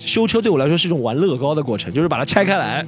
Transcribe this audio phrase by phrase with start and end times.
[0.00, 2.84] 修车对我来说是一种玩乐高的过程，就是把它拆开来，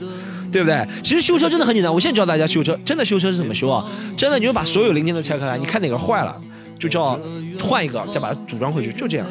[0.50, 0.86] 对不对？
[1.02, 3.84] 其实修车真的很简单，我现在教大家修车，真的修车是怎么修啊？
[4.16, 6.34] 真的你就把所有零件都拆开来，你看哪个坏了，
[6.78, 7.18] 就叫
[7.60, 9.26] 换一个，再把它组装回去，就这样。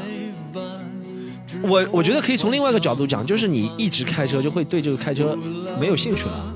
[1.64, 5.38] 我我觉得可以从另外一个角度讲，就是你一直开车就会对这个开车
[5.80, 6.56] 没有兴趣了。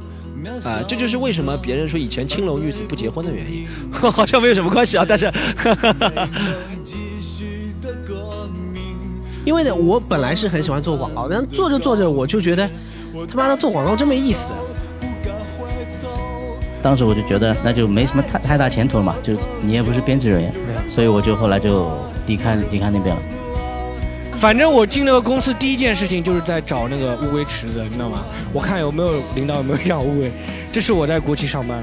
[0.65, 5.05] 啊，这就是为什么别人说以前青楼女子不结婚的原因， 好像没有什么关系啊。
[5.07, 5.31] 但是，
[9.45, 12.69] 因为呢，我本来是很喜欢做广告，但做着做着我就觉得，
[13.27, 14.51] 他妈的做广告真没意思。
[16.81, 20.53] 当时我就觉得那就没什么太太大前途了嘛，就你也不是编制人员，
[20.87, 21.89] 所以我就后来就
[22.27, 23.21] 离开离开那边了。
[24.37, 28.21] 反正我进那个公司第一件事情就是在找那个乌龟池子，你知道吗？
[28.51, 30.29] 我看有没有领导有没有养乌龟。
[30.73, 31.81] 这是我在国企上班，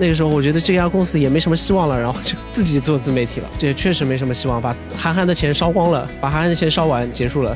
[0.00, 3.48] 那个时候我觉得这家公司也没什么希望了，然后就自己做自媒体了。
[3.58, 7.54] 这也确实没什么希望，把韩寒的钱烧光了，把韩寒的钱烧完结束了。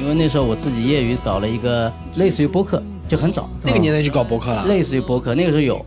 [0.00, 5.84] 因为那时候我自己业余搞了一个类似于播客，就很早那个年代就搞播客了，类似于播客，那个时候有。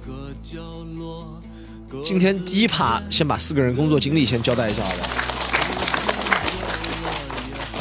[2.03, 5.07] 今天第一趴先把四个人工作经历先交代一下，好吧？
[5.17, 5.22] 好，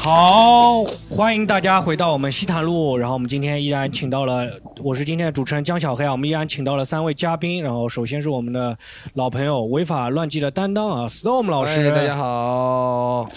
[0.02, 2.98] 欢迎大家回到我们西坦路。
[2.98, 4.50] 然后我们今天依然请到了，
[4.82, 6.10] 我是今天的主持人江小黑啊。
[6.10, 7.62] 我们依然请到了三位嘉宾。
[7.62, 8.76] 然后首先是我们的
[9.14, 13.28] 老朋友违法乱纪的担当啊，Storm 老师，大家好。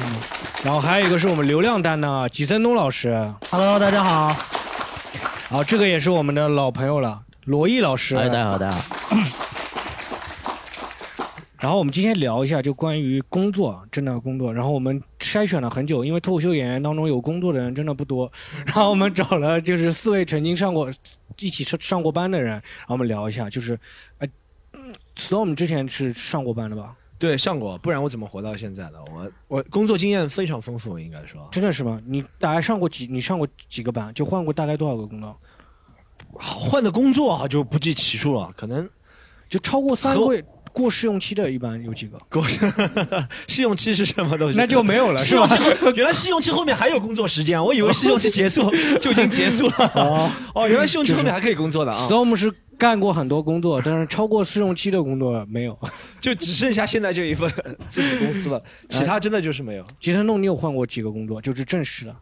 [0.00, 0.16] 嗯，
[0.64, 4.34] 然后还有一个是我们流量担当啊，吉森东老师，Hello，大家好。
[5.48, 8.82] 好，这个也是我们的老朋友了，罗毅老师，大家好，大家好。
[11.60, 14.52] 然后我们今天聊一下，就关于工作，真的工作。
[14.54, 18.30] 然后我们筛选了很久，因为脱口秀演员当中有工作的人真的不多。
[18.66, 20.88] 然后我们找了就是四位曾经上过、
[21.40, 23.78] 一起上上过班的人，然后我们聊一下，就是，
[24.18, 24.28] 呃
[25.16, 26.94] ，Storm 之前是上过班的吧？
[27.18, 29.02] 对，上过，不然我怎么活到现在的？
[29.12, 31.48] 我我工作经验非常丰富，应该说。
[31.50, 32.00] 真的是吗？
[32.06, 33.08] 你大概上过几？
[33.08, 34.14] 你上过几个班？
[34.14, 35.36] 就换过大概多少个工作？
[36.34, 38.88] 换的工作啊就不计其数了，可能
[39.48, 40.44] 就超过三个。
[40.78, 42.18] 过试用期的一般有几个？
[42.30, 42.42] 过
[43.48, 44.56] 试用期是什么东西？
[44.56, 45.18] 那就没有了。
[45.18, 45.56] 试用期
[45.96, 49.92] 原来试用期后面还有工作时间，我以为试用期结束 就已经结束了。
[49.94, 52.06] 哦哦，原来试用期后面还可以工作的啊。
[52.08, 55.76] Storm 是干过很多工作，但是超过试用期的工作没有，
[56.20, 57.50] 就只剩下现在这一份
[57.88, 59.84] 自己公司了，其他真的就是没有。
[59.98, 61.42] 吉成栋，你有换过几个工作？
[61.42, 62.14] 就是正式的。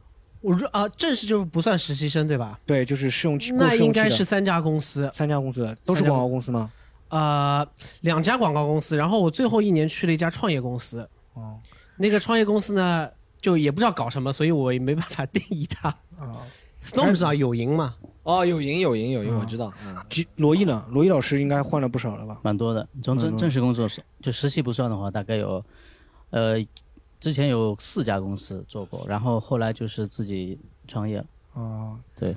[0.43, 2.59] 我说啊，正式就不算实习生对吧？
[2.65, 3.53] 对，就是试用期。
[3.53, 6.71] 那应该是三家公司，三家公司都是广告公司吗？
[7.09, 7.67] 呃，
[8.01, 11.09] 两家广告公司，然后我最后一年去了一家创业公司。
[11.35, 11.59] 哦，
[11.97, 13.09] 那个创业公司呢，
[13.41, 15.89] 就也不知道搞什么，所以我也没办法定义它。
[16.19, 16.43] 啊
[16.83, 17.95] ，Storm 上有赢嘛？
[18.23, 19.73] 哦，有赢有赢有赢，我知道。
[19.85, 19.97] 嗯，
[20.37, 20.85] 罗毅呢？
[20.91, 22.41] 罗毅老师应该换了不少了吧？
[22.43, 23.89] 蛮多的，从正正式工作
[24.21, 25.65] 就实习不算的话，大概有，
[26.31, 26.57] 呃，
[27.21, 31.25] 之前有四家公司做过，然后后来就是自己创业。
[31.53, 32.37] 哦，对，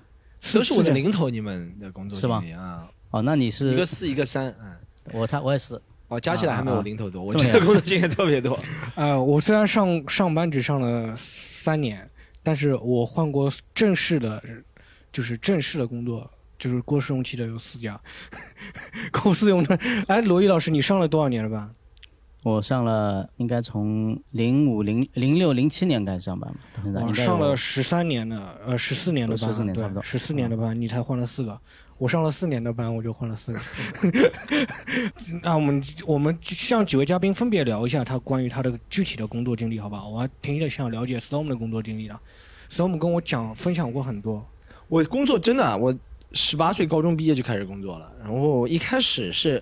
[0.53, 2.87] 都是我的零头，你们的工作经历啊。
[3.11, 4.75] 哦，那你是一个四一个三，嗯，
[5.13, 8.59] 我差我也是，哦，加起来还没有零头多，我这个工作经验特别多。
[8.95, 12.07] 呃，我虽然上上班只上了三年，
[12.43, 14.41] 但是我换过正式的，
[15.11, 17.99] 就是正式的工作，就是过试用期的有四家，
[19.11, 19.73] 过试用期。
[20.07, 21.69] 哎，罗毅老师，你上了多少年了吧？
[22.43, 31.59] 我上了，应该从零五零零六零七年开始上班嘛，到现在上了十三年了，呃，十四年的班，十四年差不多，十四年的班，你才换了四个。
[31.99, 33.61] 我上了四年的班，我就换了四年。
[35.43, 40.03] 那我们我们向几位嘉宾分别聊一下他关于他的具体的工作经历，好吧？
[40.07, 42.17] 我还挺想了解 Storm 的工作经历的。
[42.71, 44.43] Storm 跟我讲分享过很多。
[44.87, 45.93] 我工作真的，我
[46.31, 48.11] 十八岁高中毕业就开始工作了。
[48.21, 49.61] 然后一开始是，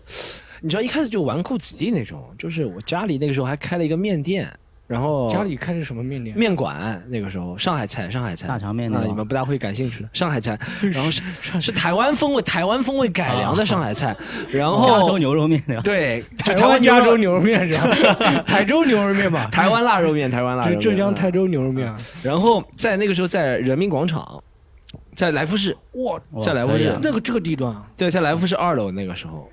[0.62, 4.48] 你知道，一开始就纨绔子弟那种，就是我家里那个时候还开了一个面店。
[4.88, 6.36] 然后家里开的什么面店？
[6.38, 10.58] 面馆那个时候，上海菜，上海菜，大肠面那，你们不大会感兴趣的上海菜。
[10.94, 11.22] 然后是
[11.60, 14.16] 是台湾风味，台湾风味改良的上海菜。
[14.50, 18.44] 然后加州牛肉面对，台湾加州牛肉面是吧？
[18.48, 19.50] 台州牛肉面吧？
[19.52, 21.94] 台湾腊肉面，台湾腊肉面，浙江台州牛肉面。
[22.24, 24.42] 然后在那个时候，在人民广场，
[25.14, 29.50] 在来福士，哇，在来福士那个这个地段，对，在来福士二楼那个时候。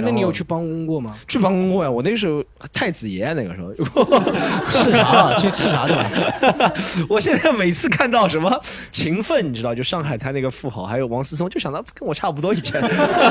[0.00, 1.16] 那你有去帮工过吗？
[1.26, 1.90] 去帮工过呀！
[1.90, 2.42] 我那时候
[2.72, 3.72] 太子爷那个时候
[4.66, 6.04] 视察去视察的。
[7.08, 8.60] 我现在每次看到什么
[8.90, 12.80] 勤奋，你知道，就上海滩那个富豪，还有王思聪，就想到跟我差不多以前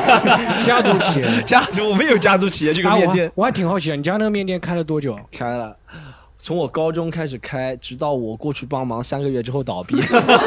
[0.64, 3.32] 家族企业，家族我们有家族企业这个面店。
[3.36, 5.18] 我还挺好奇，你家那个面店开了多久？
[5.32, 5.76] 开了。
[6.40, 9.96] 从我高中开始开，直到我过去帮忙三个月之后倒闭。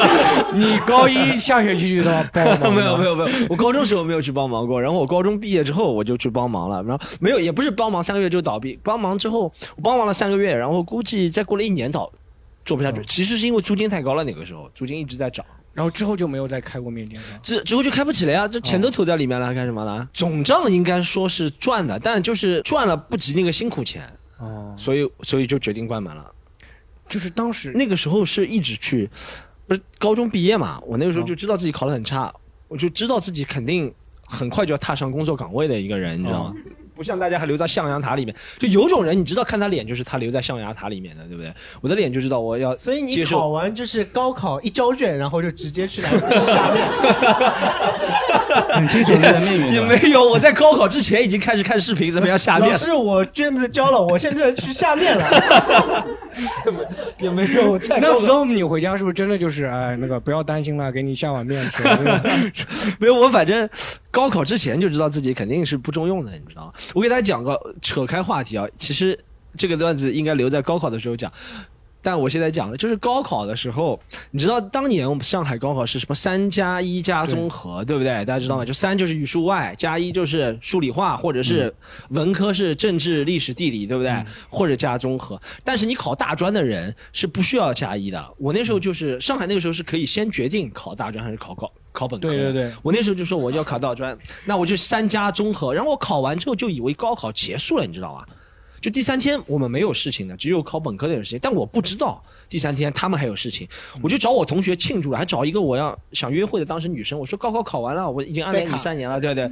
[0.54, 2.74] 你高一下学期就到 帮忙？
[2.74, 4.80] 没有没有没有，我高中时候没有去帮忙过。
[4.80, 6.82] 然后我高中毕业之后我就去帮忙了。
[6.84, 8.78] 然后没有，也不是帮忙三个月就倒闭。
[8.82, 12.10] 帮忙之后我帮忙了三个月，然后估计再过了一年倒，
[12.64, 13.02] 做不下去。
[13.04, 15.44] 其实是因为租金太高了，那个时候租金一直在涨。
[15.72, 17.40] 然后之后就没有再开过面店是吧？
[17.42, 20.08] 之之后就开不起来啊，这钱都投在里面了，干什么呢？
[20.12, 24.02] 总账应该说是赚的，但就是赚了不及那个辛苦钱，
[24.40, 26.30] 哦，所以所以就决定关门了。
[27.08, 29.08] 就是当时那个时候是一直去，
[29.66, 32.32] 不是高中毕业嘛，我那个时候就知道自己考得很差，
[32.68, 33.92] 我就知道自己肯定
[34.26, 36.54] 很快就要踏上工作岗位的一个人，你知道吗？
[37.00, 41.50] 不像大家还留在象牙塔里面，就有种人你知道看他脸就是他留在象牙塔里面的，对不对？
[41.80, 46.86] 我的脸就知道我要所以你考完就是高考一交卷，然后就直接去来福士下面。
[48.74, 49.86] 很清楚在面也缘。
[49.86, 55.24] 没有，我在高考之前已经开始看视频怎么样下面老，师，我卷子交了，我现在去下面了。
[57.20, 61.82] 也没有在那高考 storm 你回家是不是真的就是哎那个不要担心了，给你下碗面吃？
[62.98, 63.68] 没有，我反正
[64.10, 66.72] 高考之前就知道自己肯定是不中用的，你知道吗？
[66.94, 69.18] 我给大家讲个扯开话题啊，其实
[69.56, 71.30] 这个段子应该留在高考的时候讲。
[72.02, 74.00] 但我现在讲的就是高考的时候，
[74.30, 78.24] 你知道当年我们上海高考是什么三加一加综合，对不对？
[78.24, 78.64] 大家知道吗？
[78.64, 81.72] 就三就是语数外，加一就是数理化，或者是
[82.10, 84.12] 文科是政治、历史、地理，对不对？
[84.48, 85.40] 或者加综合。
[85.62, 88.24] 但是你考大专的人是不需要加一的。
[88.38, 92.28] 我那时候就是上海那个时候是可以先决定考大专还是考高考本科。
[92.28, 98.26] 对对对，我那时候就说我要考大专，那我就三加综合，然后我考完之后就以为高考结束了，你知道吧？
[98.80, 103.68] 就第三天我们没有事情的，只有考本科的有事情，但我不知道第三天他们还有事情，
[104.02, 109.50] 我就找我同学庆祝了，还找一个我要想约会的当时女生，我说高考考完了，我已经暗恋你三年了，对不对？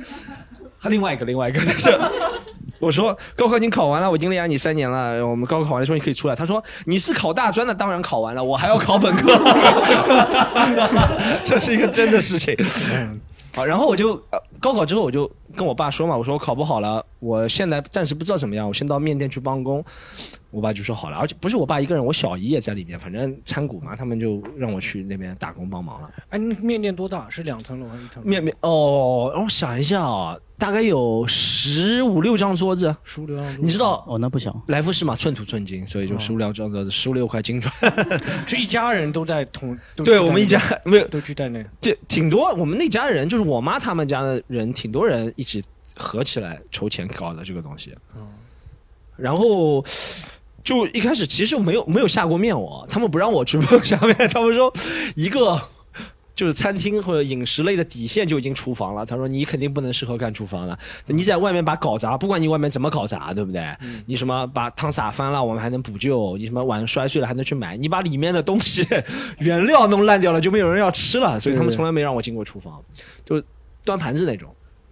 [0.78, 1.98] 还另外一个另外一个，但是
[2.78, 9.36] 我说高考已经考完了，我已经恋爱你三年了，我们高考考完了说你可以出来，他说你是考大专的，当然考完了，我还要考本科，
[11.42, 12.56] 这是一个真的事情。
[13.54, 14.16] 好，然后我就、
[14.60, 19.84] 高考之后我就跟我爸说嘛，我说我考不好了，我现在暂时不知道怎么样，我先到面店去帮工。
[20.50, 26.10] 我爸就说好了，而且不是我爸一个人，我小姨也在里面，反正参股嘛，他们就让我去那边打工帮忙了。
[26.30, 27.28] 哎，那面店多大？
[27.28, 28.28] 是两层楼还是一层楼？
[28.28, 34.58] 面面哦，让我想一下啊，大概有十五六张桌子，十五六张桌，你知道哦，那不小。
[34.68, 37.70] 来福士嘛，寸土寸金，所以就十五六张桌子，十五六块金砖。
[38.46, 41.62] 这一家人都在同，都对我们一家没有都去在那。
[41.78, 42.54] 对，挺多。
[42.54, 45.62] 我们那家人就是我妈他们家的人，挺多人一起
[45.94, 47.94] 合起来筹钱搞的这个东西。
[48.16, 48.26] 嗯
[49.18, 49.84] 然后
[50.68, 54.70] 就一开始其实没有没有下过面我，他们不让我去下面，他们说
[55.16, 55.58] 一个。
[56.34, 59.04] 就是餐厅或者饮食类的底线就已经厨房了。
[59.04, 63.60] 他说你肯定不能适合干厨房了，你在外面把搞砸，不管你外面怎么搞砸，对不对？
[64.06, 67.76] 你什么把汤洒翻了，我们还能补救；你什么碗摔碎了还能去买。
[67.76, 68.86] 你把里面的东西
[69.38, 71.40] 原料弄烂掉了，就没有人要吃了。
[71.40, 72.80] 所以他们从来没让我进过厨房，
[73.24, 73.42] 就
[73.84, 74.48] 端盘子那种。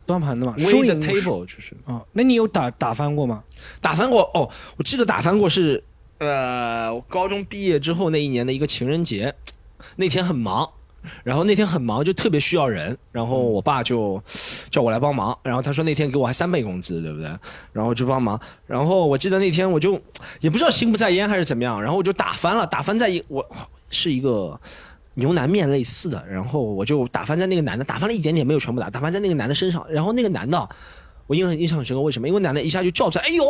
[0.07, 2.01] 端盘子嘛，收 the table 就是啊。
[2.13, 3.43] 那你有打打翻过吗？
[3.81, 5.83] 打翻过哦，我记得打翻过是
[6.19, 9.35] 呃，我高中毕业之后那一年的一个情人节，
[9.97, 10.71] 那天很忙。
[11.23, 14.21] 然后那天很忙，就特别需要人，然后我爸就
[14.73, 17.31] 叫我来帮忙，然后他说那天给我还三倍工资，对不对？
[17.73, 19.93] 然后就帮忙，然后我记得那天我就
[20.41, 23.49] 也不知道心不在焉还是怎么样，然后我就打翻了，打翻在一我
[23.89, 24.61] 是一个
[25.17, 30.69] 牛腩面类似的，然后我就打翻在那个男的，打翻了一点点，没有全部打，打翻在那个男的身上，然后那个男的。
[31.29, 32.29] 我印象印象很深刻，为什么？
[32.29, 33.45] 因为男的一下就叫出来，哎呦，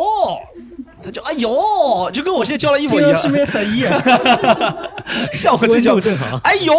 [1.03, 3.81] 他就哎呦，就跟我现在叫了一模一样，这个是没死一，
[5.37, 6.73] 像我自己叫正好哎呦，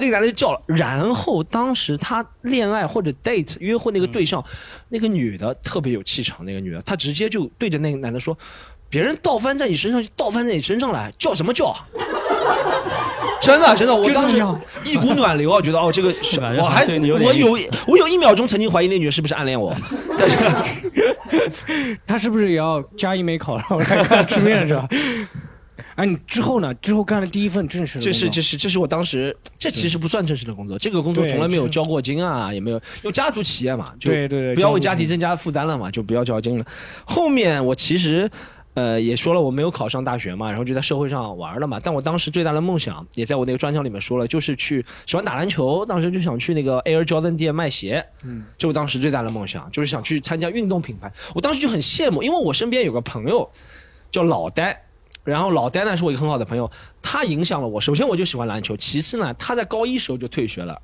[0.00, 0.62] 那个男的就叫了。
[0.66, 4.42] 然后当时他恋爱或者 date 约会那个对象，
[4.88, 8.34] 那个女的特别有气场，那个女的她直接就对着那个男的说
[8.88, 11.84] ：“别人倒翻在你身上就倒翻在你身上来，叫什么叫啊？”
[13.40, 14.36] 真的真的，我当时
[14.84, 19.74] 一股暖流啊，觉得哦，这个 是我还有我有我有一秒钟曾经怀疑那女的是不是暗恋我，
[20.18, 20.36] 但 是
[22.06, 24.88] 他是不是也要加一枚考，然后来看吃面是吧？
[25.94, 26.72] 哎，你之后呢？
[26.74, 36.64] 之后干了第一份正式的这工作，是这是这是我当时，这其实不算正式的工作，这个工作从来没有交过金啊，也没有，因为家族企业嘛，就对对对，不要为家家庭增加负担了嘛，就不要交金了。
[37.04, 38.30] 后面我其实。
[38.78, 41.80] 呃，也说了我没有考上大学嘛，然后就在社会上玩了嘛。
[41.82, 51.12] 但我当时最大的梦想，也在我那个专场里面说了，就是去喜欢打篮球，当时就想去那个 Air Jordan 店卖鞋，嗯，这我当时最大的梦想，就是想去参加运动品牌。
[51.34, 53.50] 我当时就很羡慕，因为我身边有个朋友
[54.12, 54.80] 叫老呆，
[55.24, 56.70] 然后老呆呢是我一个很好的朋友，
[57.02, 57.80] 他影响了我。
[57.80, 60.80] 首先我就喜欢篮球，其次呢他在高一时候就退学了。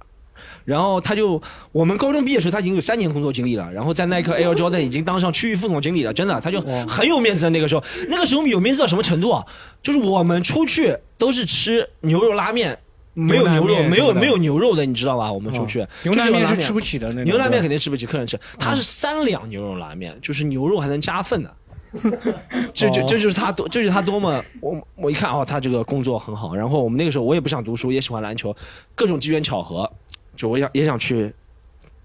[0.64, 1.40] 然后他就，
[1.72, 3.70] 我们高中毕业时候，他已经有三年工作经历了。
[3.72, 7.50] 然后在耐克 Air Jordan 已经当上区域副总经理了，真的，他就很有面子的。
[7.50, 9.44] 那个时候，那个时候有面子到什么程度啊？
[9.82, 12.78] 就是我们出去都是吃牛肉拉面，
[13.12, 15.30] 没有牛肉，没有没有牛肉的，你知道吧？
[15.30, 17.12] 我们出去、牛就是有拉腩面是吃不起的。
[17.24, 18.38] 牛腩面肯定吃不起，客人吃。
[18.58, 21.54] 它是三两牛肉拉面，就是牛肉还能加份的。
[22.74, 26.52] 这这哦这就是他多，这就是他多么我我一看哦，他这个工作很好。
[26.52, 28.52] 然后我们那个时候我也不想读书，也喜欢篮球，
[28.96, 29.88] 各种机缘巧合，
[30.36, 31.32] 就我想也想去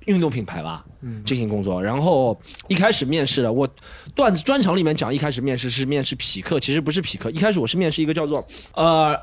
[0.06, 1.82] 运动品牌吧嗯进行工作。
[1.82, 3.68] 然后一开始面试的，我
[4.16, 9.18] 段子专场里面讲，一开始面试是面试匹克，其实不是匹克，一开始我是面试一个叫做呃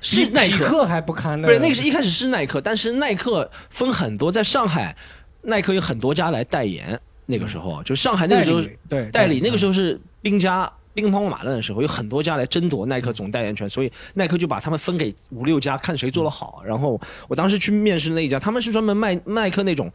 [0.00, 0.64] 是耐克。
[0.64, 4.96] 克还不堪呢，不是那个是一开始是耐克，但是耐克分很多，在上海，
[5.42, 7.00] 耐克有很多家来代言。
[7.26, 10.68] 那个时候，就上海那个时候对代理，那个时候候是兵家
[11.00, 16.62] 兵荒马乱的时候，有很多家来争夺耐克总代言权，所以耐克就把他们分给五六家，看谁做的好。
[16.62, 19.90] 然后我当时去面试那一家，他们是专门卖耐克那种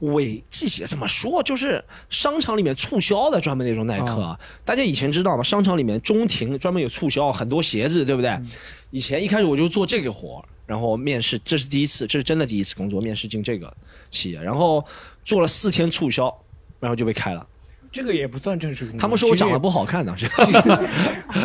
[0.00, 4.20] 伪季鞋，怎么说，就是商场里面促销的专门那种耐克。
[4.20, 4.38] 啊。
[4.64, 5.42] 大家以前知道吗？
[5.44, 8.36] 商场里面中庭专门有促销，很多鞋子，对不对？
[8.90, 13.72] 以前一开始我就做这个活儿，然后面试，这是第一次，这是真的第一次工作，面试进这个
[14.10, 14.84] 企业，然后
[15.24, 16.34] 做了四天促销，
[16.80, 17.46] 然后就被开了。
[17.90, 19.00] 这个也不算正式工作。
[19.00, 20.26] 他们说我长得不好看当时。
[20.26, 20.88] 也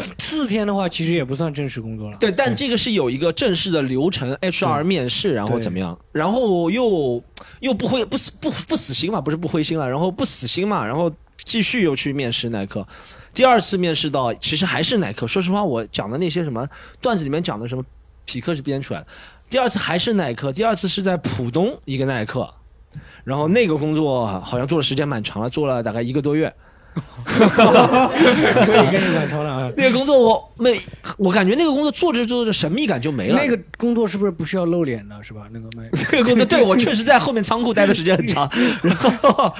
[0.20, 2.18] 四天的话，其实也不算正式工作了。
[2.18, 5.98] 对，但这个是有一个正式的流程，HR 面试，然后怎么样？
[6.12, 7.24] 然后又
[7.60, 11.12] 又不灰不死不不死心嘛，不是不灰心了，然后不死心嘛，然后
[11.44, 12.86] 继续又去面试耐克。
[13.34, 15.26] 第二次面试到，其实还是耐克。
[15.26, 16.68] 说实话，我讲的那些什么
[17.02, 17.84] 段子里面讲的什么
[18.26, 19.08] 匹克是编出来的。
[19.50, 22.52] 第二次还是耐克，第二次是在浦东一个耐克，
[23.24, 26.54] 然后那个工作好像做的时间蛮长了，做了大概一个多月。
[29.76, 30.80] 那个工作我没，
[31.18, 33.40] 我感觉那个工作做着做着神秘感就没了。
[33.42, 35.48] 那个工作是不是不需要露脸的，是吧？
[35.52, 38.48] 那个卖 那个工作，对我确实在后面仓库待的时间很长。
[38.84, 39.52] 然后，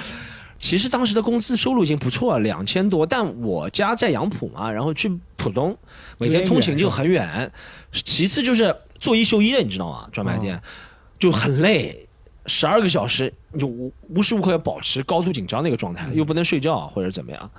[0.58, 3.04] 其实当时的工资收入已经不错了，两千多。
[3.04, 5.76] 但我家在杨浦嘛，然后去浦东，
[6.18, 7.50] 每天通勤就很远。
[7.92, 10.06] 其次就是做一休一的，你知道吗？
[10.12, 10.62] 专卖店、
[11.18, 12.03] 就很累，
[12.46, 17.50] 十二个小时，你就无无时无刻要保持高度紧张的一个状态，又不能睡觉或者怎么样。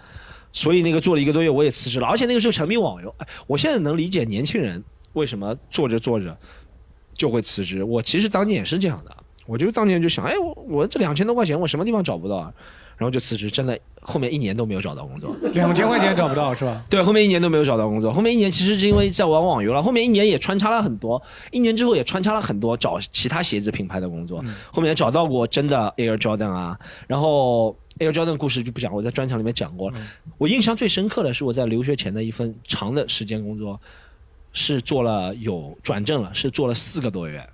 [0.54, 2.08] 所以那个做了一个多月，我也辞职了。
[2.08, 4.82] 而且那个时候沉迷网游，哎，我现在能理解年轻人
[5.14, 6.38] 为什么做着做着
[7.14, 7.84] 就会辞职。
[7.84, 9.16] 我其实当年也是这样的，
[9.46, 12.54] 我就当年就想，哎，我我这两千多块钱，我什么地方找不到啊？
[12.98, 15.36] 然后就辞职，真的后面一年都没有找到工作。
[15.54, 16.84] 两千块钱找不到是吧？
[16.90, 18.14] 对，后面一年都没有找到工作。
[18.14, 21.22] 后面一年其实是因为在玩网游了，后面一年也穿插了很多，
[21.52, 24.44] 一年之后也穿插了很多找其他鞋子品牌的工作。
[24.72, 29.98] 后面也找到过真的 Air Jordan 啊，然后 Air Jordan 故事就不讲，我在专场里面讲过了。
[30.38, 33.80] 我印象最深刻的是我在留学前的一份长的时间工作，
[34.54, 37.46] 是做了有转正了，是做了四个多月。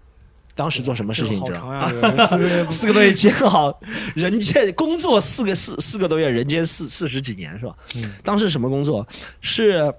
[0.53, 1.89] 当时做什么事情你知道吗？
[2.70, 3.79] 四个多月煎熬，
[4.15, 7.75] 人间工作四个四四个多月，人间四四十几年是吧？
[7.96, 9.05] 嗯当时什么工作？
[9.41, 9.93] 是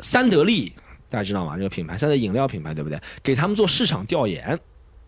[0.00, 0.72] 三得利，
[1.08, 1.56] 大家知道吗？
[1.56, 3.00] 这个品牌，三得饮料品牌，对不对？
[3.22, 4.58] 给他们做市场调研，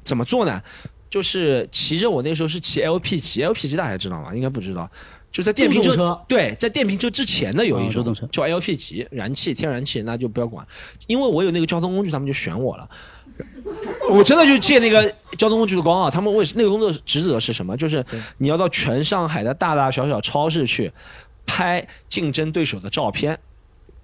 [0.02, 0.62] 怎么做呢？
[1.10, 4.34] 就是骑着我那时候是骑 LP 骑，LP 级大家知道吗？
[4.34, 4.90] 应该不知道。
[5.30, 10.66] 就在电瓶车车对，在电瓶车之前的有一种哦叫 LP 级，燃气天然气，那就不要管，
[11.08, 12.88] 因为我有那个交通工具，他们就选我了。
[14.10, 15.02] 我真的就借那个
[15.36, 16.10] 交通工具的光啊！
[16.10, 17.76] 他们为那个工作职责是什么？
[17.76, 18.04] 就是
[18.38, 20.92] 你要到全上海的大大小小超市去
[21.46, 23.38] 拍竞争对手的照片，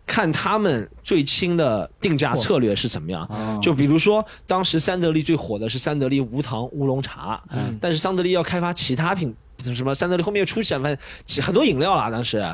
[0.06, 3.24] 看他们最新的定价策略是怎么样。
[3.30, 9.34] 哦就比如说，当时三得利最火的是三得利无糖乌龙茶，嗯但是三得利要开发其他品。
[9.60, 12.44] 什么三得利后面又出现，反正其很多饮料啦，当时，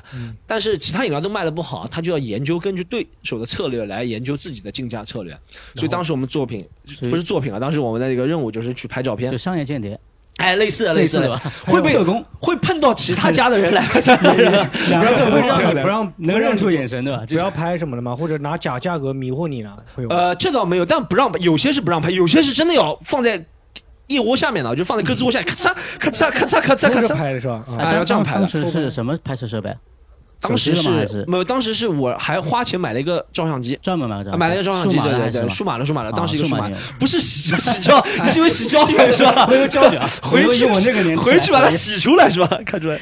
[0.47, 5.37] 但是其他饮料都卖的不好，他就要研究根据对手的策略来研究自己的竞价策略。
[5.75, 6.67] 所以当时我们作品
[7.09, 9.99] 不是作品啊，当时我们的一个任务就是去拍照片就，商业间谍，
[10.37, 11.37] 哎，类似的类似的
[11.67, 13.99] 会被工会碰到其他家的人来， 不
[15.07, 17.25] 让不让不让能认出眼神对吧？
[17.27, 18.15] 不要拍什么的吗？
[18.15, 19.77] 或者拿假价格迷惑你呢？
[20.11, 23.45] 呃，这倒没有，但不让拍，有些是不让拍，有些是真的要放在
[24.09, 27.15] 腋窝下面的，就放在胳肢窝下，咔嚓咔嚓咔嚓咔嚓咔嚓。
[27.15, 27.65] 拍的是吧？
[27.69, 29.75] 啊哎要这样拍的当时是什么拍摄设备？
[30.39, 33.77] 当时是是没有，当时是我还花钱买了一个照相机。
[33.83, 36.71] 专门买个买了一个照相机，对对对，数码的数码的，当时一个数码
[37.01, 39.47] 不是洗洗胶， 你是因为洗胶水是吧？
[39.51, 42.47] 那个胶卷， 回去我那个年代回去把它洗出来是吧？
[42.67, 43.01] 看出来。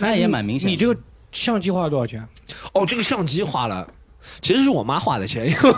[0.00, 0.68] 那也蛮明显。
[0.68, 0.96] 你这个
[1.30, 2.26] 相机花了多少钱？
[2.72, 3.86] 哦，这个相机花了，
[4.40, 5.72] 其实是我妈花的钱，因 为，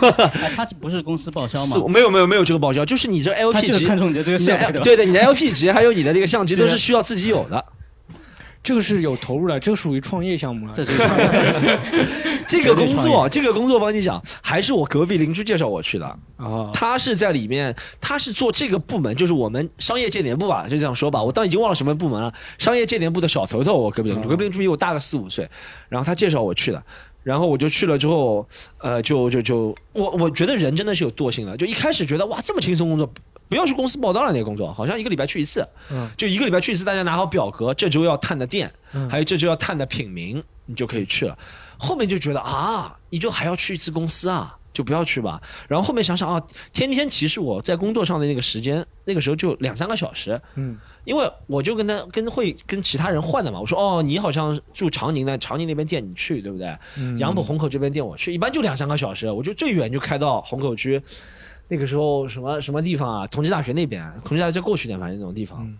[0.55, 1.87] 他不是公司报销吗？
[1.87, 4.83] 没有没有没有这个报销，就是你这他 LP 级看，中你的这个你的设备对吧？
[4.83, 7.63] 对对，你的 LP 级还有你的这个相机都是需要自己有的。
[8.63, 10.73] 这个是有投入的，这个属于创业项目了。
[12.45, 16.05] 这个工作，这个工作帮你讲，还是我隔壁邻居介绍我去的。
[16.35, 21.23] 啊，他是在里面，他是做这个部门，就是我们商业间谍部吧，就这样说吧。
[21.23, 25.49] 我当已经忘了什么部门了，商业间谍部的小头头，我隔壁邻居，嗯隔壁邻居比我大个四五岁，
[25.87, 26.83] 然后他介绍我去的。
[27.27, 33.05] 然后我就去了之后，呃，就就就我我觉得人真的是有惰性的，就一开始觉得哇这么轻松工作，
[33.49, 36.09] 不要去公司报道了那个工作，好像一个礼拜去一次，嗯。
[36.15, 39.09] 就一个礼拜去一次，大家拿好表格，这周要探的店，嗯。
[39.09, 41.37] 还有这周要探的品名，你就可以去了。
[41.77, 45.41] 后面就觉得啊，你就还要去一次公司啊，就不要去吧。
[45.67, 46.39] 然后后面想想啊，
[46.71, 53.59] 天天其实我在工作上的那个时间，那个时候就两三个小时，嗯，因为我就跟他跟会跟其他人换的嘛。
[53.59, 56.77] 我说哦，你好像住长宁的，长宁那边店你去，对不对？
[56.99, 61.01] 嗯杨浦虹口这边店我去，一般就两三个小时，我就最远就开到虹口区。
[61.69, 63.27] 那个时候什么什么地方啊？
[63.27, 65.75] 同济大学那边，同济大学再过去点，反正那种地方，嗯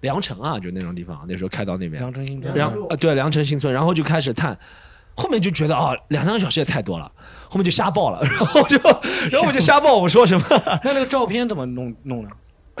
[0.00, 1.24] 良城啊，就那种地方。
[1.26, 4.58] 那时候开到那边，良辰新村，然后呃对良辰新村，然后就开始探，
[5.14, 7.10] 后面就觉得啊两三个小时也太多了，
[7.48, 8.76] 后面就瞎报了， 然后就
[9.30, 10.46] 然后我就瞎报，我说什么
[10.84, 12.30] 那那个照片怎么弄弄的？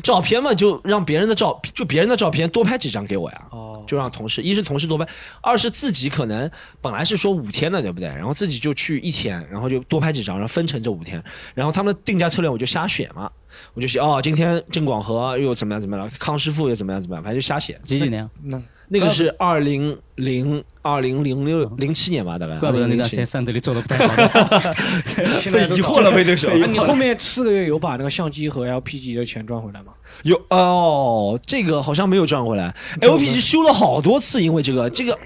[0.02, 3.42] 照片嘛，就让别人的照就别人的照片多拍几张给我呀。
[3.50, 5.06] 哦，就让同事，一是同事多拍，
[5.42, 8.08] 二是自己可能本来是说五天的，对不对？
[8.08, 11.22] 然后自己就去一天，然后就多拍几张，然后分成这五天。
[11.54, 13.30] 然后他们的定价策略我就瞎选嘛，
[13.74, 17.78] 我就写哦，今天郑广和又怎么样怎么样了，康师傅又怎么样怎么样，反正就瞎写。
[17.84, 18.28] 几几年？
[18.42, 18.60] 那
[18.92, 22.56] 那个是二零零二零零六零七年吧，大概。
[22.56, 24.14] 怪不得那段时间三得利做的不太好。
[25.50, 29.94] 被疑惑了被这个时候哎你后面四个月有把那个相机和 LPG 的钱赚回来吗？
[30.24, 32.74] 有哦，这个好像没有赚回来。
[33.00, 35.18] LPG 修了好多次，因为这个这个，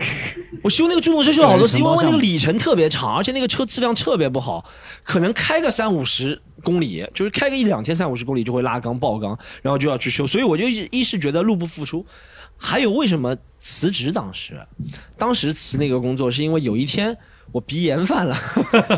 [0.62, 4.64] 我修那个助动车修了好多次，因为那个里程特别长，而且那个车质量特别不好，
[5.02, 12.06] 可能开个三五十公里，就是开个一两天三五十公里就会拉缸爆缸，然后就要去修，所以我就一一是觉得入不敷出。
[12.56, 14.10] 还有为什么辞职？
[14.10, 14.60] 当时，
[15.16, 17.16] 当时辞那个工作是因为有一天
[17.52, 18.36] 我鼻炎犯了。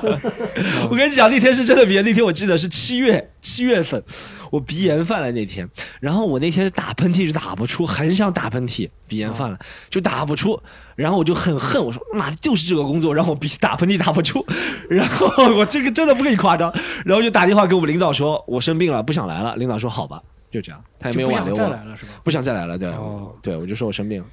[0.91, 4.03] 我跟你讲，那天是真的鼻炎，那天我记得是七月七月份，
[4.51, 5.69] 我鼻炎犯了那天。
[6.01, 9.59] 然后我那天是打喷嚏就打不出，很想打喷嚏，鼻炎犯了
[9.91, 10.61] 就打不出。
[10.97, 14.45] 然后我就很恨，我说妈的，就是这个工作让我鼻打喷嚏打不出。
[14.89, 16.73] 然后我这个真的不跟你夸张，
[17.05, 19.55] 然后就打电话给我们领导说，我生病了，不想来了。
[19.57, 22.13] 领导说好吧，就这样，他也没有挽留我想再来，了是吧？
[22.25, 22.79] 不想再来了。
[22.79, 24.29] 对，哦对我就说我生病了。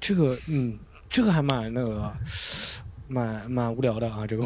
[0.00, 2.12] 这个嗯，这个还蛮那个，
[3.12, 4.44] 蛮蛮无聊的啊，这个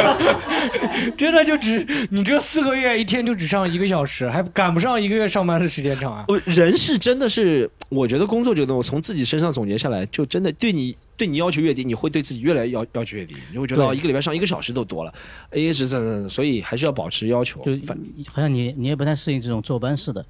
[1.16, 6.24] 真的就只你这四个月一天就只上一个小时，还赶不上一个月上班的时间长啊。
[6.28, 15.14] 我人是真的是，我觉得工作这个东西，从自己身上总结下来，就真的对你对你要求越低，你会对自己越来越要要求越低，你会觉得一个礼拜上一个小时都多了，
[15.50, 17.62] 哎是这这，所以还是要保持要求。
[17.62, 17.98] 就反
[18.28, 20.24] 好像你你也不太适应这种坐班式的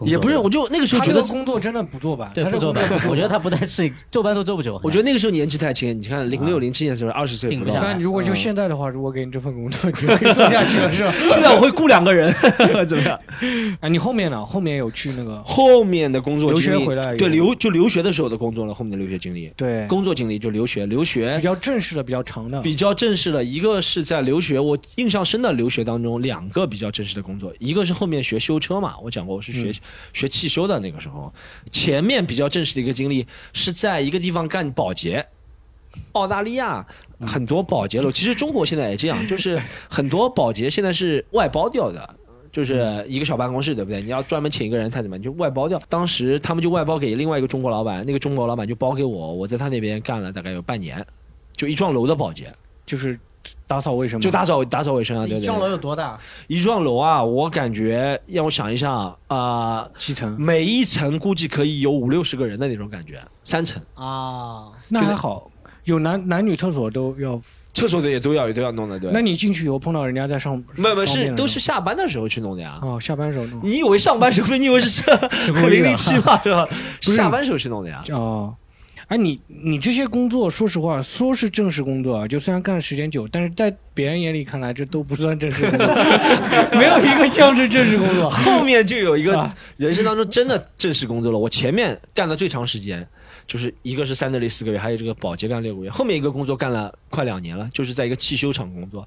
[0.00, 2.30] 也不是，我就那个时候觉得工作真的不做吧？
[2.34, 4.80] 对不坐班个工作，我觉得他不太适应， 坐班都坐不久。
[4.82, 11.12] 我觉得那个时候年纪太轻，你看零六零七年的时候二十岁不到定不下，来那你如果就现在的话，如果给你这份工作，你就可以做下去了，是吧？
[11.30, 12.32] 现在我会雇两个人，
[12.88, 13.18] 怎么样？
[13.80, 14.44] 啊，你后面呢？
[14.44, 29.74] 后面有去那个后面的工作留经历学回来对留就留学的时候的工作了，后面的留学经历，对工作经历就留学，留学比较正式的、比较长的，比较正式的，一个是在留学，我印象深的留学当中，两个比较正式的工作，一个是后面学修车嘛，我讲过我是学、嗯
[30.12, 31.32] 学汽修的那个时候，
[31.70, 35.26] 前面比较正式的一个经历是在一个地方干保洁。
[36.12, 36.86] 澳大利亚
[37.20, 42.16] 很多保洁楼，其实中国现在也这样，就是很多保洁现在是外包掉的，
[42.50, 44.00] 就是一个小办公室，对不对？
[44.00, 45.78] 你要专门请一个人，他怎么样就外包掉。
[45.90, 51.04] 当时他们就外包给另外一个中国老板，那个中国老板就包给我，我在他那边干了大概有半年，
[51.54, 52.52] 就一幢楼的保洁。
[52.84, 53.18] 就是
[53.66, 55.68] 打扫卫生吗，就打扫打扫卫生啊，对对一幢楼。
[55.68, 56.18] 有多大？
[56.46, 65.50] 一幢楼啊，我感觉让我想一下啊、七层，每一层估计可以有五六十个人的那种感觉，三层，啊，那还好，
[65.84, 67.40] 有男男女厕所都要。
[67.74, 69.10] 厕所的也都要也都要弄的，对。
[69.14, 72.78] 那你进去以后碰到人家在上，没有没有是都是下班的时候去弄的呀。
[72.82, 73.58] 哦，下班时候弄。
[73.62, 74.54] 你以为上班时候？
[74.54, 75.02] 你以为是
[75.70, 76.68] 零零 七嘛，是吧？
[77.00, 78.04] 下班时候去弄的呀。
[78.10, 78.54] 哦，
[79.12, 85.86] 哎，你你这些工作，说实话，说是正式工作啊，就虽然干的时间久，但是在别人眼里看来，这都不算正式工作，
[86.72, 88.30] 没有一个像是正式工作。
[88.30, 91.36] 后面就有一个啊人生当中真的正式工作了。
[91.38, 93.06] 我前面干的最长时间，
[93.46, 95.90] 就是一个是三德利四个月，还有这个保洁干六个月。
[95.90, 99.06] 后面一个工作干了快两年了，就是在一个汽修厂工作。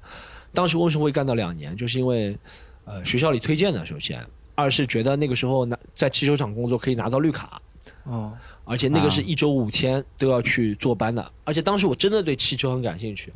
[0.54, 1.76] 当时为什么会干到两年？
[1.76, 2.38] 就是因为
[2.84, 7.60] 呃学校里推荐的，首先，二是觉得那个时候拿在汽修厂工作可以拿到绿卡。
[8.04, 8.32] 哦，
[8.68, 13.32] 而且那个是一周五天都要去坐班的，而且当时我真的对汽车很感兴趣，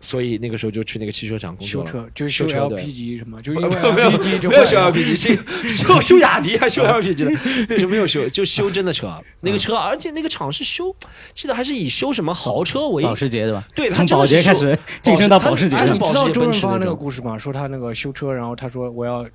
[0.00, 1.86] 所以那个时候就去那个汽车厂工作了。
[1.86, 5.34] 修车就是修 LPG 什么，就因为没有没有 LPG 就没有修 LPG，
[5.66, 7.30] 修修修雅迪还修 LPG 的，
[7.70, 9.10] 那时候没有修，就修真的车。
[9.40, 10.94] 那个车，而且那个厂是修，
[11.34, 13.66] 记得还是以修什么豪车为保时捷对吧？
[13.74, 17.38] 对，从保真的是修洁开始晋升到保时捷他是但是你知道保时捷奔周润发那个故事吗？
[17.38, 19.26] 说他那个修车，然后他说我要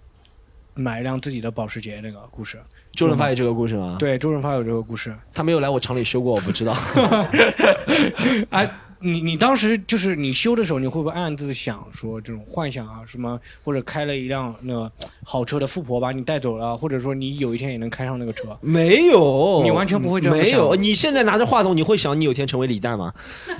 [0.80, 2.60] 买一辆自己的保时捷那个故事。
[2.94, 5.16] 周润发有这个故事吗？，对，周润发有这个故事。
[5.34, 6.74] 他没有来我厂里修过，我不知道。
[8.50, 8.70] 哎，
[9.02, 14.92] 你你当时就是你修的时候，你会不会暗自想说这种幻想啊，什么或者开了一辆那个
[15.24, 18.58] 好车的富婆把你带走了，或者说你有一天也能开上那个车？
[18.62, 23.14] 没有，你完全不会这样没有，你现在拿着话筒，你会想你有一天成为李诞吗？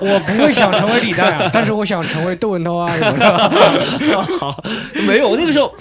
[0.00, 4.22] 我不会想成为李诞啊，但是我想成为窦文涛啊什么的。
[4.38, 4.64] 好，
[5.06, 5.74] 没有，那个时候。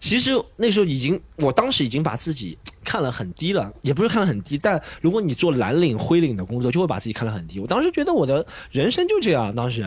[0.00, 2.56] 其实那时候已经，我当时已经把自己
[2.88, 7.60] 看了很低了，也不是看了很低，但如果你做蓝领、灰领的工作，就会把自己看得很低。
[7.60, 9.84] 我当时觉得我的人生就这样，当时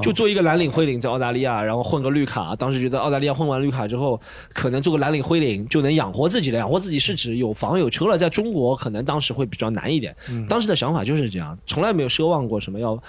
[0.00, 2.54] 就做一个蓝领、灰领，在澳大利亚，然后混个绿卡。
[2.54, 4.20] 当时觉得澳大利亚混完绿卡之后，
[4.54, 6.58] 可能做个蓝领、灰领就能养活自己了。
[6.60, 10.14] 养活自己是指有房有车了，在中国可能当时会比较难一点。
[10.48, 13.02] 当时的想法就是这样，从来没有奢望过什么要。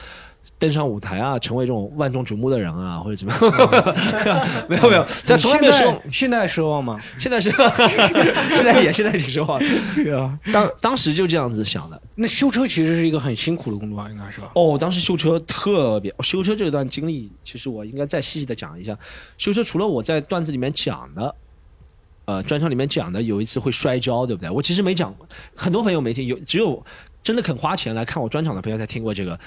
[0.59, 3.33] 登上舞台啊，成为这种万众瞩目的人啊，或者怎么
[4.25, 4.47] 样？
[4.67, 6.01] 没有 没有，但从来没有奢望。
[6.11, 6.99] 现在奢望吗？
[7.19, 7.51] 现在是，
[8.55, 9.59] 现在也现在挺奢望。
[9.95, 12.01] 对啊，当当时就这样子想的。
[12.15, 14.51] 那修车其实是一个很辛苦的工作啊，应该是吧？
[14.55, 18.97] 哦，当时修车特别，修车这段经历，其实我应该再细细的讲一下。
[19.37, 21.35] 修车除了我在段子里面讲的，
[22.25, 24.49] 呃，专场里面讲的，有一次会摔跤，对不对？
[24.49, 26.83] 我其实没讲过，很多朋友没听，有只有。
[27.27, 29.37] 真的肯花钱来看我专场的朋友才听过这个，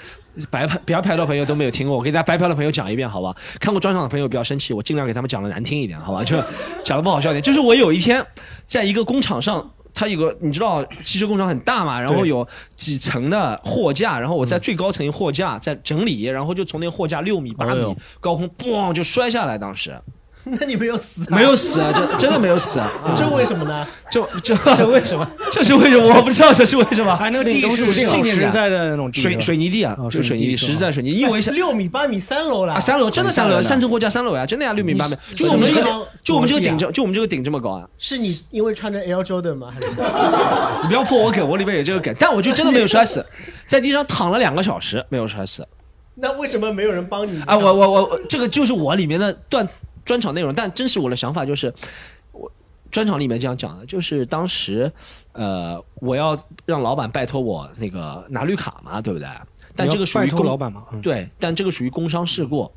[0.51, 1.97] 白拍白嫖的朋友都没有听过。
[1.97, 3.35] 我给大家白嫖的朋友讲一遍，好吧？
[3.59, 6.23] 看过专场的朋友不要生气，我尽量给他们讲的难听一点，好吧？
[6.23, 6.37] 就
[6.85, 7.41] 讲的不好笑点。
[7.41, 8.23] 就是我有一天
[8.67, 19.99] 在一个工厂上，它有个你知道汽车工厂很大嘛，然后有几层的货架，然后我在最高层货架在整理，然后就从那货架六米八米高空，嘣就摔下来，当时。
[20.59, 21.21] 那你没有死？
[21.29, 22.91] 没有死啊，这真的没有死啊！
[23.15, 23.87] 这为什么呢？
[24.09, 25.29] 就就 这为什么？
[25.51, 26.15] 这是为什么？
[26.15, 27.15] 我不知道这是为什么。
[27.15, 31.11] 还那个地是实在的那种水水泥地啊，就水泥地，实在水泥。
[31.11, 35.15] 因为是六米八米三楼了啊，三楼真的三楼，三层货架三楼呀，真的呀，六米八米。
[35.35, 37.87] 就我们这个，就我们这个顶这，就我们这个顶这么高啊。
[37.99, 39.71] 是你因为穿着 Air Jordan 吗？
[39.73, 39.87] 还是？
[40.81, 43.23] 你不要破我梗，我里面有这个梗，但我就真的没有摔死，
[43.67, 45.67] 在地上躺了两个小时没有摔死。
[46.15, 47.57] 那为什么没有人帮你啊？
[47.57, 49.67] 我我我，这个就是我里面的段。
[50.05, 51.73] 专场内容，但真实我的想法就是，
[52.31, 52.51] 我
[52.89, 54.91] 专场里面这样讲的，就是当时，
[55.33, 59.27] 呃，我要让老板拜托我那个拿绿卡嘛，对不对？
[59.75, 62.69] 但这个属于工老板嘛，对，但这个属于工伤事故，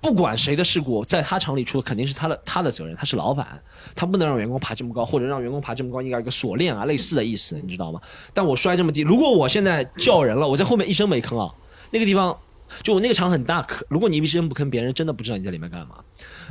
[0.00, 3.60] 不管谁的事故，在他厂里出，肯定是他的他的责任，他是老板，
[3.94, 8.00] 他不能让员工爬这么高，或者让员工爬这么高，应该有个锁链啊，类似的意思，你知道吗？
[8.32, 11.52] 但我摔这么低，如果我现在叫人了，我在后面一声没吭啊，
[11.90, 12.38] 那个地方。
[12.82, 15.96] 就我那个场很大，可如果你一声不吭，别人真的不知道你在里面干嘛。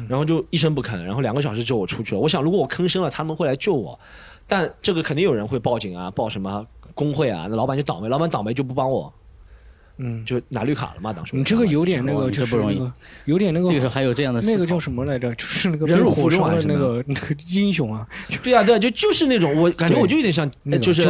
[0.08, 2.22] 然后就一声不吭，然后两个小时之后我出去了。
[2.22, 4.00] 我想，如果我吭声了，他们会来救我。
[4.48, 7.48] 但这个肯定有人会报警啊，报什么工会啊？
[7.50, 9.12] 那老板就倒霉，老板倒霉就不帮我。
[9.98, 11.36] 嗯，就拿绿卡了嘛，当时。
[11.36, 12.92] 你这个有点那个，就不容易，
[13.26, 13.68] 有点那个。
[13.72, 14.42] 这个还有这样的。
[14.42, 15.34] 那个叫什么来着？
[15.36, 18.06] 就是那个忍辱负重的那个那个英雄啊。
[18.44, 20.50] 对啊，对啊，就就是那种，我感觉我就有点像，
[20.82, 21.04] 就是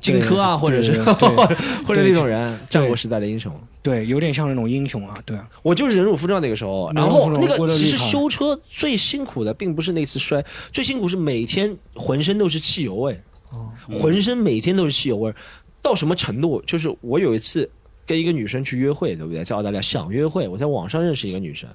[0.00, 1.02] 荆轲啊，或者是
[1.84, 3.52] 或者那种人，战国时代的英雄。
[3.82, 5.14] 对，有点像那种英雄啊。
[5.26, 6.92] 对啊，我就是忍辱负重那个时候。
[6.94, 13.20] 然后那个其实修车最辛苦的，并不是那次摔，最辛苦是每天浑身都是汽油味。
[13.50, 13.68] 哦。
[13.90, 15.34] 浑身每天都是汽油味，
[15.82, 16.62] 到什么程度？
[16.64, 17.68] 就是我有一次。
[18.06, 19.44] 跟一个女生去约会，对不对？
[19.44, 21.68] 在澳大利亚想约会，我在网上认识一个女生，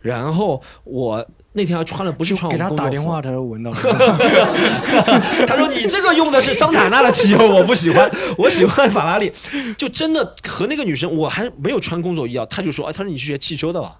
[0.00, 3.70] 然后我那天还穿了不是穿给她打电话，她说闻到，
[5.46, 9.32] 他说你这个用的是桑塔纳的汽油，我不喜欢， 我喜欢法拉利。
[9.76, 13.98] 就真的和那个女生，我还没有穿工作衣啊，他就说，哎，他说你是学汽车的吧？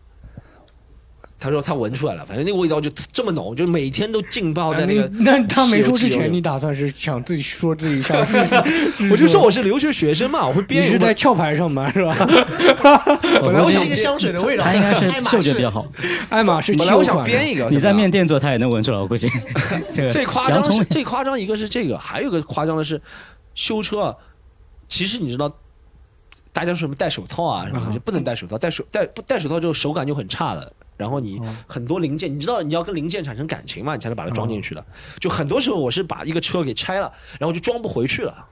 [1.39, 5.07] 他说他闻出来了，反正那个味道就这么浓，就每天都劲爆在那个。
[5.21, 8.39] 那他没说之前，你打算是想自己说自己像是？
[9.13, 10.83] 我就说我是留学学生嘛，我会编。
[10.83, 12.15] 你是在壳牌上班是吧？
[13.45, 15.87] 本来我想一个香水的味道，他应该是嗅觉比较好。
[16.31, 16.75] 爱马仕。
[16.75, 19.31] 本来我想编一个，你在面店做，他也能闻出来，我估计。
[19.93, 23.01] 最夸张是最夸张一个是这个，还有个夸张的是
[23.55, 24.17] 修车，
[24.89, 25.55] 其实你知道，
[26.55, 30.73] 大家说什么戴手套啊什么就，不能戴手套，戴手戴不戴手套之后手感就很差的。
[30.97, 34.85] 然后你很多零件，你知道你要跟零件产生感情嘛，你才能把它装进去的。
[35.21, 38.47] 就很多时候我是把一个车给拆了，然后就装不回去了，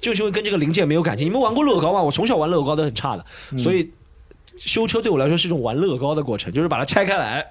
[0.00, 1.26] 就是因为跟这个零件没有感情。
[1.26, 2.02] 你们玩过乐高吗？
[2.02, 3.24] 我从小玩乐高都很差的，
[3.58, 3.92] 所以
[4.56, 7.44] 修车对我来说是一种玩乐高的过程，就是把它拆开来，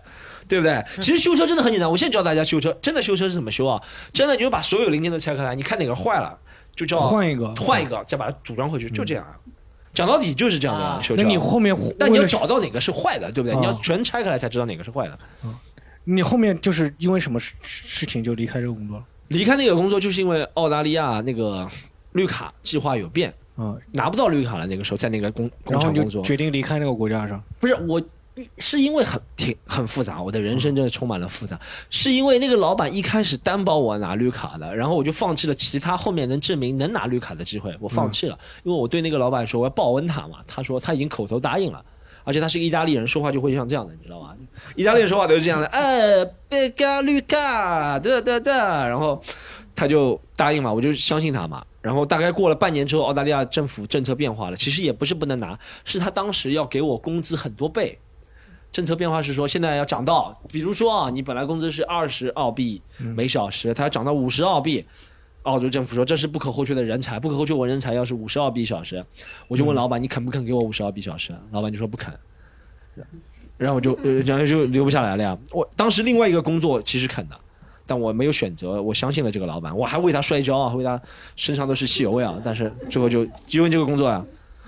[0.47, 0.83] 对不对？
[1.01, 3.81] 其实修车真的很简单，我现在教大家修车，真的修车是怎么修啊？
[4.13, 6.37] 真的你就把所有零件都拆开来，你看哪个坏了，
[6.75, 9.25] 就叫换一个，换一个，再把它组装回去，就这样。
[9.99, 11.21] 讲到底就是这样的修车。
[11.21, 13.57] 那你后面，但你要找到哪个是坏的，对不对？
[13.57, 15.19] 你要全拆开来才知道哪个是坏的。
[16.05, 19.03] 你后面就是因为什么事事情就离开这个工作了？
[19.27, 21.69] 离开那个工作就是因为澳大利亚那个
[22.13, 23.33] 绿卡计划有变，
[23.91, 24.65] 拿不到绿卡了。
[24.65, 27.43] 那个时候在那个工工厂工作，决定离开那个国家是吧？
[27.59, 28.01] 不是我。
[28.57, 31.59] 是因为很挺很复杂，我的人生真的充满了复杂。
[31.89, 41.83] 是因为那个老板一开始担保我拿绿卡的，然后我就放弃了其他后面能证明能拿绿卡的机会，我放弃了，因为我对那个老板说我要报恩他嘛，他说他已经口头答应了。
[42.25, 44.35] 而且他是个意大利人，说话就会像这样的，你知道吗？
[44.75, 49.19] 意大利人说话都是这样的，呃，贝加绿卡，哒哒哒，然后
[49.73, 51.65] 他就答应嘛，我就相信他嘛。
[51.81, 57.97] 然后大概过了半年之后，澳大利亚政府政策变化了，其实也不是不能拿，是他当时要给我工资很多倍。
[58.71, 64.85] 政策变化是说，现在要涨到，比如说啊，你本来工资是二十澳币每小时，它要涨到五十澳币。
[65.43, 69.03] 澳洲政府说这是不可或缺的人才，不可或缺我人才要是五十澳币小时，
[69.47, 71.33] 我就问老板你肯不肯给我五十澳币小时？
[71.51, 72.13] 老板就说不肯，
[73.57, 75.35] 然后我就呃然后就留不下来了呀。
[75.53, 77.39] 我当时另外一个工作其实肯的，
[77.87, 81.01] 但我没有选择，我相信了这个老板，我还为他摔跤啊，为他
[81.37, 84.23] 身上都是汽油味啊，但是最后就因为这个工作呀，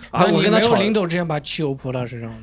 [0.09, 2.33] 啊我跟他吵，领导之前把汽油泼到身上，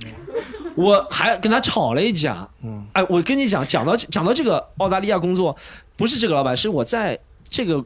[0.83, 2.49] 我还跟他吵了一架。
[2.63, 5.57] 嗯，哎，我跟你讲，讲到讲到这个澳大利亚工作，
[5.97, 7.85] 不是这个老板，是我在这个。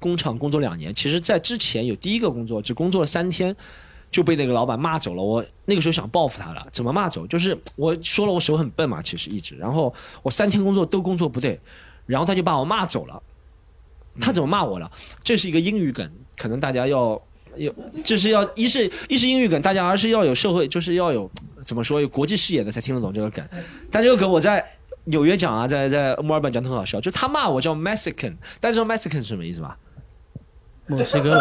[0.00, 3.56] 工厂工作两年，其实，在之前有第一个工作，只工作了三天，
[4.10, 5.22] 就被那个老板骂走了。
[5.22, 7.26] 我那个时候想报复他了，怎么骂走？
[7.26, 9.56] 就是我说了，我手很笨嘛，其实一直。
[9.56, 11.58] 然后我三天工作都工作不对，
[12.04, 13.22] 然后他就把我骂走了。
[14.20, 14.92] 他怎么骂我了？
[15.22, 17.18] 这是一个英语梗，可能大家要
[17.56, 21.30] 有，就是要一是一是英语梗，大家而是要有社会，就是要有
[21.62, 23.44] 怎么说有国际视野的才听得懂这个梗。
[23.90, 24.64] 但这个梗我在
[25.04, 29.74] 纽约讲啊，在在墨尔本讲的很好笑，就他骂我叫 Mexican，大家知道 Mexican 是什么意思吗？
[30.86, 31.38] 墨西哥佬，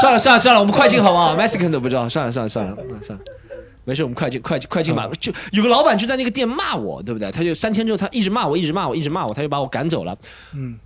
[0.00, 3.24] 算了算了算了，我们快进好不好？Mexican 都不知道，算了算了算了算了，
[3.84, 5.10] 没事，我们快进快进快进吧。
[5.18, 7.28] 就有个老板就在那个店骂我，对不对？
[7.32, 10.16] 他就三天之后，他一直骂我，一直骂我，一直骂我，他就把我赶走了。
[10.54, 10.78] 嗯，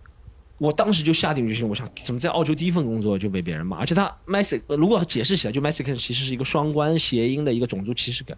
[0.62, 3.78] 我当时就下定决心，我想怎么在澳洲第一份工作就被别人骂？
[3.78, 8.36] 而且他 Mexican 如果解释起来，就 Mexican 其实是一个双关谐音的一个种族歧视梗。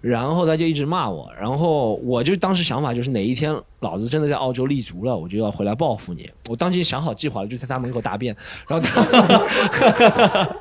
[0.00, 6.28] 然后他就一直骂我，然后我就当时想法就是哪一天老子真的在澳洲立足了，我就要回来报复你。
[6.48, 8.34] 我当时想好计划了，就在他门口大便，
[8.66, 10.48] 然后他，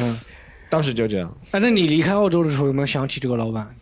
[0.00, 0.20] 嗯，
[0.68, 1.32] 当时就这样。
[1.50, 3.72] 反正你离开澳洲的时候有没有想起这个老板？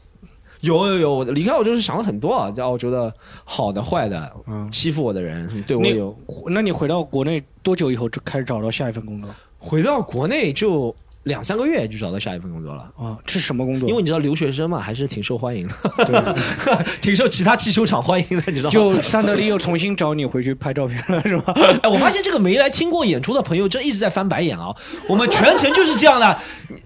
[0.61, 3.13] 有有有，我离开澳洲是想了很多啊，在澳洲的
[3.45, 6.17] 好的坏的，嗯，欺负我的人对我有。
[6.49, 9.31] 那你回到国内多久以后就开始找到下一份工作？
[9.59, 10.95] 回到国内就。
[11.25, 13.19] 两三个月就找到下一份工作了啊！
[13.27, 13.89] 这是什么工作？
[13.89, 15.75] 因为你知道留学生嘛，还是挺受欢迎的，
[16.07, 16.35] 对，
[17.03, 18.71] 挺受其他汽修厂欢迎的，你知道吗？
[18.71, 21.53] 就三德利又重新找你回去拍照片了，是吧？
[21.83, 24.75] 哎，我发现这个没来听过演出的朋友，这一直在翻白眼啊！
[25.07, 26.39] 我们全程就是这样的，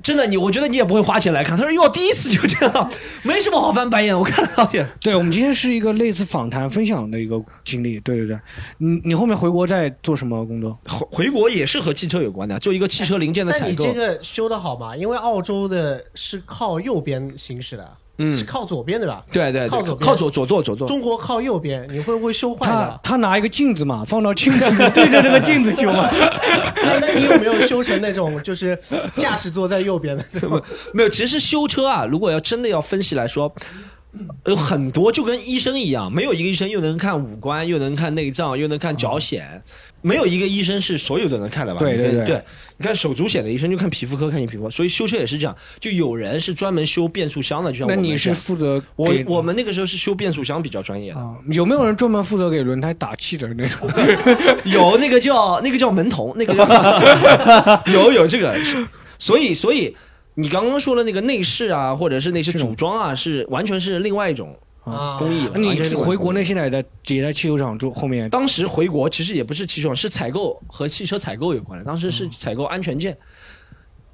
[0.03, 1.57] 真的，你我觉得你也不会花钱来看。
[1.57, 2.91] 他说哟，第一次就这样，
[3.23, 4.19] 没什么好翻白眼。
[4.19, 8.37] 我看到也，对我们今天是一个类似访谈分享的一个经历，对对对。
[8.79, 10.77] 你你后面回国在做什么工作？
[10.87, 13.85] 回回国也是和汽车有关的，就一个汽车零件的采购。
[13.87, 14.97] 你这个修的好吗？
[14.97, 19.25] 因为澳洲的是靠右边行驶的，嗯，是靠左边对吧？
[19.33, 20.89] 对对，靠左靠左左座左座。
[20.89, 22.99] 中国靠右边，你会不会修坏了？
[23.01, 26.11] 他拿一个镜子嘛，放到镜子 对着这个镜子修嘛。
[26.13, 28.77] 那你有没有修成那种就是
[29.17, 30.25] 驾驶座在右边的？
[30.93, 33.55] 没有，其实修车啊，如果要真的要分析来说。
[34.47, 39.43] 有很多就跟医生一样，没有一个医生又能看五官，又能看内脏，又能看脚癣，
[40.03, 41.81] 没有一个医生是所有都能看的吧？
[41.81, 42.43] 对对对，
[42.77, 53.89] 你看手足癣的医生就看皮肤科，看你皮肤，所以修车也是这样，就有人是专门修变速箱的，就像我那你是负责我我们那个时候是修变速箱比较专业的，有没有人专门负责给轮胎打气的那种？
[54.65, 56.55] 有那个叫那个叫门童，那个
[57.93, 58.57] 有有这个，
[59.19, 59.97] 所以所以。
[60.37, 65.49] 你刚刚说的那个内饰啊，或者是那些组装啊，是完全是另外一种啊工艺。
[65.55, 68.29] 你回国内现在在也在汽修厂做后面？
[68.31, 71.85] 当时回国其实也不是汽修厂，是采购和汽车采购有关的。
[71.85, 73.17] 当时是采购安全件，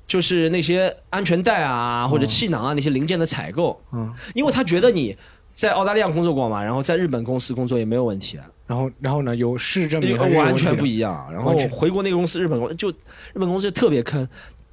[0.07, 3.81] 就是那些安全带啊或者气囊啊那些零件的采购。
[3.93, 5.17] 嗯，因为他觉得你
[5.49, 8.39] 在澳大利亚工作过嘛，然后在日本公司工作也没有问题。
[8.67, 10.03] 然后然后呢，有市政
[10.37, 11.27] 完全不一样。
[11.33, 14.29] 然后回国那个公司，日本公就日本公司特别坑，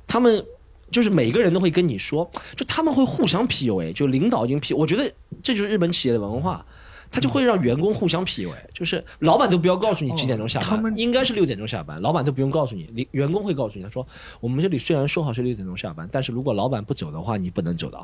[0.06, 0.44] 他们。
[0.90, 5.12] 就是每个人都会跟你说，就他们会互相 PUA，就领导已经 P，我觉得
[5.44, 6.66] 这就是日本企业的文化，
[7.12, 14.06] 他就会让员工互相 PUA，就是老板都不要告诉你几点钟下班，应该是六点钟下班，老板都不用告诉你，员工会告诉你，他说
[14.40, 17.98] 我们这里虽然说好是六点钟下班，但是如果老板不走的话，你不能走的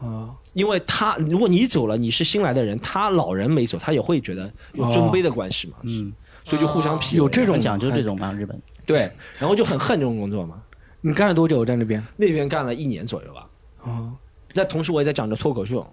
[0.00, 6.12] 啊，因为他如果你走了，你是新来的人，他老人没走，他也会觉得有尊卑的关系嘛，嗯，
[6.44, 8.32] 所以就互相 PUA，有这种讲究这种吗？
[8.32, 10.60] 日本对，然后就很恨这种工作嘛。
[11.02, 12.02] 你干了多久在那边？
[12.16, 13.46] 那边干了一年左右吧。
[13.84, 14.12] 啊，
[14.54, 15.86] 在同时我也在讲着脱口秀，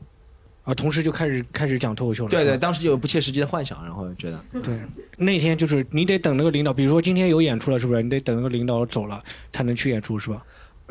[0.63, 2.29] 啊，同时就开始开始讲脱口秀了。
[2.29, 4.79] 对对，当时就有不切实际的幻想，然后觉得对。
[5.17, 8.01] 那天就是你得等那个领导，比如说今天有演出了，是不是？
[8.01, 10.41] 你得等那个领导走了才能去演出，是吧？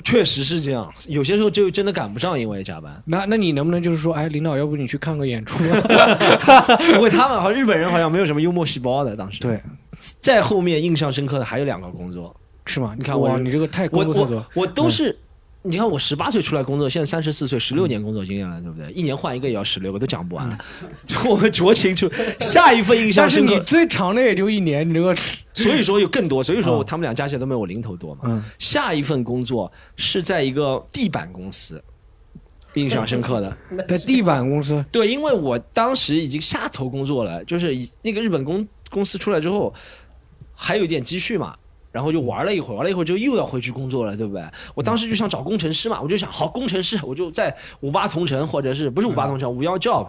[0.04, 3.02] 确实是这样，有些时候就真的赶不上，因为加班。
[3.04, 5.58] 那那你能不能就是说，哎，领导，要不你去看个演出？
[6.94, 9.40] 不过他们好像日本人好像没有什么幽默细胞的，当时。
[9.40, 9.60] 对，
[10.20, 12.34] 在后面印象深刻的还有两个工作，
[12.68, 12.94] 是吗？
[12.96, 14.62] 你看我哇，你这个太我工作太多我。
[14.62, 15.18] 我都是。
[15.60, 18.90] 你看，我十八岁出来工作，现在三十四岁，十六年工作经验了，对不对？
[18.92, 20.56] 一年换一个也要十六个，都讲不完了。
[21.04, 25.14] 就我们酌情就下一份印象但是你，最长的也就一年，你这个
[25.52, 28.20] 所以说有更多，所以说嗯他们俩加起来都没有我零头多嘛。
[28.26, 31.82] 嗯下一份工作是在一个地板公司，
[32.74, 33.56] 印象深刻的。
[33.88, 39.74] 在地板公司，对，因为我当时已经下头工作了，就是那个日本公公司出来之后，
[40.54, 41.56] 还有一点积蓄嘛，
[41.98, 44.44] 然后就玩了一会儿，玩了一会儿之后又要回去工作了，对不对？
[44.76, 50.06] 我当时就想找工程师嘛，我就想好工程师，我就在五八同城或者是不是五八同城五幺 job。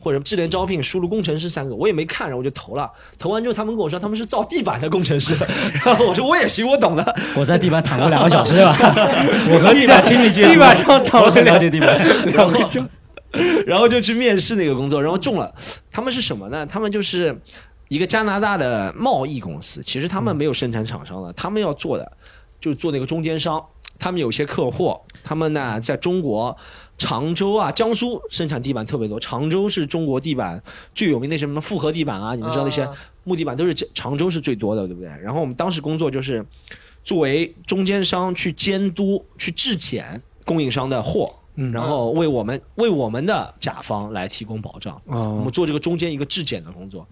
[0.00, 2.88] 或者智联招聘输入工程师三个，我也没看，然后我就投了。
[3.18, 5.34] 投完之后，他们跟我说他们是造地板的工程师，
[5.84, 7.16] 然后我说我也行，我懂的。
[7.34, 8.76] 我在地板躺过两个小时吧，
[9.50, 11.98] 我和地板亲密接触，地板上躺我很了两了解地板。
[12.32, 12.80] 然后就，
[13.66, 15.52] 然后就去面试那个工作，然后中了。
[15.90, 16.64] 他们是什么呢？
[16.64, 17.36] 他们就是
[17.88, 22.12] 一个加拿大的贸易公司，其实他们没有生产厂商的，他们要做的
[22.60, 23.64] 就是做那个中间商。
[24.00, 26.56] 他们有些客户，他们呢在中国
[26.98, 29.18] 常州啊、江苏生产地板特别多。
[29.18, 30.62] 常州是中国地板
[30.94, 35.08] 最有名的什么复合地板啊，你们知道那些啊木地板都是常州是最多的，对不对？
[35.20, 36.46] 然后我们当时工作就是
[37.02, 45.00] 作为中间商去监督、去质检供应商的货，嗯然后为我们为我们的甲方来提供保障。
[45.06, 47.04] 我哦们做这个中间一个质检的工作，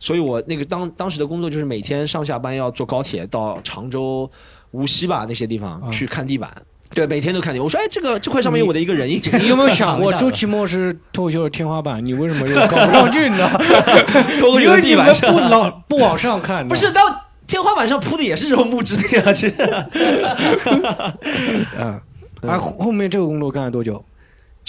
[0.00, 4.28] 所以我那个当当时的工作就是每天上下班要坐高铁到常州、
[4.72, 6.50] 无锡吧那些地方啊去看地板。
[6.92, 7.64] 对，每天都看地板。
[7.64, 9.22] 我说，哎，这个这块上面有我的一个人 影。
[9.38, 13.48] 你有没有想过，周奇墨是脱口秀的天花板，你为什么又搞不上去呢？
[14.40, 17.00] 脱口秀的因为你们地板上不老不往上看，不是，到
[17.46, 19.54] 天花板上铺的也是这种木质的呀，其实。
[21.78, 22.00] 嗯，
[22.50, 24.04] 啊，后后面这个工作干了多久？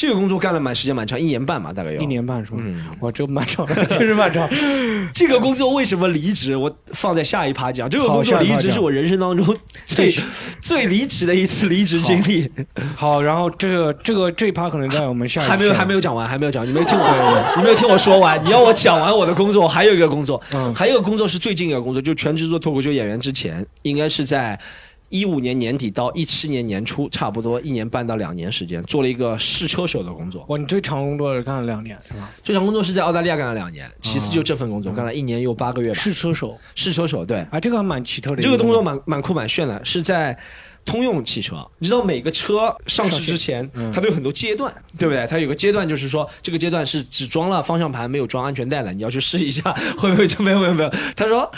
[0.02, 2.08] 这个工作干了蛮时间蛮长，一年半嘛，大概有一。
[2.08, 2.58] 年半是吧？
[2.60, 4.50] 嗯，哇，这蛮长的，确实蛮长。
[5.14, 6.56] 这个工作为什么离职？
[6.56, 7.88] 我放在下一趴讲。
[7.88, 10.12] 这个工作离职是我人生当中最
[10.60, 12.50] 最离奇的一次离职经历。
[12.96, 18.44] 好，然后这个这个这一趴可能在我们下一还没有还没有，有讲完，还没有讲，你没有听我，你没有听我说完。
[18.44, 24.60] 你要我讲完我的工作，还有一个工作，嗯还有一个工作是最近一个工作，就全职做脱口秀演员之前，应该是在
[25.12, 30.46] 一五年年底到一七年年初，差不多一年半到两年时间，做了一个试车手的工作。
[30.48, 32.32] 哇，你最长工作是干了两年是吧？
[32.42, 36.00] 最长工作是在澳大利亚干了两年，其次就这份工作干了一年又八个月吧。
[36.00, 40.38] 试车手试车手，对，啊，这个还蛮奇特的这个动作作，蛮蛮酷蛮炫的，是在
[40.86, 41.58] 通用汽车。
[41.78, 45.28] 你知道每个车上市之前，嗯它都有很多阶段，对不对？
[45.28, 50.90] 它有个阶段就是说，这个阶段是只装了方向盘，没有装安全带的，你要去试一下，会不会就没有没有没有？
[51.18, 51.52] 他说。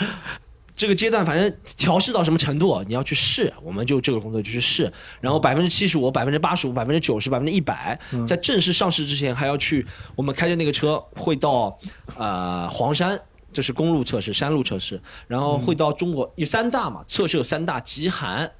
[0.76, 11.78] 这个阶段反正调试到什么程度，你要去试，我们就这个工作就去试，然后百分之七十五、百分之八十五、百分之九十、百分之一百，在正式上市之前还要去，我们开着那个车会到
[12.16, 13.16] 呃黄山，
[13.52, 18.50] 这是公路测试、山路测试，然后会到中国有三大嘛，测试有三大：极寒、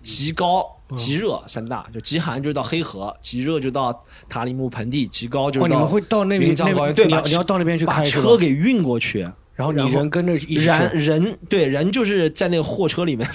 [0.00, 0.64] 极高、
[0.96, 1.84] 极热三大。
[1.92, 9.28] 就极寒就是到黑河，极热就到塔里木盆地，极高就哦，是到你们会到那边那边对把你要到那边去把开车给运过去。
[9.56, 13.26] 然后你人跟着一起去人人对人就是在那个货车里面，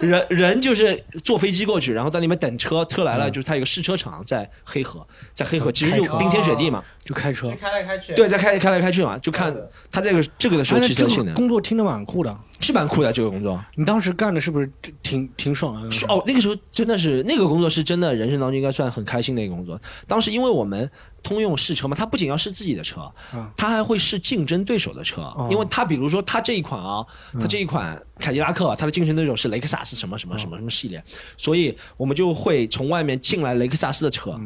[0.00, 7.50] 人人就是坐飞机过去，然后在那边等车，车来了，就是他有个试车场在黑河，在黑河其实就冰天雪地嘛，就开车。
[7.60, 9.54] 开来开去，对，在开开来开去嘛，就看
[9.92, 13.62] 他这个这个的时候哎那这个汽车性能工作听着蛮酷的，是蛮酷的，这个工作。
[13.74, 14.70] 你当时干的是不是
[15.02, 15.88] 挺挺爽的？
[16.08, 19.80] 哦，那个时候真的是那个工作是真的人生当中应该算很开心的一个工作。
[20.06, 20.88] 当时因为我们
[21.22, 25.34] 通用试车嘛，它不仅要试自己的车嗯，它还会试竞争对手的车。
[25.50, 27.04] 因为它比如说它这一款啊，
[27.40, 31.02] 它这一款凯迪拉克啊，它的竞争对手是雷克萨斯什么什么什么什么系列，
[31.36, 34.38] 所以我们就会从外面进来雷克萨斯的车，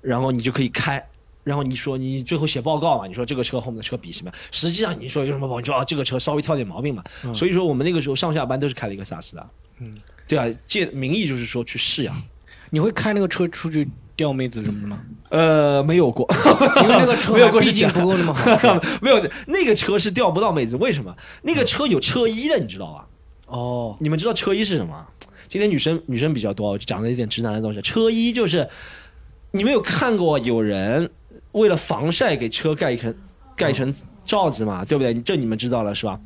[0.00, 1.04] 然后你就可以开。
[1.46, 3.06] 然后你说你最后写报告嘛？
[3.06, 4.32] 你说这个车和我们的车比什么？
[4.50, 5.64] 实际上你说有什么毛病？
[5.64, 7.04] 就啊这个车稍微挑点毛病嘛。
[7.32, 9.48] 所以说我们那个时候上下班都是开雷克萨斯的。
[9.78, 12.12] 嗯，对啊，借名义就是说去试呀。
[12.70, 14.98] 你会开那个车出去钓妹子什么的吗？
[15.30, 16.26] 呃，没有过，
[16.82, 18.80] 因为那个车 没有过是毕竟假不够那么好。
[19.00, 21.16] 没有那个车是钓不到妹子，为什么？
[21.42, 23.06] 那个车有车衣的，你知道吧？
[23.46, 25.06] 哦，你们知道车衣是什么？
[25.48, 27.80] 今天女生女生比较多，我就讲了一点直男的东西。
[27.80, 28.68] 车衣就是
[29.52, 31.08] 你们有看过有人
[31.56, 33.14] 为了防晒给车盖一层
[33.56, 33.92] 盖一层
[34.24, 34.84] 罩子嘛？
[34.84, 35.14] 对不对？
[35.22, 36.18] 这你们知道了是吧？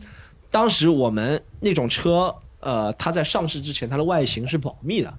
[0.51, 5.12] 当时我们那种车，呃，它在上市之前，它的外形是保密的。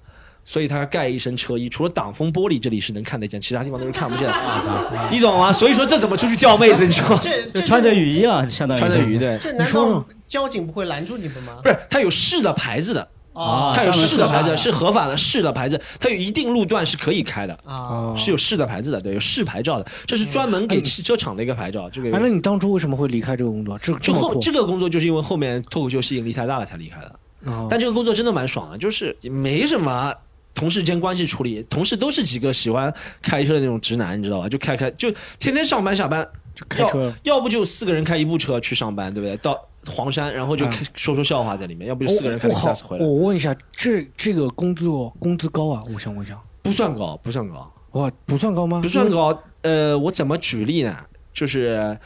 [0.44, 4.34] 所以它盖一身车衣，除了挡风玻璃这里是能看得见，其他地方都是看不见的。
[5.08, 5.52] 你懂吗？
[5.52, 6.84] 所以说这怎么出去钓妹子？
[6.84, 11.60] 你说这这穿着雨衣啊，相当于穿着雨衣对，这难你说道交警不会拦住你们吗？
[11.62, 17.54] 不是它有市的牌子的，啊它有市的牌子，是合法的市的牌子，它有一定路段是可以开的。
[17.64, 17.76] 啊，
[18.12, 21.88] 哦是有市的牌子的，对，有市牌照的，这是专门给汽车厂的一个牌照。
[21.90, 23.78] 这个哎，那你当初为什么会离开这个工作？
[23.78, 27.16] 这就后这个工作就是因为后面脱口秀吸引力太大了才离开的。
[27.44, 30.14] 哦但这个工作真的蛮爽的，就是没什么
[30.54, 34.48] 同事间关系处理，同事都是几个喜欢开车的那种直男，你知道吧？
[34.48, 37.12] 就开开就天天上班下班就开车。
[37.22, 39.36] 要不就四个人开一部车去上班，对不对？
[39.38, 39.58] 到
[39.90, 45.82] 黄山，然后就开说说笑话在里面，要不就四个人开我好雷克萨斯回，来我，问一下，这这个工作工资高啊？
[45.92, 48.80] 我想问一下，不算高，不算高，哇，不算高吗？
[48.82, 49.36] 不算高。
[49.62, 50.96] 呃，我怎么举例呢？
[51.32, 51.98] 就是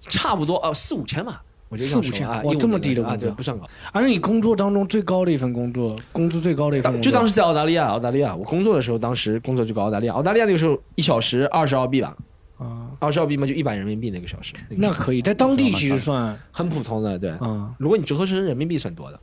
[0.00, 1.42] 差不多哦，四五千吧。
[1.68, 3.66] 我就四五千说啊，15哇这么低的工资对，不算高。
[3.92, 12.14] 而你工作当中最高的一份工作，工资最高的一份工作，就当时在澳大利亚，澳大利亚我工作的时候，当时工作就搞澳大利亚，澳大利亚那个时候一小时二十澳币吧，
[12.62, 17.32] 啊，二十澳币嘛就一百人民币那个小时，那个时那可以，在当地其实算很普通的，对。
[17.40, 17.72] 嗯。
[17.78, 19.20] 如果你折合成人民币算多的，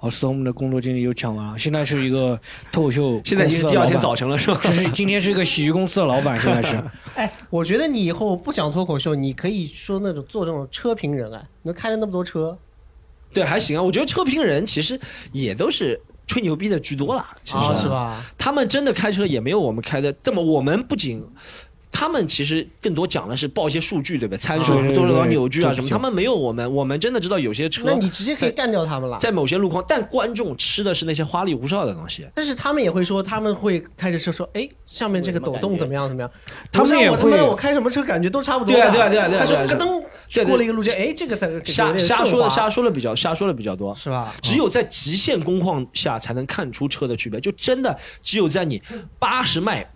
[0.00, 2.38] 哦，所以我们的工作经历又讲完了，现在是一个
[2.72, 4.58] 脱口秀， 现在已经是第二天早，晨了，是吧？
[4.62, 6.82] 就是今天是一个喜剧公司的老板，现在是
[7.14, 12.56] 哎，我觉得你以后不讲脱口秀，你可以说那种做这种车评人啊，能开了那么多车
[13.32, 13.82] 对，还行啊。
[13.82, 14.98] 我觉得车评人其实
[15.32, 17.88] 也都是吹牛逼的居多啦，其实、啊，是？
[17.88, 18.24] 吧？
[18.38, 21.24] 他们真的开车也没有我们开的这么，我们不仅。
[21.96, 24.36] 他们其实更多讲的是报一些数据，对不对？
[24.36, 29.16] 参数多少多少扭矩啊什么，他们没有我们，我们真的知道有些车那你直接可以干掉他们了。
[29.18, 32.26] 在某些路况，但观众吃的是那些花里胡哨的东西。
[32.34, 36.28] 但是他们也会说，他们会开着车说，哎，上面这个抖动怎么样怎么样？
[36.72, 38.74] 他们也会我他妈我开什么车感觉都差不多。
[38.74, 44.34] 对啊对啊对啊对啊他说咯噔过了一个路肩，哎，这个才有瞎点瞎说的瞎说的比较瞎说的比较多，是吧？
[44.42, 48.82] 只有在极限工况下才能看出车的区别，就真的只有在你
[49.20, 49.88] 八十迈。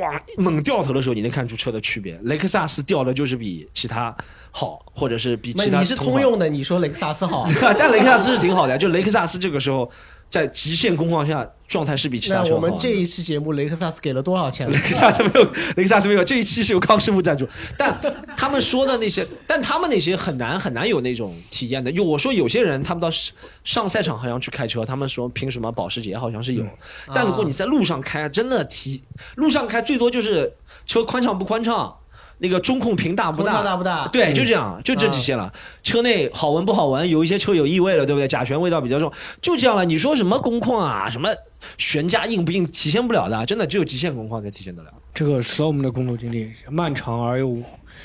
[0.00, 0.22] 哇！
[0.38, 2.18] 猛掉头的时候，你能看出车的区别。
[2.24, 4.14] 雷克萨斯掉的就是比其他
[4.50, 7.52] 好，或者是比其他你是通用的，你说雷克萨斯好啊？
[7.78, 9.90] 但雷克萨斯是挺好的呀，就雷克萨斯这个时候
[10.34, 12.56] 在极限工况下状态是比其他那车好。
[12.56, 14.76] 我们这一期节目，雷克萨斯给了多少钱 雷？
[14.76, 15.44] 克萨斯没有，
[15.76, 16.24] 雷克萨斯没有。
[16.24, 17.46] 这一期是由康师傅赞助，
[17.78, 17.96] 但
[18.36, 21.88] 他们说的那些，但他们那些很难很难有那种体验的。
[21.88, 23.32] 因为我说有些人他们到上
[23.62, 26.66] 上赛场好像去开车，他们说凭什么保时捷好像是有，
[27.14, 29.04] 但如果你在路上开，真的体
[29.36, 30.52] 路上开最多就是
[30.84, 31.94] 车宽敞不宽敞。
[32.38, 33.52] 那个中控屏大不空大？
[33.52, 34.08] 调大不大？
[34.08, 35.52] 对，就这样，就这几些了。
[35.82, 38.26] 车内好闻不好闻，有一些车有异味了，对不对？
[38.26, 39.84] 甲醛味道比较重，就这样了。
[39.84, 41.28] 你说什么工况啊，什么
[41.78, 44.90] 悬架硬不硬，体现不了的，真的只有极限工况才体现得了。
[45.12, 47.56] 这个 storm 的工作经历漫长而又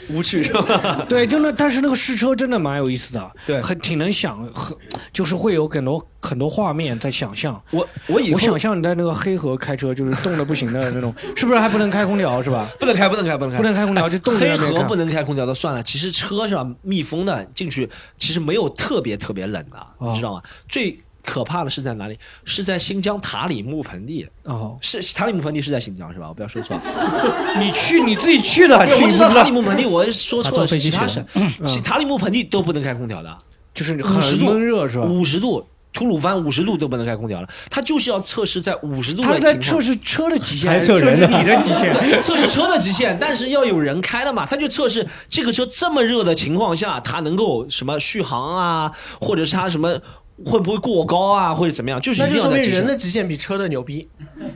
[0.10, 1.06] 无趣是吧？
[1.10, 4.76] 对，真的，但是那个试车真的蛮有意思的，对很挺能想，很
[5.12, 7.62] 就是会有很多很多画面在想象。
[7.72, 12.68] 我我以后我想象你在那个黑河开车，就是冻得不行的那种， 是不是还不能开空调是吧？
[12.80, 20.42] 不能开，不能开，不能开，不能开空调就冻在黑河不能开空调都算了，其实车是吧，密封的，进去其实没有特别特别冷的，哦你知道吗？
[20.68, 22.18] 最可怕的是在哪里？
[22.46, 26.28] 是在新疆塔里木盆地，哦，是塔里木盆地是在新疆是吧？
[26.30, 26.80] 我不要说错。
[27.60, 31.24] 你去你自己去的，对，去塔里，木盆地，我说错了，其他省，
[31.68, 33.38] 是塔里木盆地都不能开空调的，
[33.74, 35.06] 就是50很度闷热是吧？
[35.06, 35.66] 五十度。
[35.92, 41.92] 吐鲁番五十度都不能开空调了，它就是要测试在五十度他在的情况测试车的极限，还测试呢你的极限。
[41.92, 50.00] 对，测试车的极限，但是要有人开的嘛，他就测试这个车这么热的情况下，它能够什么续航啊，或者是它什么
[50.46, 54.08] 会不会过高啊，或者怎么样，就是那就说明人的极限比车的牛逼，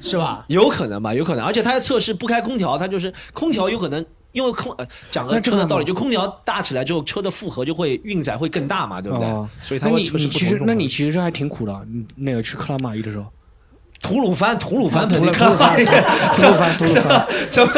[0.02, 0.46] 是吧？
[0.48, 4.06] 有可能吧，有可能，而且他在测试不开空调，他就是空调有可能。
[4.32, 9.28] 因为空呃讲个车的道理，就空调大起来之后，车的负荷就会运载会更大嘛，对不对？
[9.28, 13.28] 哦所以它那你会测试不你其实那你其实还挺苦的，那个去克拉玛依的时候，
[14.04, 15.76] 吐鲁番吐鲁番盆地，吐鲁番
[16.36, 17.72] 吐鲁番吐鲁番，怎么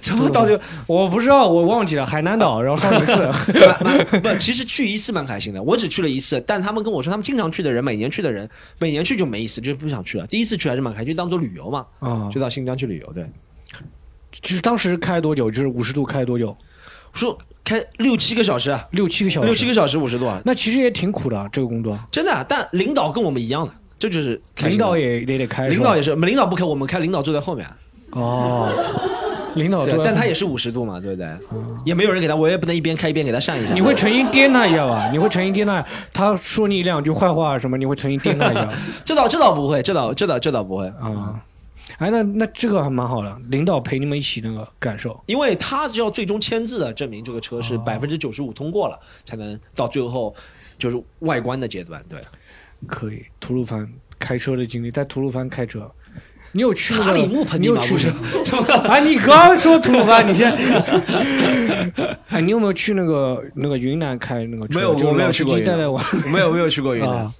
[0.00, 3.28] 怎么到这个我不知道，我忘记了海南岛，然后上一次，
[4.20, 8.48] 不，其实去一次蛮开心的，我只去了一次，但他们跟我说，他们经常去的人，每年去的人，
[8.78, 10.26] 每年去就没意思，就不想去了。
[10.26, 13.12] 第一次去还是蛮开心，就当做旅游嘛，啊，就到新疆去旅游。
[13.14, 13.26] 对，
[14.30, 15.50] 就是当时开多久？
[15.50, 16.54] 就是五十度开多久？
[17.14, 21.98] 说开六七个小时啊，六七个小时，六七个小时五十度，啊，那其实也挺苦的，这个工作。
[22.10, 22.44] 真的啊。
[22.48, 27.64] 但领导跟我们一样的，这就是领导也也得开，领导也是，我们领导不开，我们开，领导坐在后面。
[28.10, 28.68] 哦，
[29.54, 31.28] 领导对坐，但他也是五十度嘛，对不对？
[31.84, 33.72] 也没有人给他，我也不能一边开一边给他扇一下。
[33.72, 35.08] 你会诚心颠他一下吧？
[35.12, 38.68] 你会诚心颠他，他说你两句坏话什么，你会诚心颠他一下
[39.04, 40.88] 这倒这倒不会，这倒这倒这倒不会。
[40.88, 41.40] 啊？
[41.98, 45.16] 哎，那那这个还蛮好的，领导陪你们一起那个感受。
[45.26, 50.34] 因为他就要最终签字的证明这个车是哦百分之九十五通过了，才能到最后
[50.76, 52.02] 就是外观的阶段。
[52.08, 52.18] 对，
[52.86, 55.90] 可以，吐鲁番开车的经历，在吐鲁番开车，
[56.52, 60.28] 你有去那个塔里木盆你有去地吗不是哎，你刚说吐鲁番？
[60.28, 64.78] 你现在， 哎，你有没有去那个那个云南开那个车？
[64.78, 65.56] 没有我没有去过。
[66.30, 67.32] 没有没有去过云南啊。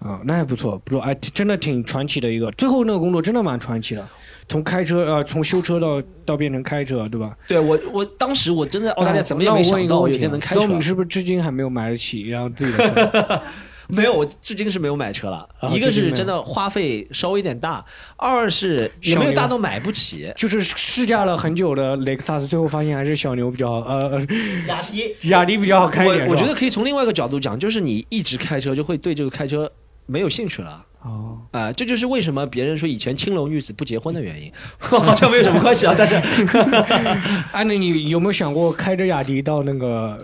[0.00, 2.50] 啊，那还不错，不错，哎，真的挺传奇的一个。
[2.52, 4.08] 最后那个工作真的蛮传奇的，
[4.48, 7.36] 从开车呃，从修车到到变成开车，对吧？
[7.48, 10.60] 对我我当时我真的澳大利亚怎么也没那我想到有一一个问题啊天能开车。
[10.60, 13.42] ，Storm 是不是至今还没有买得起然后自己的车？
[13.88, 15.48] 没有，我至今是没有买车了。
[15.60, 17.84] 啊一个是真的花费稍微有点大，
[18.16, 20.32] 二是也没有大到买不起。
[20.36, 24.20] 就是试驾了很久的雷克萨斯，最后发现还是小牛比较好，呃，呃
[24.68, 26.26] 雅迪雅迪比较好开一点。
[26.26, 29.70] 我我觉得可以从另外一个角度讲，就是你一直开车就会对这个开车
[30.06, 30.84] 没有兴趣了。
[31.00, 35.94] 哦，啊、这就是为什么别人说以前青楼女子不结婚的原因， 好像没有什么关系啊。
[35.96, 36.16] 但是
[37.52, 40.18] 哎， 那你有没有想过开着雅迪到那个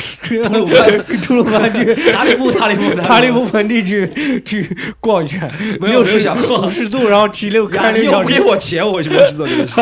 [0.42, 5.50] 吐鲁番吐鲁番去 塔里木塔里木塔 里木盆地去去逛一圈？
[5.80, 8.40] 没有没有60想过五十度，然后骑六开六又不给。
[8.40, 9.74] 我钱，我为什么要去做这个事？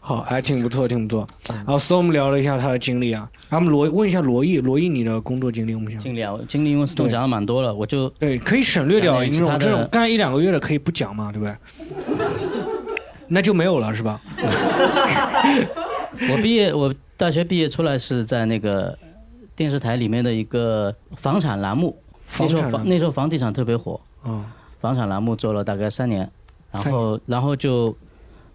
[0.00, 1.28] 好，还挺不错，挺不错。
[1.48, 11.54] 然后 Storm 聊了一下他的经历啊，然后我们罗问一下罗毅，罗毅你的工作经历，我们想经历啊，我经历因为对讲的蛮多了，我就对，可以省略掉那种这种干一两个月的可以不讲嘛，对不对？
[13.28, 14.20] 那就没有了是吧？
[16.30, 18.96] 我毕业，我大学毕业出来是在那个
[19.60, 21.94] 电视台里面的一个房产栏目，
[22.38, 24.42] 那时候房那时候房地产特别火，嗯，
[24.80, 26.26] 房产栏目做了大概三年，
[26.72, 27.94] 然后然后就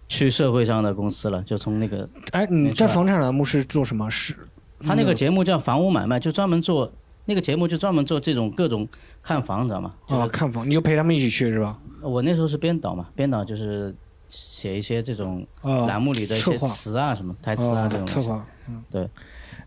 [0.08, 4.10] 去社会上的公司了，就从那个哎，你在房产栏目是做什么？
[4.10, 4.34] 是
[4.80, 6.90] 他那个节目叫房屋买卖，就专门做
[7.24, 8.84] 那个节目就专门做这种各种
[9.22, 9.94] 看房，你知道吗？
[10.08, 11.78] 就啊，是看房，你就陪他们一起去是吧？
[12.02, 13.94] 我那时候是编导嘛，编导就是
[14.26, 18.26] 写一些这种啊，栏目里的一些词啊什么台词啊啊这种东西。
[18.26, 19.08] 策划，嗯，对。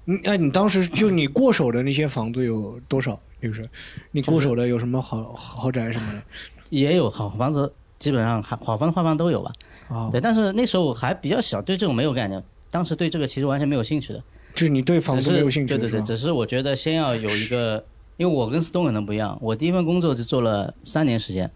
[0.09, 3.19] 你哎，你当时就你过手的那些房子有多少？
[3.39, 3.69] 就是
[4.11, 6.21] 你过手的有什么好豪宅什么的？
[6.71, 9.53] 也有好房子，基本上好好房坏房都有吧。
[9.87, 14.23] 啊，对，但是那时候我还比较小，对这种没有概念，当时对这个其实完全没有兴趣的。
[14.55, 17.85] 就是你对房子没有兴趣对对对，只是我觉得先要有一个，
[18.17, 21.49] 因为我跟 Stone 可能不一样，我第一份工作就做了三年时间，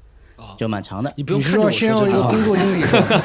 [0.57, 1.11] 就蛮长的。
[1.15, 3.21] 你不用你是看着我说先要有一个这个工作经历，是吧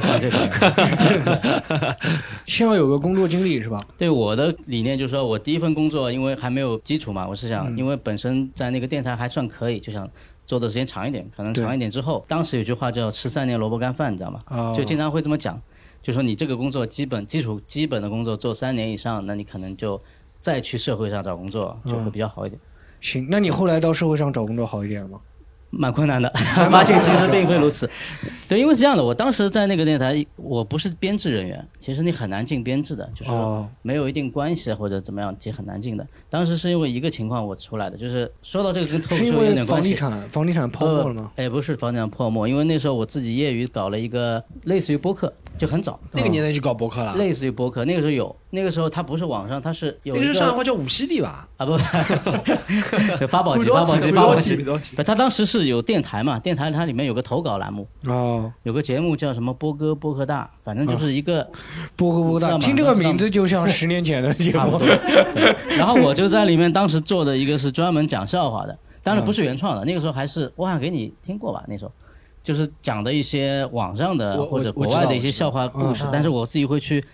[0.00, 1.96] 看 这个，
[2.46, 3.80] 先要有个工作经历是吧？
[3.96, 10.08] 对我的理念就是说，我第一份工作因为还没有基础嘛，我是想，因为本身在那个电台还算可以，就想
[10.46, 14.40] 做的时间长一点，可能长一点之后，当时有句话叫“吃三年萝卜干饭”，你知道吗？
[14.46, 15.60] 啊，就经常会这么讲，
[16.02, 20.00] 就说你这个工作基本基础基本的工作做三年以上，那你可能就
[20.40, 22.60] 再去社会上找工作就会比较好一点。
[23.00, 23.26] 行。
[23.30, 25.20] 那你后来到社会上找工作好一点了吗？
[25.74, 26.30] 蛮困难的，
[26.70, 27.88] 发现其实并非如此。
[28.46, 36.06] 对，因为是这样的，我当时在那个电台，我不是编制人员，其实你很难进编制的，就是哦，没有一定关系或者怎么样，其实很难进的。
[36.28, 39.94] 当时是因为一个情况我出来的，就是说到这个跟脱口秀有点关系。
[39.94, 41.32] 房地产房地产泡沫了吗？
[41.36, 47.14] 哎，不是房地产泡沫，因为那时候我自己业余搞了一个类似于播客，就很早，那个年代就搞博客了。
[47.14, 47.84] 类似于博客。
[47.84, 51.46] 那个时候有，那个时候它不是网上，它是有一那个时候上海话叫五犀利吧？
[51.56, 54.56] 啊不，不 发宝机，发宝机，发宝机。
[54.56, 54.96] 机。
[54.96, 61.48] 不，它当时是有电台嘛，电台它里面有个投稿栏目，哦，有个节目叫什么波哥播客大，反正就是一个
[61.94, 64.80] 波哥波大，知道吗听这个名字就像十年前的节目
[65.76, 71.92] 然后我就在里面当时做的一个是专门讲笑话的，当然不是原创的，那个时候还是我好像给你听过吧，那时候
[72.42, 77.04] 就是讲的一些网上的或者国外的一些笑话故事嗯，但是我自己会去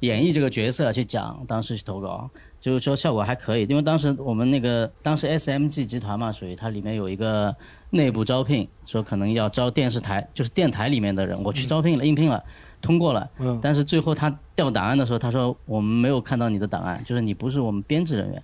[0.00, 2.28] 演绎这个角色去讲，当时去投稿。
[2.58, 7.54] 就是说效果还可以，因为当时我们那个当时 SMG 集团嘛，属于它里面有一个
[7.90, 12.42] 内部招聘，说可能要招电视台，就是电台里面的人，我去招聘了，应聘了，
[12.82, 13.56] 通过了，嗯。
[13.62, 18.42] 但是最后他调档案的时候，他说我们没有看到你的档案，就是你不是我们编制人员，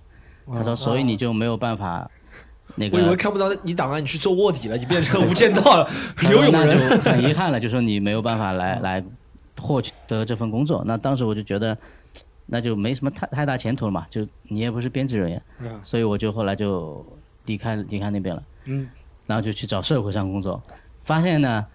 [0.53, 2.09] 他说所以你就没有办法
[2.75, 2.97] 那个。
[2.97, 5.89] 我以为看不到你档案，你去做卧底了，你变成 无间道了，
[6.29, 6.77] 刘永仁。
[6.77, 9.03] 就很遗憾了，就说你没有办法来来
[9.59, 10.83] 获取得这份工作。
[10.85, 11.77] 那当时我就觉得，
[12.45, 17.05] 那就没什么太太大前途了嘛，就你也不是编制人员，嗯所以我就后来就
[17.45, 18.87] 离开离开那边了，嗯，
[19.25, 20.61] 然后就去找社会上工作，
[21.01, 21.65] 发现呢。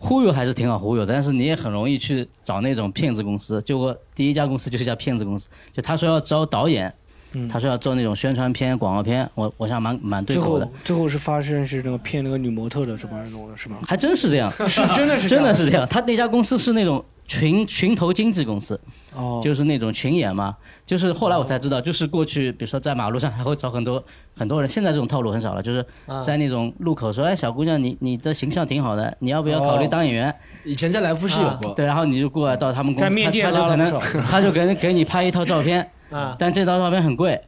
[0.00, 3.60] 忽悠还是挺好忽悠，但是你也很容易去找那种骗子公司。
[3.62, 6.94] 就我第一家公司就是一家骗子公司，就他说要招导演，
[7.32, 7.48] 嗯。
[7.48, 13.78] 他说要做那种宣传片、广告片，我我想蛮蛮对最后口的，最后是发生是那个骗那个女模特的什么弄的是吗？
[13.86, 15.86] 还真是这样， 是真的是 真的是这样。
[15.88, 18.78] 他那家公司是那种群群投经纪公司，
[19.14, 20.56] 哦，就是那种群演嘛。
[20.86, 24.02] 就是后来我才知道，就是过去比如说在马路上还会找很多
[24.34, 26.22] 很多人，现在这种套路很少了，就是啊。
[26.22, 30.34] 在那种路口说，哎，小姑娘，你你的形象挺好的，你要不要考虑当演员？
[30.64, 33.92] 以前在来福士有过，对，然后你就过来到他们公司，在面店就可能
[34.30, 37.40] 他就给给你拍一套照片，啊，但这套照片很贵。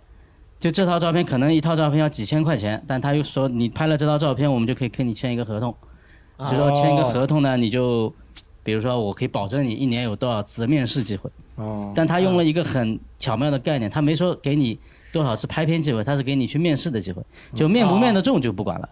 [0.58, 5.74] 就这套照片可能一套照片要几千块钱，但他又说你拍了这套照片，我们就可以跟你签一个合同，
[6.40, 8.12] 就说签一个合同呢，你就
[8.62, 14.78] 比如说我可以保证你一年有多少次的面试机会，哦，但他用了一个很巧妙的概念，他没说给你
[15.10, 17.22] 多少次拍片机会，他是给你去面试的机会，
[17.54, 18.88] 就面不面得中就不管了。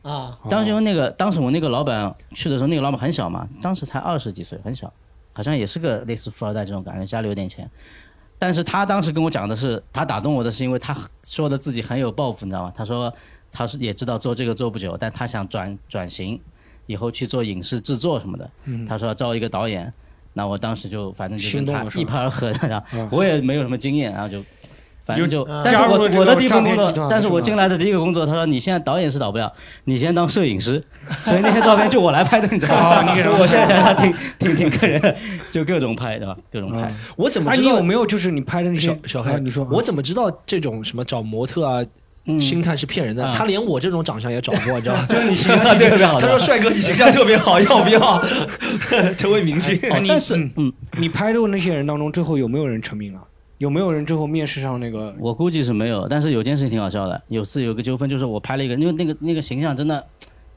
[0.00, 4.90] 啊，当时因为那个，当时我那个老板去的时候，那个老板很小嘛，当时才二十几岁，很小，
[5.34, 7.70] 好像也是个类似富二代这种感觉，家里有点钱。
[8.40, 12.72] 但是他当时跟我讲的是，他打动我的是因为他说的自己很有抱负，你知道吗？
[12.74, 13.12] 他说
[13.52, 16.40] 他是也知道做这个做不久，但他想转转型，
[16.86, 18.50] 以后去做影视制作什么的。
[18.88, 19.92] 他说要招一个导演，
[20.32, 24.42] 那我当时就反正就跟他一拍而合，然后嗯我也没有什么经验，然后就。
[25.04, 29.52] 反正就，但是我我的第一份工作但是我进来的第一个工作，他说你现在导演是导不了，
[29.84, 30.82] 你先当摄影师，
[31.22, 33.00] 所以那些照片就我来拍的，你知道吗？
[33.00, 35.14] 哦你给他我现在想想挺挺挺个人的，
[35.50, 36.36] 就各种拍，对吧？
[36.52, 36.86] 各种拍。
[37.16, 39.32] 我怎么知道你有没有就是你拍的那些小小黑？
[39.32, 41.82] 啊你说我怎么知道这种什么找模特啊？
[42.26, 45.06] 嗯星探是骗人的，啊他连我这种长相也找过，你知道吗？
[45.08, 48.22] 就是你形 象特别好他说：“帅哥，你形象特别好， 要不要
[49.16, 53.20] 成为明星哦你但是嗯嗯，你拍的那些人当中，最后有没有人成名了？
[53.60, 55.14] 有没有人最后面试上那个？
[55.18, 60.02] 我估计是没有，但是有件事情挺好笑的，有次有个纠纷，就是我拍了一个，因为那个那个形象真的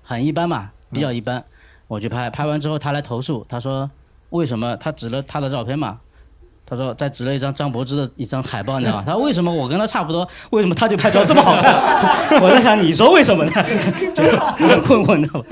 [0.02, 1.44] 很一般嘛，比较一般，
[1.90, 3.92] 我去拍，拍完之后他来投诉，他说
[4.30, 6.00] 为什么他指了他的照片嘛。
[6.66, 9.04] 他说再指了一张张柏芝的一张海报，你知道吗？
[9.06, 12.42] 他说为什么我跟他差不多，为什么他就拍照这么好看？
[12.42, 13.52] 我在想你说为什么呢？
[14.16, 15.46] 就是我很困惑，你知道吗？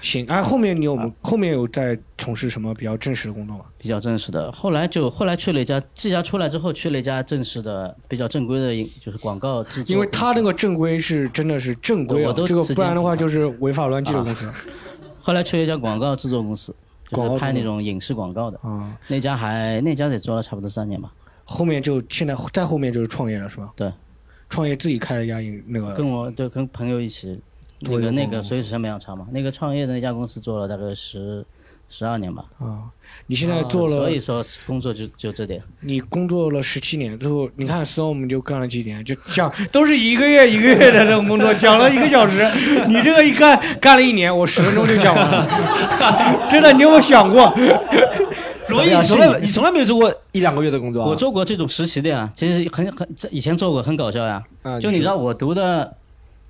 [0.00, 3.64] 行，哎，后面你有后面有在从事什么比较正式的工作吗？
[3.78, 4.52] 比较正式的。
[4.52, 9.94] 后来就后来去了一家，这家出来之后去了一家正式的、比较正规的，就是广告制作。
[9.94, 14.50] 因为他那个正规是真的是正规啊我，都这个不然的话就是违法乱纪的公司
[15.20, 16.74] 后来去了一家广告制作公司，
[17.10, 18.58] 就是拍那种影视广告的。
[18.62, 18.96] 啊。
[19.08, 21.12] 那家还那家得做了差不多三年吧。
[21.44, 23.70] 后面就现在再后面就是创业了是吧？
[23.74, 23.90] 对，
[24.50, 27.40] 创业自己开了一家影那个跟我对跟朋友一起，
[27.80, 29.26] 那个个那个所以是成本要长嘛。
[29.30, 31.44] 那个创业的那家公司做了大概十
[31.88, 32.44] 十二年吧。
[32.58, 32.84] 啊。
[33.26, 35.62] 你现在做了所以说工作就就这点。
[35.80, 42.42] 你工作了十七年，最后你看 storm 就干了几年，就讲都是一个月一个月的这种工作，讲了一个小时，
[42.88, 47.52] 你这个一干干了一年，我十分钟就讲完了， 真的，你有没有想过？
[48.68, 51.08] 罗毅，你从来你从来没有做过一两个月的工作啊？
[51.08, 54.42] 我做过这种实习的呀，其实很很以前做过，很搞笑呀。
[54.62, 55.96] 啊就你知道我读的，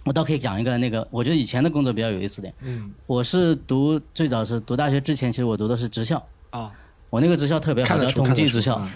[0.05, 2.53] 我倒可以讲一个那个，我觉得以前的工作比较有意思点。
[2.63, 6.23] 嗯我是读最早是读大学之前，其实我读的是职校。
[6.51, 6.71] 啊，
[7.11, 8.91] 我那个职校特别好，叫统计职校啊。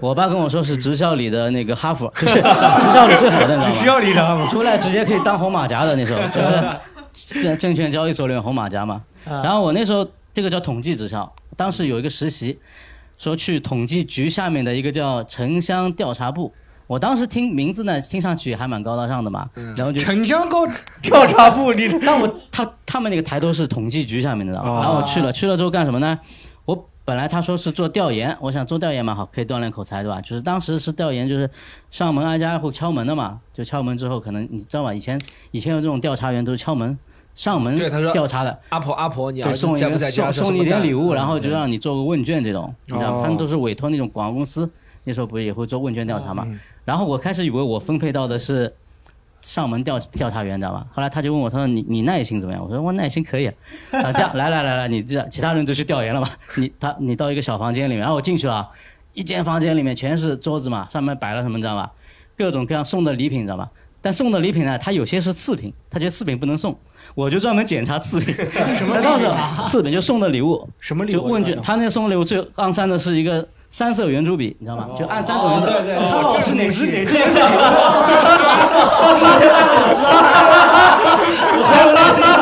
[0.00, 4.00] 我爸跟我说是职校里的那个哈佛， 就是职校里最好的，你知道吗？
[4.00, 9.02] 理的，出来直接可以当红马甲的那时候， 就是证证券交易所里面红马甲嘛。
[9.24, 12.58] 然后我那时候这个叫统计职校，当时有一个实习，
[13.16, 16.52] 说去统计局下面的一个叫城乡调查部。
[16.88, 20.66] 我当时听名字呢，听上去还蛮高大上的嘛，然后就城乡高
[21.02, 24.70] 调查部，你 但我他他们那个台都是统计局下面的，知道吗？
[24.70, 26.18] 哦然后我去了，去了之后干什么呢？
[26.64, 30.18] 我本来他说是做调研，我想做调研嘛，好，可以锻炼口才，对吧？
[30.22, 31.48] 就是当时是调研，就是
[31.90, 34.92] 上门挨家挨户敲门的嘛，就敲门之后，可能你知道吧？
[34.94, 35.20] 以前
[35.50, 36.98] 以前有这种调查员都是敲门
[37.34, 40.32] 上门对他说调查的，阿婆阿婆，你对，儿子送一个在不在家？
[40.32, 44.68] 送送你一点礼物，然后就让让你做个问卷这种，你知道他们都是委托那种广告公司，
[45.08, 46.44] 那时候不是也会做问卷调查嘛？
[46.46, 48.72] 嗯然后我开始以为我分配到的是
[49.40, 50.86] 上门调调查员，你知道吧？
[50.92, 52.62] 后来他就问我，他说你你耐心怎么样？
[52.62, 53.54] 我说我耐心可以啊。
[53.92, 56.28] 啊，这样 来来来来，你这样其他人都去调研了吧？
[56.56, 58.68] 你他你到一个小房间里面，然后我进去了，
[59.14, 61.90] 一间房间里面全是桌子嘛，上面摆了什么，你知道吧？
[62.36, 63.68] 各种各样送的礼品，你知道吧？
[64.00, 66.76] 但送的礼品呢，它有些是次品，他觉得次品不能送，
[67.16, 68.32] 我就专门检查次品。
[68.74, 69.26] 什么当时
[69.68, 71.20] 次品就送的礼物，什么礼物？
[71.20, 74.88] 就问卷，他那个送的礼物最肮脏的是一个三色圆珠笔，你知道吗？
[74.98, 75.66] 就按三种颜色，
[76.10, 77.58] 他问我是哪支哪支颜色喜欢。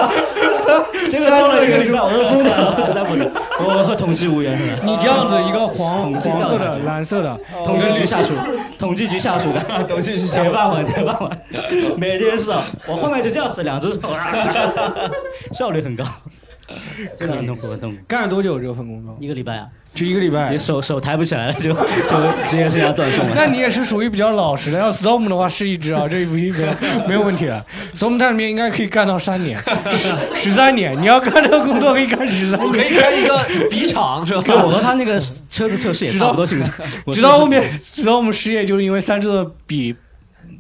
[1.09, 4.83] 这个做了一个礼拜，我都疯了，实在不行，我和统计无缘是吧？
[4.85, 8.05] 你这样子一个黄统黄色的、蓝色的，统计局。
[8.07, 8.35] 下属，
[8.79, 11.31] 统计局下属的，统计局铁饭碗，铁饭碗，
[11.97, 14.01] 每件事啊，我后面就这样使两只手，
[15.53, 16.05] 效率很高，
[17.19, 18.03] 真的很痛苦，很痛苦。
[18.09, 19.17] 干了多久这份工作？
[19.21, 20.59] 一个礼拜啊，就一个礼拜你。
[20.59, 21.73] 手手抬不起来了，就
[22.11, 23.33] 就职业生涯断送了。
[23.35, 26.75] 那你也是属于比较老实的，要 storm 的话是一只啊，这一不一个
[27.07, 27.65] 没有问题了。
[27.95, 29.57] storm 在里面应该可以干到三年，
[30.35, 31.01] 十三年。
[31.01, 33.39] 你要干这个工作可以干十三可以年，开一个
[33.71, 34.43] 笔厂是吧？
[34.45, 36.61] 对，我和他那个车子测试也差不多性
[37.13, 37.63] 直到后面，
[37.93, 39.95] 直到我们失业，就是因为三只的笔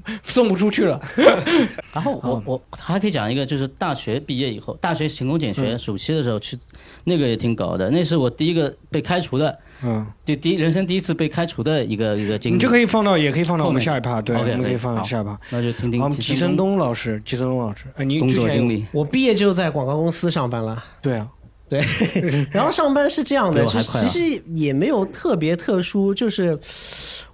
[0.22, 1.00] 送不出去了。
[1.92, 6.58] 然后我我还可以讲一个，就是大学毕业以后，大学勤工俭学，暑期的时候去，
[7.04, 7.90] 那个也挺搞的。
[7.90, 12.54] 那是我第一个被开除的，嗯，就第一人生第一次被开除的一个一个经历。
[12.54, 15.38] 你这可以放到，也可以放到我们下一趴，对，我们可以放到下一趴。
[15.50, 20.82] 那就听听，我们齐森东老师，齐森东老师，哎，你工作经历，我毕业就在广告公司上班了。
[21.02, 21.28] 对啊，
[21.68, 21.84] 对，
[22.52, 26.58] 然后上班是这样的，就是其实也没有特别特殊，就是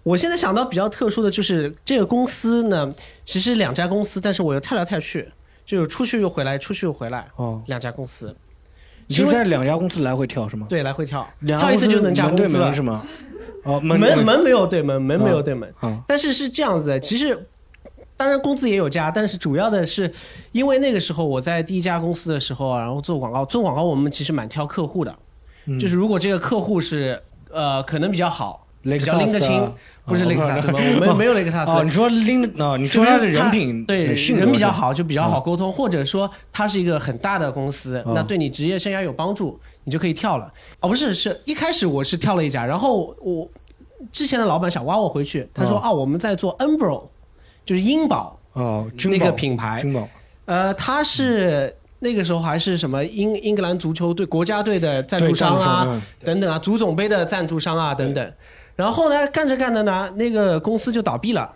[0.02, 2.92] 我现在想到比较特殊的就是这个公司呢，
[3.24, 5.28] 其实两家公司，但是我又跳来跳去，
[5.64, 8.34] 就是出去又回来，出去又回来，哦，两家公司，
[9.06, 10.66] 你就在两家公司来回跳是吗？
[10.68, 12.82] 对，来回跳，跳一次就能加工资是。
[12.82, 13.04] 吗？
[13.64, 17.46] 哦，门门门没有对门，门没有对门，啊，但是是这样子的，其实。
[18.14, 20.08] 当然，工资也有加，但是主要的是，
[20.52, 25.18] 因为那个时候我在第一家公司的时候啊，然后做广告，做广告我们其实蛮挑客户的，
[25.64, 29.74] 嗯就是如果这个客户是呃可能比较好，比雷克萨斯啊较拎得清，
[30.04, 30.78] 不是雷克萨斯吗？
[30.80, 31.70] 我们没有雷克萨斯。
[31.72, 40.52] 哦，你说拎哦，你说他的人品对人比较好，就比较好嗯沟通，或者说他是一个很大的公司，嗯那对你职业生涯有帮助，你就可以跳了。
[40.80, 43.48] 哦，不是，是一开始我是跳了一家，然后我
[44.10, 47.04] 之前的老板想挖我回去，他说哦啊，我们在做 Umbro，
[47.64, 50.08] 就是英宝哦，那个品牌，君宝
[50.46, 58.32] 呃，他是那个时候还是什么英英格兰足球队国家队的赞助商啊，嗯等等啊，足总杯的赞助商啊等等。
[58.74, 61.50] 然后呢，干着干着呢，那个公司就倒闭了，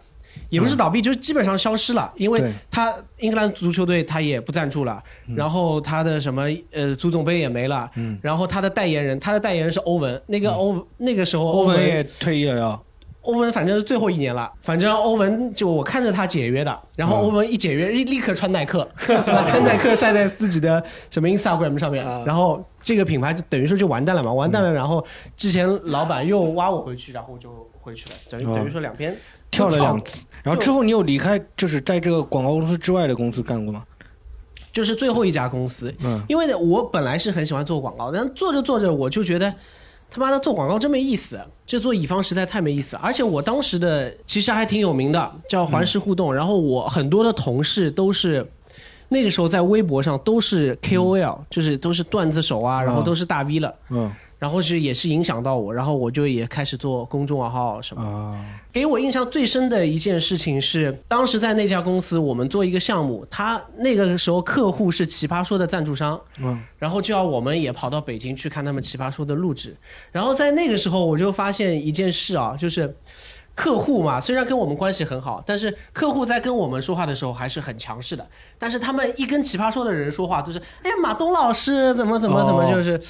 [0.50, 5.02] 也不是倒闭，就是基本上消失了，因为他英格兰足球队他也不赞助了，
[5.34, 8.18] 然后他的什么呃足总杯也没了，嗯。
[8.22, 12.78] 然后他的代言人，他的代言人是欧文，那个欧、那个时候欧文文也退役了呀，
[13.27, 17.20] 欧文反正是最后一年了，反正欧文就我看着他解约的，然后嗯。
[17.20, 18.89] 欧文一解约，立立刻穿耐克，
[19.27, 22.22] 把他耐克晒在自己的什么 Instagram 上面，啊。
[22.27, 25.05] 然后这个品牌就等于说就完蛋了嘛，完蛋了，然后
[25.37, 27.51] 之前老板又挖我回去，然后我就
[27.81, 29.16] 回去了，等于哦等于说两边
[29.51, 30.18] 跳了两次。
[30.43, 33.85] 然后之后你有离开，就是在这个广告公司之外的公司干过吗？
[34.72, 39.53] 就是最后一家公司，嗯，因为呢，我本来是很喜欢做广告，但做着做着我就觉得，
[40.16, 42.96] 他妈的做广告真没意思，这做乙方实在太没意思。
[43.02, 48.50] 而且我当时的其实还挺有名的，叫环视互动，然后我很多的同事都是。
[49.08, 54.10] 那个时候在微博上都是 KOL，、就是都是段子手啊，然后都是大 V 了，嗯
[54.47, 58.09] 然后是也是影响到我，然后我就也开始做公众号什么。
[58.09, 58.38] 啊，
[58.72, 69.76] 给我印象最深的一件事情是，当时在那家公司，我们做一个项目，他那个时候客户是奇葩说的赞助商，嗯，然后就要我们也跑到北京去看他们奇葩说的录制。
[70.12, 72.94] 然后在那个时候，我就发现一件事啊，就是
[73.57, 78.24] 客户嘛，虽然跟我们关系很好，但是客户在跟我们说话的时候还是很强势的。
[78.59, 83.01] 但是他们一跟奇葩说的人说话，就是哎呀，马东老师怎么怎么怎么，哦就是，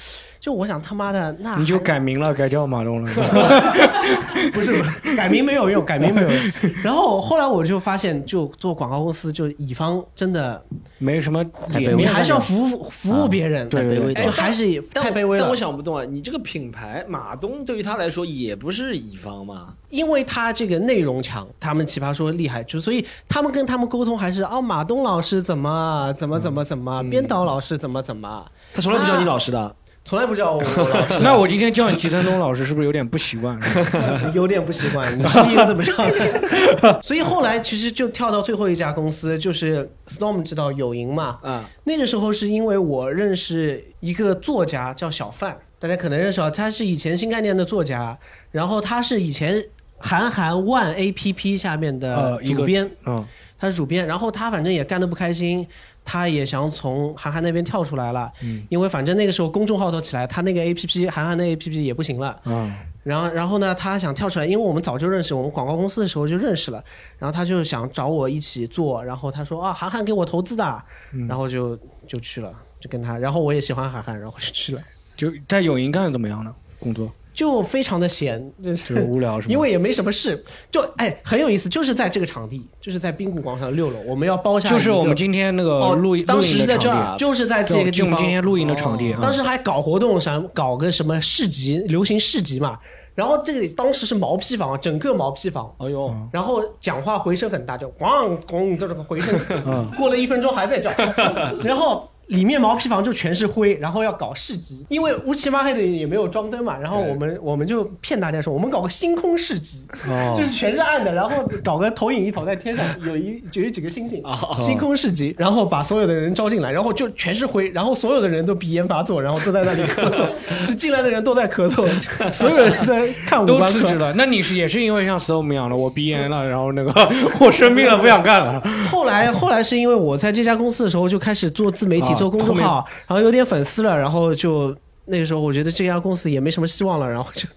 [0.47, 3.11] 就我想他妈的那你就改名了，改叫马东了。
[4.53, 4.81] 不是
[5.17, 6.51] 改名没有用，改名没有用。
[6.81, 10.63] 然后后来我就发现，就做广告公司，就乙方真的，
[10.99, 11.43] 没什么
[11.75, 15.53] 你还是要服务服务别人，对对对太卑微就还是但太卑微了但我。
[15.53, 19.73] 想不动啊，你这个品牌马东对于他来说也不是乙方嘛？
[19.89, 29.75] 因为他这个内容强，他们奇葩说厉害，就所以他们跟他们沟通还是哦，马东老师怎么怎么怎么怎么，编导老师怎么怎么，他从来不叫你老师的。
[30.07, 33.59] 从来不叫我老师，那我今天叫你齐森东老师，是不是有点不习惯？
[34.33, 37.01] 有点不习惯， 你是一个怎么叫的？
[37.03, 48.17] 所以后来其实就跳到最后一家公司，就是 Storm 知道有赢嘛，啊，那个时候是因为我认识一个作家叫小范，大家可能认识啊，他是以前新概念的作家，
[48.51, 49.61] 然后他是以前
[49.97, 53.25] 韩寒万 A P P 下面的呃一个主编，嗯
[53.57, 55.65] 他是主编，然后他反正也干得不开心，
[56.05, 62.39] 他也想从韩寒那边跳出来了，嗯因为反正那个时候公众号都起来，他那个 A P P 韩寒的 A P P 也不行了。
[62.45, 66.83] 嗯然后，然后呢，他想跳出来，因为我们早就认识，我们广告公司的时候就认识了。
[67.17, 70.83] 然后他就想找我一起做，然后他说啊，韩寒给我投资的，
[71.13, 73.17] 嗯然后就就去了，就跟他。
[73.17, 74.81] 然后我也喜欢韩寒，然后就去了，
[75.15, 76.53] 就在永盈干的怎么样呢？
[76.79, 79.53] 工作就非常的闲，就是就无聊是吗？
[79.53, 89.19] 因为也没什么事，就哎很有意思，就是在这个场地，就是在滨谷广场六楼，我们要包下就是我们今天那个哦录音，当时在这儿就是在这个地就我们方，今天录音的场地啊。
[89.21, 92.75] 当时还搞活动，想搞个什么市集，流行市集嘛。
[93.13, 99.91] 然后这里当时是毛坯房，整个毛坯房，哎呦，然后讲话回声很大，就咣咣这个回声， 嗯。
[99.95, 100.89] 过了一分钟还在叫，
[101.63, 114.23] 然后里面毛坯房就全是灰，然后要搞市集，因为乌漆嘛黑的也没有装灯嘛，然后我们我们就骗大家说我们搞个星空市集，哦就是全是暗的，然后搞个投影仪投在天上，有一有一几个星星，
[114.61, 120.27] 星空市集，然后把所有的人招进来，然后就全是灰，然后所有的人都鼻炎发作，然后都在那里咳嗽，
[120.67, 121.87] 就进来的人都在咳嗽，
[122.33, 123.67] 所有人在看五 都。
[123.67, 124.13] 辞职了。
[124.13, 126.91] 那你是也是因为像 Storm 一样的，我鼻炎了，然后那个
[127.39, 128.61] 我生病了，不想干了。
[128.89, 137.47] 后来后来是因为我在这家公司的时候就开始做自媒体、啊做公众号，然后有点粉丝了，然后就那个时候我觉得这家公司也没什么希望了，然后就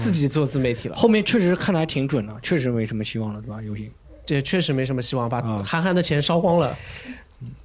[0.00, 0.96] 自己做自媒体了。
[0.96, 3.62] 后面确实看的还挺准的，确实没什么希望了，对吧？
[3.62, 3.90] 游戏
[4.24, 6.76] 这确实没什么希望，把啊韩寒的钱烧光了，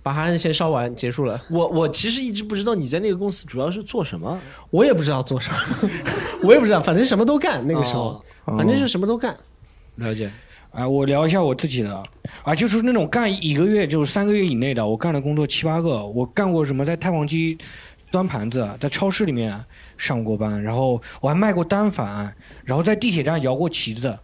[0.02, 1.40] 把韩寒的钱烧完结束了。
[1.50, 4.40] 我我其实一直不知道你在那个公司主要是做什么。
[4.72, 5.90] 我也不知道做什么，
[6.44, 7.66] 我也不知道，反正什么都干。
[7.68, 9.38] 那个时候，哦反正就什么都干。
[9.96, 10.32] 了解。
[10.78, 12.04] 哎，我聊一下我自己的。
[12.44, 17.58] 啊，就是那种干一个月就是三个月以内的，我干的工作七八个，我干过什么在太皇鸡
[18.12, 19.60] 端盘子，在超市里面
[19.98, 22.32] 上过班，然后我还卖过单反，
[22.64, 24.16] 然后在地铁站摇过旗子，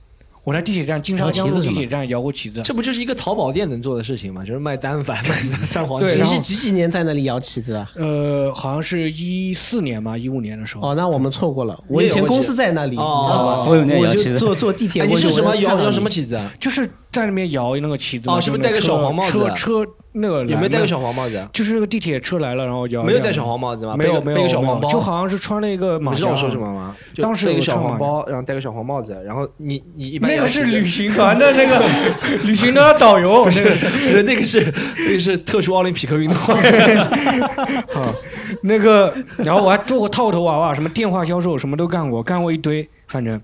[0.44, 4.44] 我在地铁站经常江路地铁站摇过旗子，这不就是一个淘宝店能做的事情吗？
[4.44, 6.18] 就是卖单反、 卖三黄金。
[6.18, 7.90] 你是几几年在那里摇旗子啊？
[7.96, 10.90] 呃，好像是一四年吧，一五年的时候。
[10.90, 11.82] 哦，那我们错过了。
[11.88, 13.70] 我以前公司在那里，你知哦道吧？
[13.70, 16.52] 我以为你在摇旗子就坐坐地铁哎，你是什么摇摇什么旗子啊？
[16.60, 21.50] 就是在那边摇那个旗子，哦是不是戴个小黄帽子车车那个有没有戴个小黄帽子啊？
[21.52, 23.04] 就是那个地铁车来了，然后就。
[23.04, 23.96] 没有戴小黄帽子吗？
[23.98, 26.16] 没有没有背个小黄包，就好像是穿了一个马甲。
[26.16, 26.96] 你知道我说什么吗？
[27.14, 31.84] 就当时背个小黄包，然后戴个小黄帽子，然后你你一般那个是旅行团的那个
[32.46, 34.72] 旅行团的导游，不是不是那个是
[35.08, 36.54] 那个是特殊奥林匹克运动会。
[37.94, 38.14] 啊，
[38.62, 43.42] 那个，然后我还做过套头娃娃，什么电话销售，什么都干过，干过一堆，反正。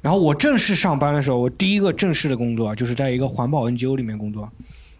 [0.00, 4.48] 然后我正式上班的时候，我第一个正式的工作啊就是在一个环保 NGO 里面工作。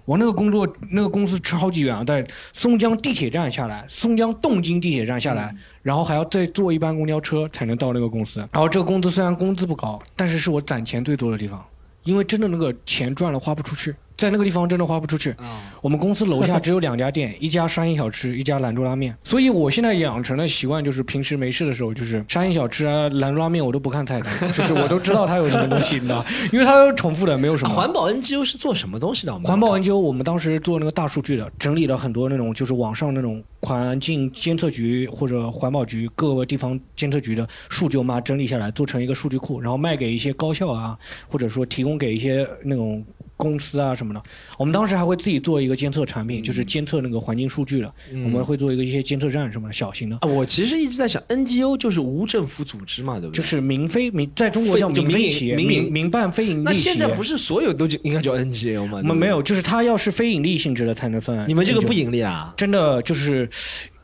[0.07, 8.41] 我那个工作，那个公司超级远啊，在松江地铁站下来，松江东京地铁站下来，然后还要再坐一班公交车才能到那个公司。
[8.53, 11.63] 然后这个工资虽然工资不高，但是是我攒钱最多的地方，
[12.05, 15.35] 因为真的那个钱赚了花不出去，在那个地方真的花不出去。
[15.81, 19.17] 我们公司楼下只有两家店， 一家沙县小吃，一家兰州拉面。
[19.23, 27.75] 所以我现在养成的习惯就是平时没事的时候，就是沙县小吃啊、兰州拉面我都不看菜单， 就是我都知道它有什么东西，你知道，因为它都是重复的，没有什么。
[27.75, 29.39] 环保 NGO 是做什么东西的？
[29.41, 40.97] 环保 NGO，我们当时做那个大数据的，整理了很多那种就是网上那种环境监测局或者环保局各个地方监测局的数据，我们把它整理下来，做成一个数据库，然后卖给一些高校啊，
[41.29, 43.05] 或者说提供给一些那种
[43.37, 44.23] 公司啊什么的。
[44.59, 47.93] 我们当时还会自己做一个监测产品，就是监测那个环境数据的，
[48.25, 50.17] 我们会做一个一些监测站什么的，小型的。
[50.21, 53.37] 啊，我其实一直在想，NGO 就是无政府组织嘛，对不对？
[53.37, 56.73] 就是民非民，在中国叫民营民非企业、民营民民办非营利那。
[56.73, 58.99] 现在不是所有都就应该叫 NGO 吗？
[58.99, 61.47] 我们没有，就是它要是非盈利性质的才能算。
[61.49, 62.55] 你们这个不盈利啊？
[62.57, 63.49] 真的就是，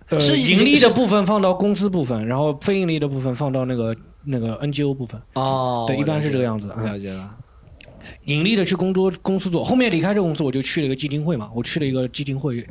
[0.08, 5.20] 呃，是盈利的部分放到公司部分，然后非盈利的部分放到那个那个 NGO 部分。
[5.34, 6.74] 哦，对，一般是这个样子子。
[6.74, 6.82] 的。
[6.82, 7.30] 了解了。
[8.24, 12.66] 盈利的去工作公司做，后面离开这个公司，我就去了一个基金会嘛，我去了一个基金会，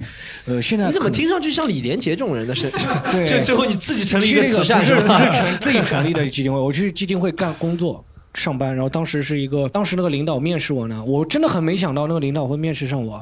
[0.45, 2.71] 呃，现在你怎么听上去像李连杰这种人的身？
[3.11, 5.31] 对 就最后你自己成立一个个慈善不 是吧？
[5.31, 8.03] 是成自己成立的基金会，我去基金会干工作。
[8.33, 13.17] 上班，然后当时是一个，当时那个领导面试我呢，我真的很没想到那个领导会面试上我，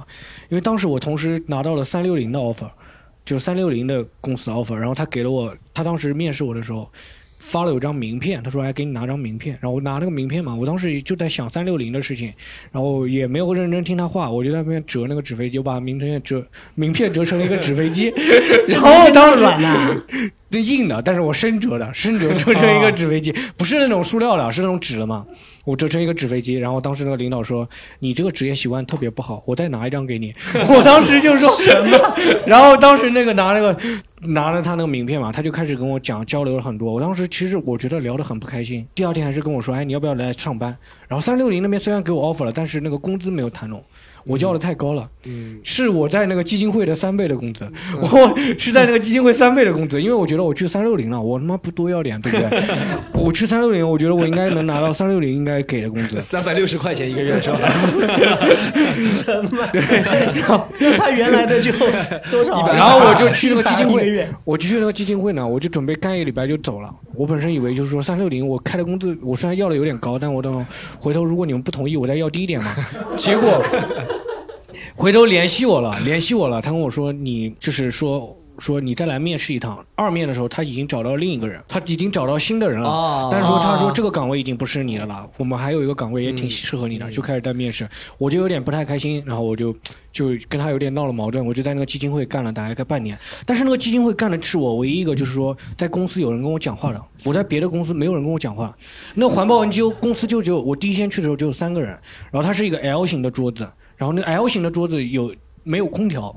[0.50, 2.70] 因为当时我同时拿到了三六零的 offer，
[3.26, 6.88] 就是三六零的公司 offer，然后他给了我，他当时面试我的时候
[7.40, 12.32] 发了有张名片，他说哎给你拿张名片，然后我拿那个名片嘛，我当时就在想三六零的事情，
[12.72, 18.14] 然后也没有认真听他话，我就在那边折那个纸飞机，我把名片折名片折成了一个纸飞机，
[18.70, 19.44] 然后当时
[20.50, 25.26] 那硬的，但是我伸折的，伸折折成一个纸飞机，不是那种塑料的，是那种纸的嘛。
[25.66, 27.70] 我折成一个纸飞机，然后当时那个领导说
[28.00, 30.34] ：“你这个职业习惯特别不好，我再拿一张给你。
[30.68, 32.16] ”我当时就说什么？
[32.48, 33.78] 然后当时那个拿那个
[34.22, 36.92] 拿了他那个名片嘛，他就开始跟我讲，交流了很多。
[36.92, 38.84] 我当时其实我觉得聊得很不开心。
[38.96, 40.76] 第二天还是跟我说：“哎，你要不要来上班？”
[41.08, 43.84] 然后三六零那边虽然给我 offer 了，但是那个工资没有谈拢。
[44.26, 47.70] 我交的太高了，嗯，是我在那个基金会的三倍的工资，
[48.02, 52.62] 我是在那个基金会三倍的工资，因为我觉得我去三六零了，我他妈不多要点，对不对？
[53.14, 56.20] 我去三六零，我觉得我应该能拿到三六零应该给的工资。
[56.22, 57.58] 三百六十块钱一个月是吧？
[59.08, 59.70] 什么？
[60.80, 62.68] 那他原来的就多少？
[62.74, 66.90] 然后我就去那个基金会我就去那个基金会呢，我就准备干一个礼拜就走了。
[67.16, 70.66] 我本身以为就是说三六零我开的工资，我虽然要的有点高，但我等
[71.00, 72.74] 回头如果你们不同意，我再要低一点嘛。
[73.18, 73.62] 结果
[75.00, 78.36] 回头联系我了，联系我了，他跟我说你就是说。
[78.60, 79.82] 说你再来面试一趟。
[79.96, 82.90] 二面的时候他已经找到另一个人，他已经找到新的人了。
[82.90, 87.88] 哦但是说他说这个岗位已经不是你的了，我们还有一个岗位也挺适合你的，就开始在面试。
[88.18, 89.74] 我就有点不太开心，然后我就
[90.12, 93.18] 就跟他有点闹了矛盾，我就在那个基金会干了大概个半年。
[93.46, 98.76] 但是那个基金会干的是我唯一一个，就是说在公司有人跟我讲话的，我在别的公司没有人跟我讲话。
[99.14, 101.98] 那环保 NGO 公司就只有我第一天去的时候只有三个人，
[102.30, 103.66] 然后它是一个 L 型的桌子，
[104.00, 106.34] 然后那个 L 型的桌子有没有空调？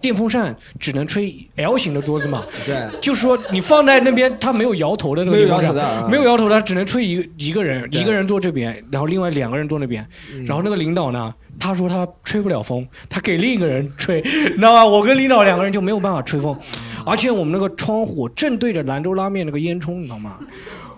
[0.00, 10.06] 电风扇只能吹 L 型的桌子嘛， 对，就是说你放在那边，它没有摇头的那个没有地方上摇头的啊没有摇头的，只能吹一个一个人，一个人坐这边，然后另外两个人坐那边。
[10.46, 14.86] 然后那个领导呢，他说他吹不了风，他给另一个人吹，你知道吧？
[14.86, 16.56] 我跟领导两个人就没有办法吹风，
[17.04, 20.38] 而且我们那个窗户正对着兰州拉面那个烟囱，你知道吗？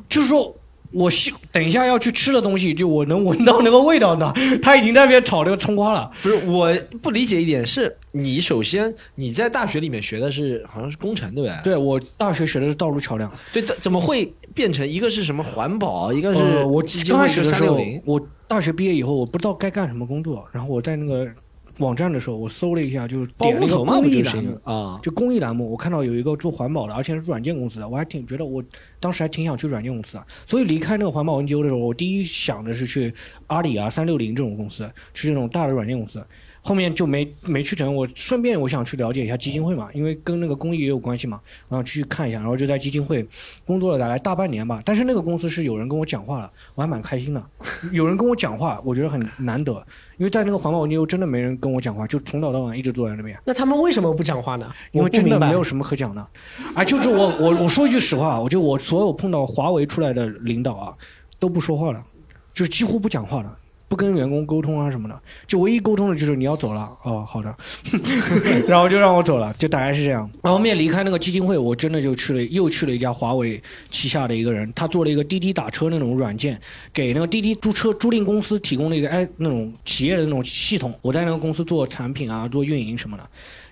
[0.08, 0.54] 就是说。
[0.92, 4.32] 我希等一下要去吃的东西，就我能闻到那个味道呢。
[4.62, 6.10] 他已经在那边炒那个葱花了。
[6.22, 11.74] 不是我不理解一点是，你首先你在大学里面学的是好像是工程对不对？
[11.74, 21.26] 对我大学学的是道路桥梁，对，怎么会变成一个是什么环保，一个是呃，我刚开始的时候我大学毕业以后，我不知道该干什么工作，然后我在那个
[21.78, 25.00] 网站的时候，我搜了一下，就是包点了一个公益栏目，啊？
[25.02, 28.62] 就公益栏目，我看到有一个做环保的，而且是软件公司的，我还挺觉得我
[29.00, 33.12] 当时还挺想去软件公司的，所以离开那个环保 NGO 的时候，我第一想的是去
[33.46, 36.24] 阿里啊、三六零这种公司，去这种大的软件公司。
[36.64, 43.26] 后面就没没去成，我顺便我想去了解一下基金会嘛，因为跟那个公益也有关系嘛，然后去看一下，然后就在基金会
[43.66, 44.80] 工作了大概大半年吧。
[44.84, 47.44] 但是那个公司是有人跟我讲话了，我还蛮开心的，
[47.90, 49.72] 有人跟我讲话，我觉得很难得，
[50.18, 53.36] 因为在那个环保 NGO 真的没人跟我讲话，就从早到晚一直坐在那边。
[53.44, 54.72] 那他们为什么不讲话呢？
[54.92, 56.24] 因为真的没有什么可讲的，
[56.76, 60.94] 啊，就是我我我说一句实话，我就我所有碰到华为出来的领导啊，
[61.40, 62.00] 都不说话了，
[62.52, 63.58] 就是几乎不讲话了。
[63.92, 66.90] 不跟员工沟通啊什么的，就唯一沟通的就是你要走了。
[67.02, 67.54] 哦，好的，
[68.66, 70.22] 然后就让我走了，就大概是这样。
[70.42, 76.58] 然后后面离开那个基金会，我真的就去了，又去了一家华为旗下的一个人，他做了一个滴滴打车那种软件，
[76.90, 80.98] 给那个滴滴租车租赁公司提供了一个哎那种企业的那种系统。
[81.02, 83.28] 我在那个公司做产品啊，做运营什么的。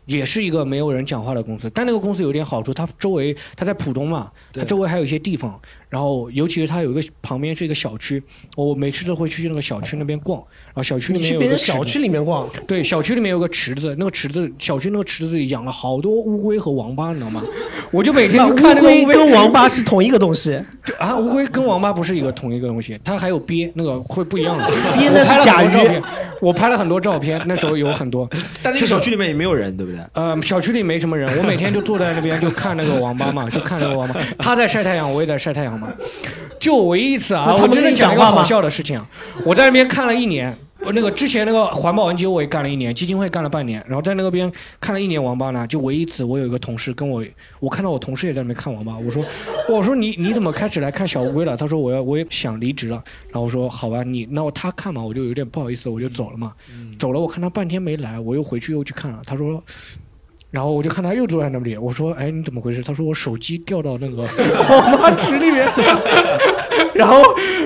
[0.07, 5.61] 也是一个没有人讲话的公司，但那个公司有点好处，它周围它在浦东嘛，它周围还有一些地方，
[5.91, 8.23] 然后尤其是它有一个旁边是一个小区，
[8.57, 10.39] 我每次都会去那个小区那边逛，
[10.69, 17.43] 然后小区里你面去别人小有个池子区里面逛，对，小区里面有个池子，那个池子小区那个池子里养了好多乌龟和王八，你知道吗？
[17.91, 24.65] 我就每天就看那个乌龟龟跟王八是同一个东西，就啊，乌龟跟王八不是一个同一个东西，它还有鳖，那个会不一样的。
[24.97, 26.03] 鳖那是甲鱼
[26.41, 28.29] 我拍了很多照片，那时候有很多。
[28.63, 30.01] 但那个小区里面也没有人，对不对？
[30.13, 35.93] 呃，小区里没什么人，我每天就坐在那边就看那个王八嘛，就看那个王八，他在晒太阳，我也在晒太阳嘛。
[36.59, 39.07] 就唯一一次啊，我真的讲一个好笑的事情啊，
[39.45, 40.57] 我在那边看了一年。
[40.83, 44.51] 我那个之前那个环保 NGO 我也干了一年，基金会干了半年，然后在那个边
[44.81, 45.67] 看了一年王八呢。
[45.67, 47.23] 就唯一一次，我有一个同事跟我，
[47.59, 49.23] 我看到我同事也在那边看王八，我说，
[49.69, 51.55] 我说你你怎么开始来看小乌龟了？
[51.55, 56.55] 他说我要我也想离职了，然后我说好吧，你那我他看嘛，我就有点不好意思，我就走了嘛。
[56.99, 59.63] 走了，我看他半天没来，我又回去又去看了，他说
[60.51, 64.23] 然后我就看他又坐在那里，我说：“哎，你怎么回事？”他说：“我手机掉到那个
[64.69, 65.69] 网吧池里面。”
[66.95, 67.23] 然后，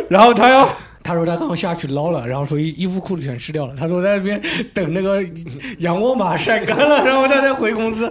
[0.08, 0.68] 然后他要。
[1.04, 3.74] 他说他刚下去捞了，然后说衣衣服裤子全湿掉了。
[3.78, 4.40] 他说在那边
[4.72, 5.22] 等那个
[5.78, 8.10] 阳光马晒干了，然后他再回公司。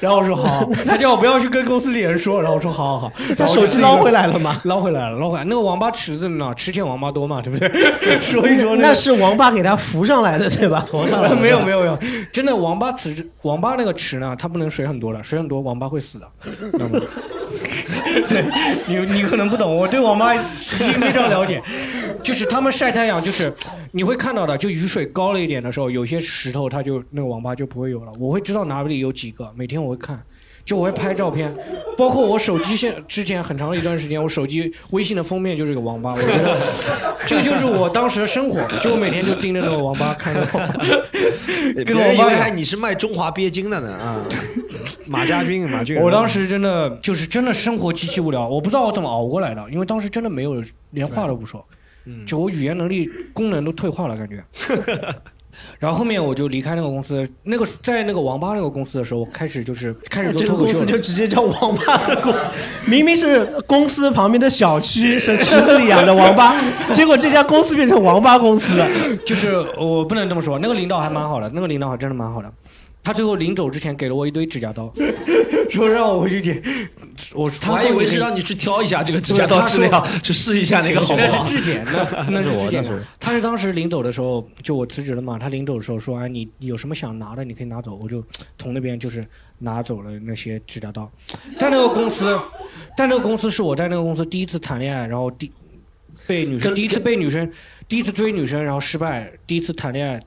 [0.00, 2.40] 然后我说好， 他叫我不要去跟公司里人说。
[2.42, 3.12] 然后我说好好好。
[3.36, 4.60] 他手机捞回来了吗？
[4.64, 5.44] 捞回来了，捞回来。
[5.44, 6.52] 那个王八池子呢？
[6.54, 7.68] 池前王八多嘛，对不对？
[8.20, 10.84] 说一说、那是王八给他浮上来的，对吧？
[10.92, 11.98] 浮上来的没有没有没有，
[12.30, 16.28] 真的王八池王八那个池呢，它不能水很多了，水很多王八会死的？
[18.28, 18.44] 对
[18.88, 21.62] 你你可能不懂，我对王八基因非常了解，
[22.22, 23.52] 就是他们晒太阳，就是
[23.92, 30.22] 你会看到的，就雨水高了一点的时候，有些石头它就那个网吧就不会有了，我会知道哪里有几个，每天我会看。
[30.66, 31.54] 就我会拍照片，
[31.96, 36.58] 包括我手机现之前很长的一段时间，我手机微信的封面就是一个王八，我觉得
[37.24, 40.84] 这就是我当时的生活，就我每天就盯着那个王八看那个王八，
[41.72, 44.26] 别 跟王八人以为还你是卖中华鳖精的呢啊！
[45.06, 50.60] 马家军，马俊，我当时真的就是真的生活极其无聊，我不知道我怎么熬过来的，因为当时真的没有
[50.90, 51.64] 连话都不说，
[52.26, 54.44] 就我语言能力功能都退化了感觉。
[55.78, 62.38] 然后后面我就离开那个公司，那个在那个王八那个公司的时候，我开始就是开始做这个脱口秀了公司就直接叫王八的公司，
[62.86, 66.54] 明明是公司旁边的小区是池子里养的王八，
[66.92, 68.86] 结果这家公司变成王八公司了。
[69.24, 72.50] 就是我不能这么说，那个领导还蛮好的，那个领导还真的蛮好的。
[73.06, 74.92] 他最后临走之前给了我一堆指甲刀，
[75.70, 76.60] 说让我回去剪。
[77.36, 81.54] 我他我还以为是让你去挑一下这个指甲刀质量，去试一下那个好不那是。
[81.54, 81.84] 质检，
[82.28, 82.84] 那那是质检。
[83.20, 88.24] 他是当时临走的时候，就我辞职了嘛，他临走的时候说：“哎，你有什么想拿的，你可以拿走。”我就
[88.58, 89.24] 从那边就是
[89.58, 91.08] 拿走了那些指甲刀。
[91.56, 92.36] 在那个公司，
[92.96, 95.52] 在那个公司是我在那个公司第一次谈恋爱，然后第
[96.26, 97.48] 被女生第一次被女生
[97.86, 100.20] 第一次追女生，然后失败，第一次谈恋爱，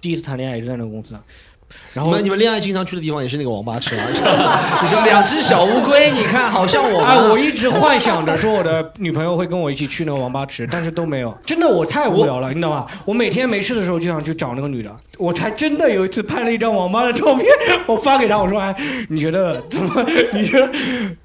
[0.00, 1.14] 第一次谈恋爱也是在那个公司。
[1.92, 4.02] 然后你们你们恋爱经常去的地方也是那个网吧吃吗？
[4.82, 11.36] 你 说两只小乌龟，你看好像我吗哎，我一直幻想着说我的女朋友会跟我一起去那个网吧池，但是都没有。
[11.44, 12.86] 真的，我太无聊了，你知道吗？
[13.04, 14.94] 我每天没事的时候就想去找那个女的。
[15.18, 17.46] 我才真的有一次拍了一张网吧的照片，
[17.86, 18.76] 我发给她，我说：“哎，
[19.08, 20.04] 你觉得怎么？
[20.34, 20.70] 你觉得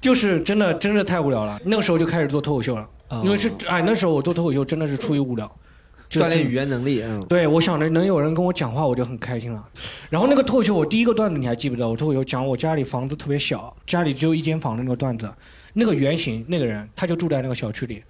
[0.00, 2.86] 就是真的，真的太无聊了。”那个时候就开始做脱口秀了，
[3.22, 5.52] 因为是哎，那时候我做脱口秀真的是出于无聊，就
[6.20, 9.64] 锻炼语言能力，嗯，对，我想着能有人跟我讲话，我就很开心了。
[10.10, 11.88] 然后那个脱口秀，我第一个段子你还记不记得？
[11.88, 15.32] 我脱口秀讲我家里房子特别小，家里只有一间房的那个段子，
[15.72, 18.02] 那个原型那个人他就住在那个小区里，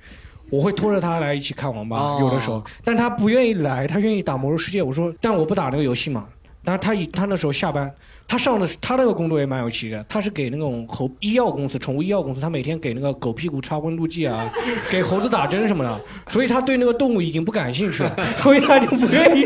[0.50, 4.82] 我会拖着他来一起看网吧，哦有的时候，但他不愿意来，他愿意打魔兽世界。
[4.82, 6.26] 我说，但我不打那个游戏嘛。
[6.64, 7.92] 但是他一他那时候下班，
[8.26, 14.52] 他上的他那个工作也蛮有奇的，他是给那种猴医药公司、宠物医药公司，他每天给那个狗屁股插温度计啊，
[14.90, 19.44] 给猴子打针什么的，所以他对那个动物已经不感兴趣了， 所以他就不愿意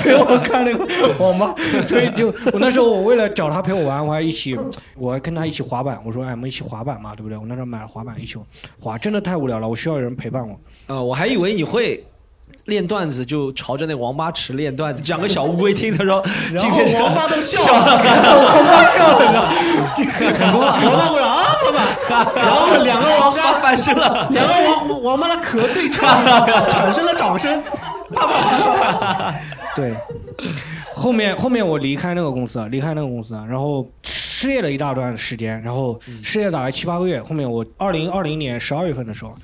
[0.00, 0.86] 陪我看那个
[1.18, 1.54] 网吧，
[1.88, 4.56] 所以就我那时候我为了找他陪我玩，我还一起
[4.96, 7.36] 我还跟他一起滑板，我说哎我们一起滑板嘛，对不对？
[7.36, 8.36] 我那时候买了滑板一起
[8.78, 10.58] 滑，真的太无聊了，我需要有人陪伴我。
[10.86, 12.04] 呃，我还以为你会。
[12.68, 15.96] 练段子就朝着那王八池练段子，讲个小乌龟听。
[15.96, 16.22] 他 说
[16.56, 17.96] 今天王八都笑 笑了，
[18.44, 19.52] 王八笑了，
[19.94, 26.06] 成功了，王八我说啊，老板，然后两个王八 翻身了，两个王王八的壳对撞，
[26.68, 27.62] 产生了掌声，
[28.14, 29.34] 啪啪啪啪。
[29.74, 29.94] 对，
[30.92, 37.22] 后面后面我离开那个公司，离开那个公司，然后失业了一大段时间，然后失业大概七八个月。
[37.22, 39.34] 后面我二零二零年十二月份的时候，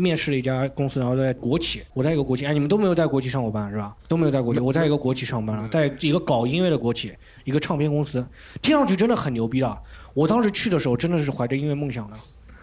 [0.00, 3.94] 面试了一家公司，然后在国企，我在一个国企，哎，你们都没有在国企上过班是吧？
[4.08, 7.12] 都没有在国企，我在一个国企上班了，在一个搞音乐的国企，
[7.44, 8.26] 一个唱片公司，
[8.62, 9.78] 听上去真的很牛逼的。
[10.14, 12.16] 我当时去的时候真的是怀着音乐梦想的。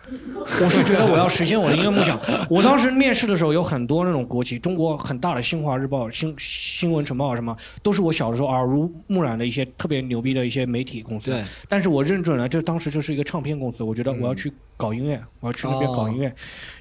[0.64, 2.18] 我是觉得我要实现我的音乐梦想。
[2.50, 11.32] 我当时面试的时候有很多那种国企，中国很大的新华日报、新新闻晨报什么，都是我小的时候耳濡目染的一些特别牛逼的一些媒体公司。
[11.32, 16.34] 对，但是我认准了，这当时这是一个唱片公司，我觉得我要去搞音乐，我要去那边搞音乐。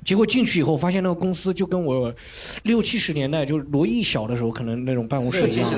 [0.05, 2.15] 结果进去以后，发现那个公司就跟我
[2.63, 5.71] 六七十年代就是罗毅小的时候可能那种办公室一样。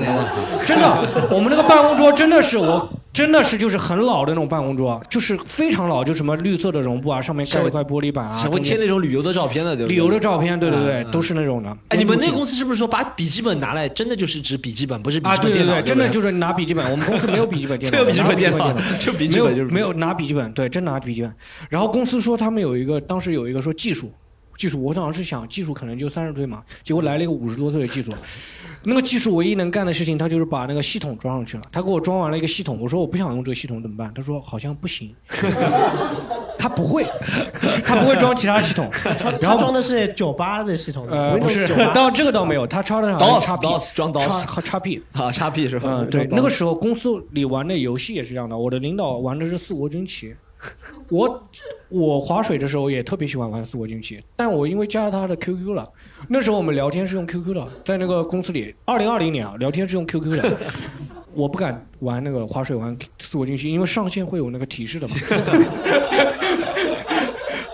[0.65, 2.87] 真的，我们那个办公桌真的是我。
[3.11, 9.95] 真的是就是很老的那种办公桌，就是非常老，就什么绿色的绒布啊，上面盖一块玻璃板啊，还会贴那种旅游的照片的，对不对？
[9.95, 11.75] 旅游的照片，对对对，嗯都是那种的。
[11.87, 15.35] 哎，你们那公司是不是说把笔记本拿来，真的就是指笔记本，不是笔啊？
[15.35, 15.73] 记本电脑？
[15.73, 16.85] 对对对，真的就是拿笔记本。
[16.91, 21.33] 我们公司没有笔记本电脑， 没有笔记本电脑，脑，就笔记本就是没有拿笔记本，对，真拿笔记本。
[21.67, 24.11] 然后公司说他们有一个，当时有一个说技术。
[24.57, 28.13] 技术，我当时是想技术可能就三十岁嘛，结果来了一个五十多岁的技术，
[28.83, 31.63] 那个技术唯一能干的事情，他就是把那个系统装上去了。
[31.71, 34.11] 他给我装完了一个系统，我说我不想用这个系统怎么办？
[34.13, 35.15] 他说好像不行，
[36.59, 37.07] 他不会，
[37.85, 38.91] 他不会装其他系统。
[39.39, 45.89] 然后装的是九八的系统，呃，不是，倒这个倒没有，他插的是 DOS DOS 装 DOS 和叉 P 啊叉 P 是吧？
[45.89, 50.35] 嗯，对，那个时候公司里玩的游戏也是这样的，我的领导玩的是四国军旗。
[51.09, 51.49] 我
[51.87, 55.89] 我划水的时候也特别喜欢玩四国军棋，但我因为加了他的 QQ 了，
[56.27, 60.57] 那时候我们聊天是用 QQ 的，在那个公司里，二零二零年啊，聊天是用 QQ 的，
[61.33, 65.15] 我不敢玩那个划水玩四国军棋，因为上线会有那个提示的嘛。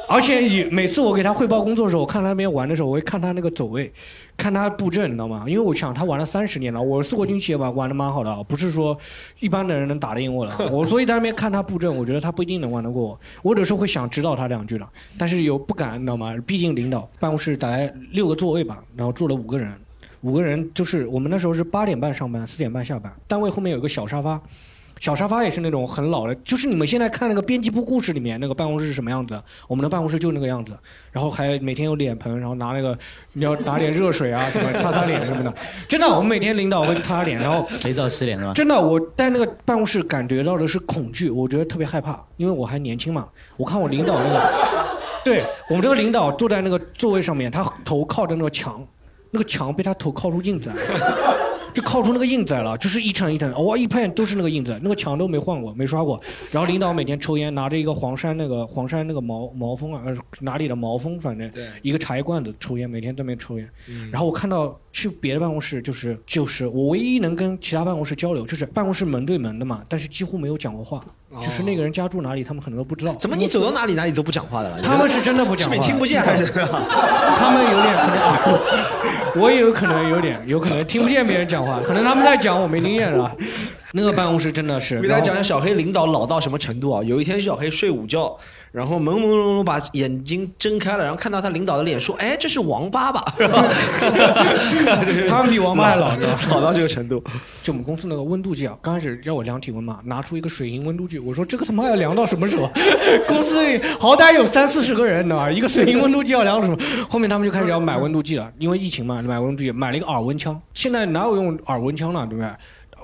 [0.08, 3.92] 而且以每次我给他汇报工作的时候，我看他那边玩的时候，我会看他那个走位，
[4.38, 5.44] 看他布阵，你知道吗？
[5.48, 8.98] 因为我想他玩了三十年了，我四国军棋也玩玩的蛮好的，不是说
[9.40, 10.54] 一般的人能打得赢我的。
[10.72, 13.20] 我所以在那边看他布阵，我觉得他不一定能玩得过我。
[13.42, 14.88] 我有时候会想指导他两句的，
[15.18, 16.36] 但是又不敢，你知道吗？
[16.46, 19.74] 毕竟领导办公室大概六个座位吧，然后坐了五个人，
[20.22, 24.42] 五个人就是我们那时候是八点半上班，四点半下班，单位后面有个小沙发。
[25.06, 30.76] 小沙发也是那种很老的，就是你们现在看那个编辑部故事里面那个办公室是什么样子的，我们的办公室就那个样子，
[31.12, 32.98] 然后还每天有脸盆，然后拿那个
[33.34, 35.54] 你要拿点热水啊什么擦擦脸什么的，
[35.88, 38.54] 真的，我们每天领导会擦脸，然后肥皂洗脸是吧？
[38.54, 43.28] 真的，我在那个办公室感觉到的是恐惧，我觉得特别害怕，因为我还年轻嘛，
[43.58, 44.50] 我看我领导那个，
[45.24, 48.84] 对我们这个领导坐在那个座位上面，他头靠着那个墙，
[49.30, 51.45] 那个墙被他头靠出镜子来。
[51.76, 56.20] 就靠出那个印子来了，就是一层一层，哇，一片都是那个印子，那个墙都没换过，没刷过。
[56.50, 61.52] 然后领导每天抽烟，拿着一个黄山那个黄山那个毛毛峰啊，呃哪里的毛峰，反正
[61.82, 63.70] 一个茶叶罐子抽烟，每天在那边抽烟。
[64.10, 71.04] 然后我看到去别的办公室，就是就是我唯一能跟其他办公室交流，就是办公室门对门的嘛，但是几乎没有讲过话，
[71.38, 73.14] 就是那个人家住哪里，他们可能都不知道。
[73.16, 74.82] 怎么你走到哪里哪里都不讲话的了？
[74.82, 76.46] 他们是真的不讲话，是你听不见还是？
[77.36, 78.08] 他们有点可
[79.36, 83.36] 能， 我也有可能有点，有可能听不见别人讲话，可能他们在讲，我没听见是吧？
[83.92, 87.04] 那个办公室真的是，给大家讲讲小黑领导老到什么程度啊？
[87.04, 88.38] 有一天小黑睡午觉，
[88.76, 93.24] 然后朦朦胧胧把眼睛睁开了，然后看到他领导的脸，说：“哎，这是王八吧？”
[95.30, 97.24] 他们比王八还老呢，老到这个程度。
[97.64, 102.70] 就我们公司那个温度计啊，刚开始让我量体温嘛，拿出一个水银温度计，我说这个他妈要量到什么时候？
[103.30, 106.78] 公司里好歹有三四十个人呢，一个水银温度计要量到什么？
[107.10, 110.60] 后面他们就开始要买温度计了，因为疫情嘛，买温度计，买了一个耳温枪。
[110.74, 112.52] 现在哪有用耳温枪了，对不对？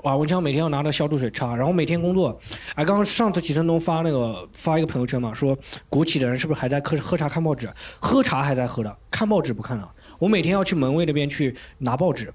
[0.02, 2.38] 耳温枪每天要拿着消毒水擦，然后每天工作。
[2.74, 5.56] 哎，刚刚上次齐承东发那个发一个朋友圈嘛，说
[5.88, 7.72] 国企的人是不是还在喝喝茶看报纸？
[8.00, 9.90] 喝茶还在喝的，看报纸不看了。
[10.18, 12.32] 我每天要去门卫那边去拿报纸，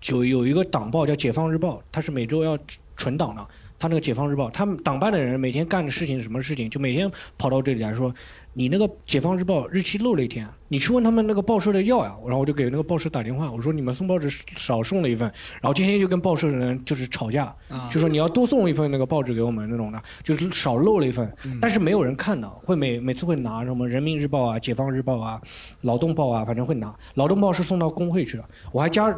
[0.00, 2.58] 就有一个党报叫《解放日报》，它是每周要
[2.96, 3.46] 存档的。
[3.80, 6.68] 他那个《解放日报》，他们党办的人每天干的事情是什么事情？
[6.68, 7.08] 就每天
[7.38, 8.12] 跑到这里来说，
[8.54, 12.14] 你那个《解放日报》日期漏了一天，你去问他们那个报社的要呀。
[12.24, 15.28] 然后我就给那个报社打电话，我说你们送报纸少送了一份。
[15.60, 17.54] 然后今天就跟报社的人就是吵架，
[17.90, 21.30] 就说你要多送一份那个报纸给我们那种的，就是少漏了一份。
[21.60, 25.40] 但是没有人看到，会每每次会拿什么《人民日报》啊、《解放日报》啊、
[25.82, 26.94] 《劳动报》啊，反正会拿。
[27.14, 29.16] 劳动报是送到工会去的，我还加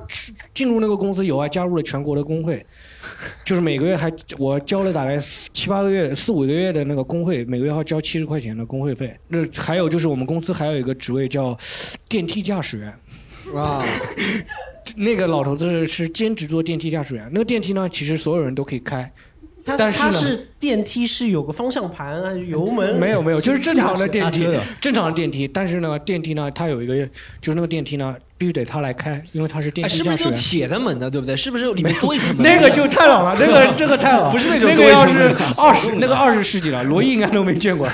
[0.55, 2.64] 进入那个公司以后还加入了全国的工会。
[3.44, 5.16] 就是每个月还我交了大概
[5.52, 9.18] 七八个月四五个月的那个工会，每个月要交七十块钱的工会费。
[9.28, 11.40] 那还有就是我们公司还有一个职位叫
[12.09, 12.89] 电梯驾驶员，
[13.55, 13.85] 啊，
[14.97, 17.29] 那个老头子是兼职做电梯驾驶员。
[17.33, 19.11] 那个电梯呢，其实所有人都可以开，
[19.65, 24.47] 它但是呢它是电梯是有个方向盘啊，油门没有没有， 就是正常的电梯
[24.81, 25.47] 正常的电梯。
[25.49, 26.95] 但是呢，电梯呢，它有一个
[27.41, 30.31] 就是那个电梯呢，必须得他来开，因为它是电哎，是不是。
[30.32, 31.37] 铁的门的，对不对？
[31.37, 32.43] 是不是里面多一层 门？
[32.45, 37.89] 那个就太老了，那个 这个太老了，不是那种那个要是二十那个二十世纪了，罗毅应该都没见过，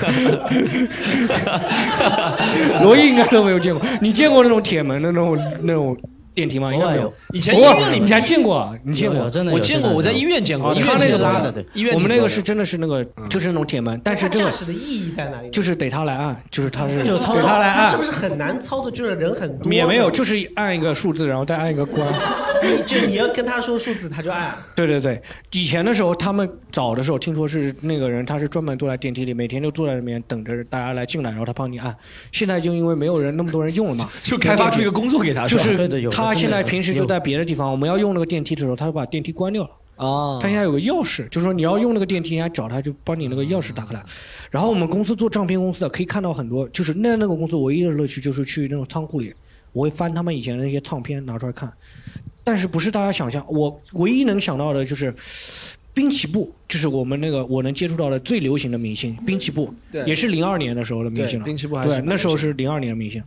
[2.81, 3.85] 罗毅应该都没有见过。
[4.01, 5.97] 你见过那种铁门的那种那种
[6.37, 6.71] 电梯吗？
[6.71, 7.11] 应该没有。
[7.33, 8.71] 以前医院里面你还见过啊？
[8.83, 9.27] 你见过？
[9.27, 15.49] 真的我见过，我在医院见过，哦医他那个拉的对医院我们那个是真的是那个，就是那种铁门，但是这个它驾驶的意义在哪里？
[15.49, 18.03] 就是得他来按，就是他是就操作，得他来按是不。
[18.03, 18.91] 是很难操作？
[18.91, 22.07] 就是人很多，也没有，就是按一个数字，然后再按一个关。
[22.85, 24.53] 就你要跟他说数字，他就按。
[24.75, 31.95] 对对对，以前的时候，他们早的时候听说是那个人，他是专门坐在电梯里，每天就坐在里面等着大家来进来，然后他帮你按。
[32.31, 39.69] 现在就因为没有人那么多人用了嘛，就开发出一个工作给他，就是对他现在平时就在别的地方，我们要用那个电梯的时候，他就把电梯关掉了。
[39.95, 44.03] 啊他现在有个钥匙，就是说你要用那个电梯，人家找他，就帮你那个钥匙打开来。
[44.51, 49.33] 然后我们公司做唱片公司的，可以看到很多，就是那那个公司唯一的乐趣就是去那种仓库里，
[49.73, 51.71] 我会翻他们以前的那些唱片拿出来看。
[52.43, 55.11] 但是不是大家想象，我唯一能想到的就是
[55.95, 61.45] 滨崎步，就是我们那个我能接触到的最流行的明星，滨崎步，对也是零二年的时候的明星了。
[61.45, 63.23] 滨崎步还是对，那时候是零二年的明星。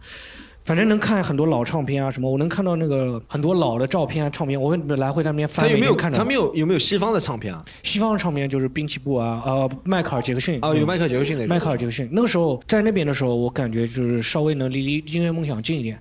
[0.71, 5.67] 反正能看很多老唱片啊什么，我能看到那个很多老的照片啊唱片，我会来回在那边翻。
[5.67, 7.65] 他有没有看着他们有有没有西方的唱片啊？
[7.83, 11.49] 西方的唱片就是滨崎步啊，呃，迈克尔杰克逊哦，有迈克尔杰克逊那种。
[11.49, 12.09] 迈克尔杰克逊。
[12.13, 16.01] 那个时候在那边的时候，我感觉就是稍微能离离音乐梦想近一点，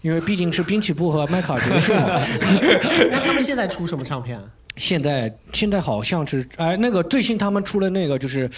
[0.00, 2.06] 因为毕竟是滨崎步和迈克尔杰克逊嘛。
[3.12, 4.44] 那他们现在出什么唱片啊？
[4.76, 8.48] 现在现在好像是哎，那个最新他们出了那个就是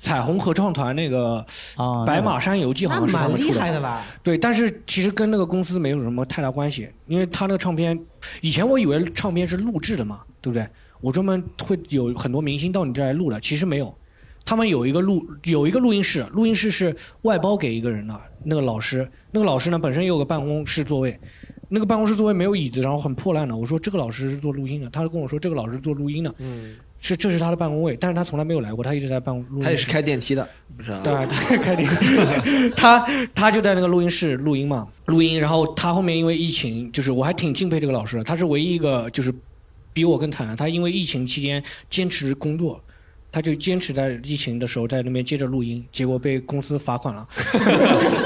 [0.00, 1.36] 彩虹合唱团那个
[1.76, 3.60] 啊《白马山游记》，好像是他们出的。
[3.60, 4.04] 害的吧？
[4.22, 7.98] 对，但是其实跟那个公司没有什么太大关系，因为他那个唱片，
[8.40, 10.66] 以前我以为唱片是录制的嘛，对不对？
[11.00, 13.94] 我专门会有很多明星到你这儿来录的，其实没有。
[14.44, 21.20] 他们有一个录有一个录音室，录音室是外包给一个人的，那个老师，那个老师呢本身也有个办公室座位，
[21.68, 23.56] 那个办公室座位没有椅子，然后很破烂的。
[23.56, 29.64] 我说这个老师是做录音的，他就跟我说这个老师做录音的，嗯，是这是他的办公位，但是他从来没有来过，他一直在办公录音室。
[29.64, 31.00] 他也是开电梯的，不是啊？
[31.04, 31.88] 对，他开店，
[32.74, 35.40] 他他就在那个录音室录音嘛，录音。
[35.40, 39.32] 然后他后面因为疫情，就是我还挺敬佩这个老师的，他是唯一一个就是
[39.92, 40.56] 比我更惨的。
[40.56, 42.80] 他因为疫情期间坚持工作，
[43.30, 47.26] 他就坚持在疫情的时候在那边接着录音，结果被公司罚款了。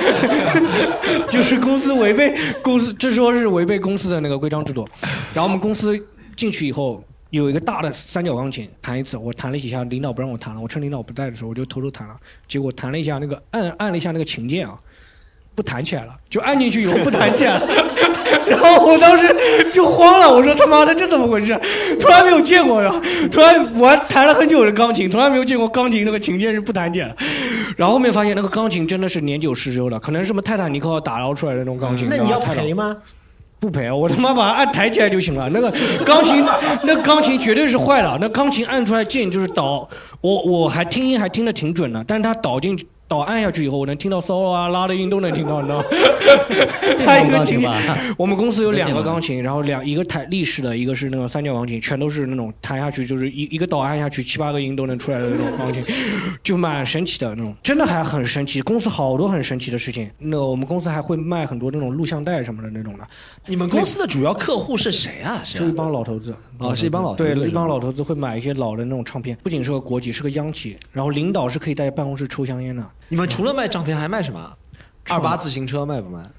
[1.30, 4.86] 就是公司违背公司，这说是违背公司的那个规章制度。
[5.34, 5.98] 然后我们公司
[6.36, 7.02] 进去以后。
[7.32, 12.14] 有一个大的三角钢琴，弹一次，我弹了几下，领导不让我弹了，我趁领导不在的时候，我就偷偷弹了，
[12.46, 14.76] 结果弹了一下那个按按了一下那个琴键啊，
[15.54, 17.66] 不弹起来了，就按进去以后不弹起来了。
[18.46, 19.34] 然后我当时
[19.72, 21.58] 就慌了，我说他妈的这怎么回事？
[21.98, 22.92] 从来没有见过呀！
[23.30, 27.16] 突然我还弹了很久的钢琴，从来没有见过钢琴那个琴键是不弹起来的。
[27.76, 32.08] 然后后面发现那个钢琴真的是年久失修了，可能是什么泰坦尼克号打捞出来的那种钢琴。
[32.10, 32.96] 那你要赔吗？
[33.60, 33.94] 不赔啊！
[33.94, 35.48] 我他妈把它按抬起来就行了。
[35.50, 35.72] 那个
[36.04, 36.44] 钢琴，
[36.82, 38.18] 那钢琴绝对是坏了。
[38.20, 39.88] 那钢琴按出来键就是倒，
[40.20, 42.76] 我我还听音还听得挺准的，但是它倒进
[43.12, 45.84] 去导按下去以后，我能听到嗦啊拉的音都能听到，你知道吗？
[47.04, 47.78] 它一个琴吧，
[48.16, 55.84] 我们公司有两个钢琴，然后两一个台立式的，一个是那种三角钢琴，全都是那种弹下去就是一一个导按下去七八个音都能出来的那种钢琴，
[56.42, 58.62] 就蛮神奇的那种，真的还很神奇。
[58.62, 60.10] 公司好多很神奇的事情。
[60.18, 63.04] 那我们公司还会卖很多那种录像带什么的那种的。
[63.44, 65.42] 你们公司的主要客户是谁啊？
[65.44, 72.84] 是是一帮老头子哦是一帮老头子对，一帮老头子会买一些老的那种唱片，不仅是个国企，是个央企，然后领导是可以在办公室抽香烟的。
[73.08, 74.52] 你们除了卖唱片还卖什么？
[75.08, 76.22] 二八自行车卖不卖？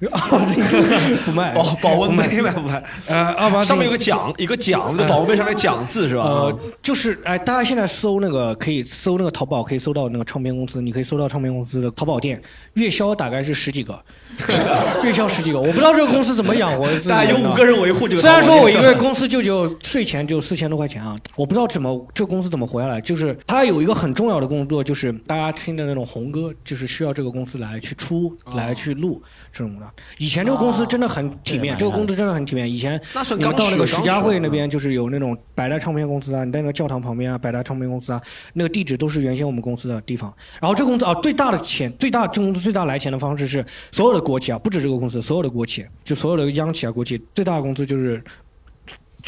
[1.26, 2.82] 不卖保保温杯卖不卖？
[3.08, 6.22] 呃，二八上面有个奖，一个奖，那保温杯上面奖字是吧？
[6.24, 12.40] 呃，就是哎，大家现在搜那个可以搜那个淘宝，可以搜到那个唱片公司，你可以搜到唱片公司的淘宝店，
[12.72, 14.02] 月销大概是十几个，
[15.04, 16.86] 月销十几个，我不知道这个公司怎么养活。
[17.00, 18.22] 大概有五个人维护这个。
[18.22, 23.00] 虽然说我一个月公司就就税前就四千多块钱啊，我不知道怎么这个公司怎么活下来。
[23.00, 29.86] 就是他有一个很重要的工作，就是大家听的那种红歌，就是需要这个公司来去出、来去录这种的。
[30.18, 32.70] 以前这个公司真的很体面，哦这个公司真的很体面。
[32.70, 33.00] 以前
[33.36, 38.20] 你们到那个徐家汇那边，就是有那种百代唱片公司啊，你在那个教堂旁边啊，百代唱片公司啊，
[38.54, 40.32] 那个地址都是原先我们公司的地方。
[40.60, 48.20] 然后这个公司啊，最大的钱，最大这公司最大来钱的方式是所有的国企啊，不止这个公司，所有的国企，就所有的央企啊、国企，最大的公司就是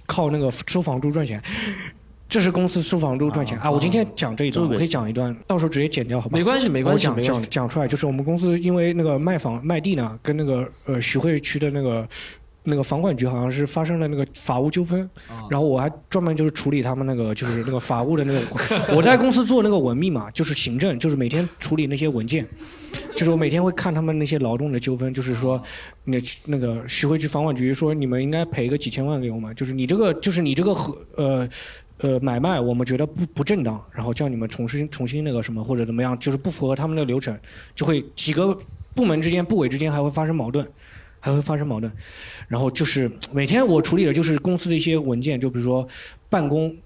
[0.07, 1.41] 靠那个收房租赚钱。
[2.29, 3.71] 这是公司收房租赚钱啊！
[3.71, 6.37] 我今天讲这一段，我可以讲一段，到时候直接剪掉，好吧？
[6.37, 12.09] 没关系没关系我讲讲讲出来，就是我们公司因为那个卖房卖地呢，跟那个呃徐汇区的那个
[12.65, 18.43] 那个房管局好像是发生了那个法务纠纷，啊然后我还专门就是处理他们那个就是那个法务的那种，
[18.97, 22.45] 我在公司做那个文秘嘛，就是行政，就是每天处理那些文件，
[23.15, 25.63] 就是我每天会看他们那些劳动的纠纷，就是说
[26.05, 31.49] 那那个徐汇区房管局说你们应该赔个几千万给我们，就是你这个就是你这个和呃。
[32.01, 37.35] 呃，买卖我们觉得不不正当，然后叫你们重新重新那个什么或者怎么样，就是不符合他们的流程，
[37.75, 38.55] 就会几个
[38.95, 40.69] 部门之间、部委之间还会发生矛盾，
[41.21, 41.91] 还会发生矛盾。
[42.49, 45.89] 然后就是每天我处理的就是公司的一些文件，就比如说
[46.29, 46.77] 办公，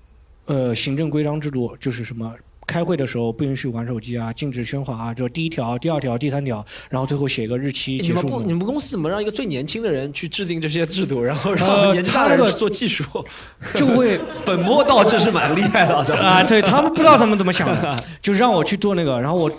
[0.45, 2.33] 呃，行政规章制度，就是什么。
[2.71, 8.41] 开会的时候不允许玩手机啊，禁止喧哗啊，就第一条、第二条、第三条，然后最后写个日期你们不。
[8.43, 13.05] 你们公司怎么让一个最年轻的人去制定这些制度，然后 让呃年纪大的他那个人去做技术？
[13.75, 19.51] 就会 本末倒置是蛮厉害的啊，对他们不知道他们怎么想的，就让我去做那个，然后我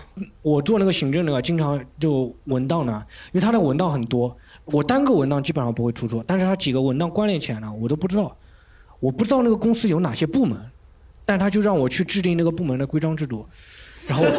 [0.41, 4.35] 我做那个行政那个，经常就文档呢，因为他的文档很多，
[4.65, 8.35] 我单个文档基本上不会出错，但是他几个文档关联起来呢，我都不知道，
[8.99, 10.57] 我不知道那个公司有哪些部门，
[11.31, 13.47] 但他就让我去制定那个部门的规章制度，
[14.05, 14.25] 然后。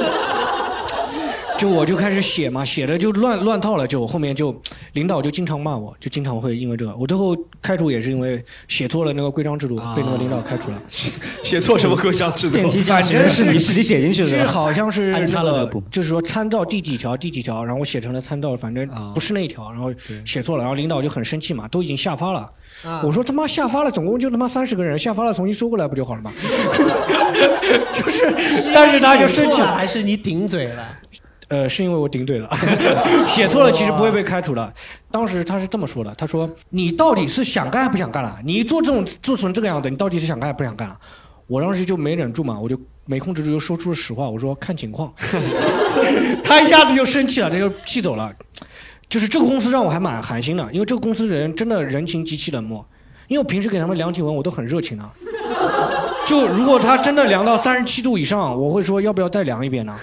[1.58, 4.60] 就我就开始写嘛，写的就乱乱套了，就后面就
[4.94, 10.82] 领导就经常骂我，就经常会因为这个，我最后开除也是因为写错了那个规章制度，被那个领导开除了。
[10.88, 12.56] 写错什么规章制度？
[12.56, 19.94] 电梯驾驶员是你自己写进去的，是好像是安插了那个这个部就是说参照第几条第几条，然后我写成了参照，反正不是那一条，然后
[20.24, 22.50] 写错了，然后领导就很生气嘛，都已经下发了。
[22.84, 26.32] 啊我说他妈下发了，总共就他妈三十个人，下发了重新收过来不就好了吗？
[27.92, 28.32] 就是，
[28.74, 30.98] 但是他就生气了了，还是你顶嘴了？
[31.48, 32.48] 呃，是因为我顶嘴了，
[33.26, 34.72] 写错了其实不会被开除的。
[35.10, 38.38] 当时他是这么说的，他说你到底是想干还不想干了？
[38.44, 40.96] 你做这种做成这个样子，你到底是想干还不想干了？
[41.46, 45.12] 我当时就没忍住嘛，我就没控制住，就说出了实话，我说看情况。
[46.42, 48.32] 他一下子就生气了，这就气走了。
[49.12, 52.82] 就是这个公司让我还蛮寒心的，因为这个公司人真的人情极其冷漠。
[53.28, 55.04] 因为我平时给他们量体温，我都很热情的。
[56.24, 59.94] 就如果他真的量到三十七度以上，我会说要不要再量一遍呢？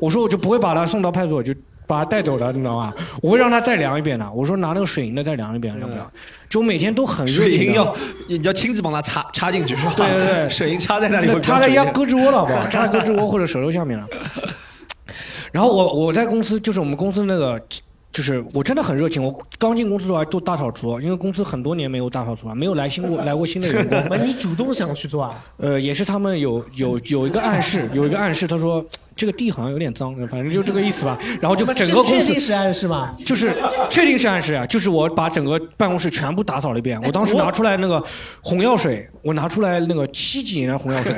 [0.00, 1.54] 我说我就不会把他送到派出所，就
[1.86, 2.92] 把他带走了，你知道吗？
[3.22, 4.28] 我会让他再量一遍的。
[4.32, 6.10] 我说拿那个水银的再量一遍，要不要？
[6.48, 7.56] 就每天都很热情的。
[7.56, 9.92] 水银要你要亲自帮他插插进去是吧？
[9.96, 12.66] 对对对 水银插在那里插在人家胳肢窝了，好不好？
[12.66, 14.04] 插在胳肢窝或者舌头下面了。
[15.52, 17.62] 然后我我在公司就是我们公司那个。
[18.16, 24.02] 就是我真的很热情，我刚进公司的时候还做大扫除，因为公司很多年没有大扫除了，没有来新过来过新的员工。
[24.08, 25.44] 那你主动想去做啊？
[25.58, 28.82] 呃，也是他们有有有一个暗示，有一个暗示，他说
[29.14, 31.18] 这个地好像有点脏，反正就这个意思吧。
[31.42, 33.14] 然后就整个公司确定是暗示吗？
[33.26, 33.54] 就是
[33.90, 36.98] 确定是暗示啊，就是我把整个办公室全部打扫了一遍。
[37.02, 38.02] 我当时拿出来那个
[38.40, 41.14] 红药水，我拿出来那个七几年的红药水，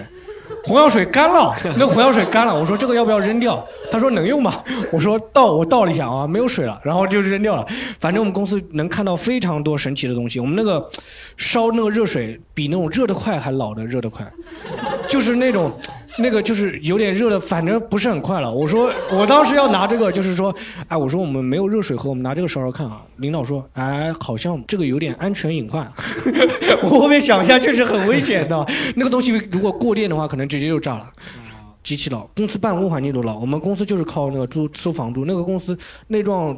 [0.64, 3.64] 红药水干了， 那红药水干了，我说这个要不要扔掉？
[3.90, 4.62] 他说能用吗。
[4.92, 7.66] 我说倒，我倒了一下啊，没有水了，然后就扔掉了。
[8.00, 10.38] 反正我们公司能看到非常多神奇的东西。
[10.40, 10.88] 我们那个
[11.36, 14.26] 烧那个热水比那种热得快还老的热得快，
[15.06, 15.72] 就是那种。
[16.18, 18.52] 那个就是有点热的，反正不是很快了。
[18.52, 20.54] 我说我当时要拿这个，就是说，
[20.88, 23.02] 哎，我说我们没有热水喝，我们拿这个烧烧看啊。
[23.18, 25.90] 领导说，哎，好像这个有点安全隐患。
[26.82, 28.66] 我后面想一下，确实很危险的。
[28.96, 31.08] 那个东西如果过电的话，可能直接就炸了。
[31.84, 33.38] 极其老，公司办公环境都老。
[33.38, 35.24] 我们公司就是靠那个租收房租。
[35.24, 36.54] 那个公司那幢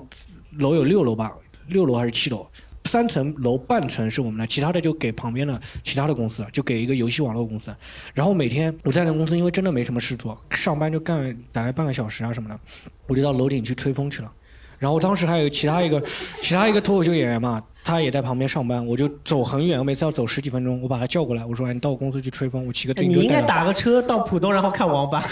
[0.58, 1.30] 楼有六楼吧，
[1.68, 2.46] 六楼还是七楼？
[2.90, 7.72] 三层楼半层是我们的，其他的就给旁边的其他的公司，就给一个游戏网络公司。
[8.12, 12.58] 然后每天我在那公司，因为真的没什么事做，上班就干大概半个小时啊什么的，
[13.06, 14.32] 我就到楼顶去吹风去了。
[14.80, 16.02] 然后当时还有其他一个，
[16.40, 25.22] 其他一个脱口秀演员嘛，他也在旁边上班，我就走很远，我每次要走十几分钟，我把他叫过来，我说：“哎你到我公司去吹风，我骑个自行车。”你应该打个车到浦东，然后看网吧。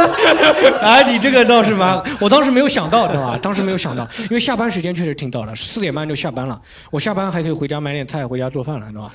[0.80, 2.02] 哎，你这个倒是蛮……
[2.18, 3.38] 我当时没有想到，对吧？
[3.42, 6.58] 当时没有想到，因为下班时间确实挺早的，四点半就下班了，
[6.90, 9.12] 我下班还可以回家买点菜，回家做饭了，对吧？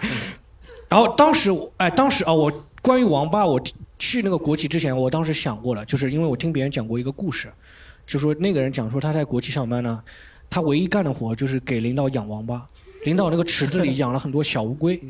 [0.87, 2.51] 然后当时，哎，当时啊，我
[2.83, 3.59] 关于网吧，我
[3.97, 7.51] 去那个国企之前，我当时想过了，就是因为我听别人讲过一个故事。
[8.05, 10.03] 就说那个人讲说他在国企上班呢，
[10.49, 12.61] 他唯一干的活就是给领导养王八，
[13.03, 15.01] 领导那个池子里养了很多小乌龟，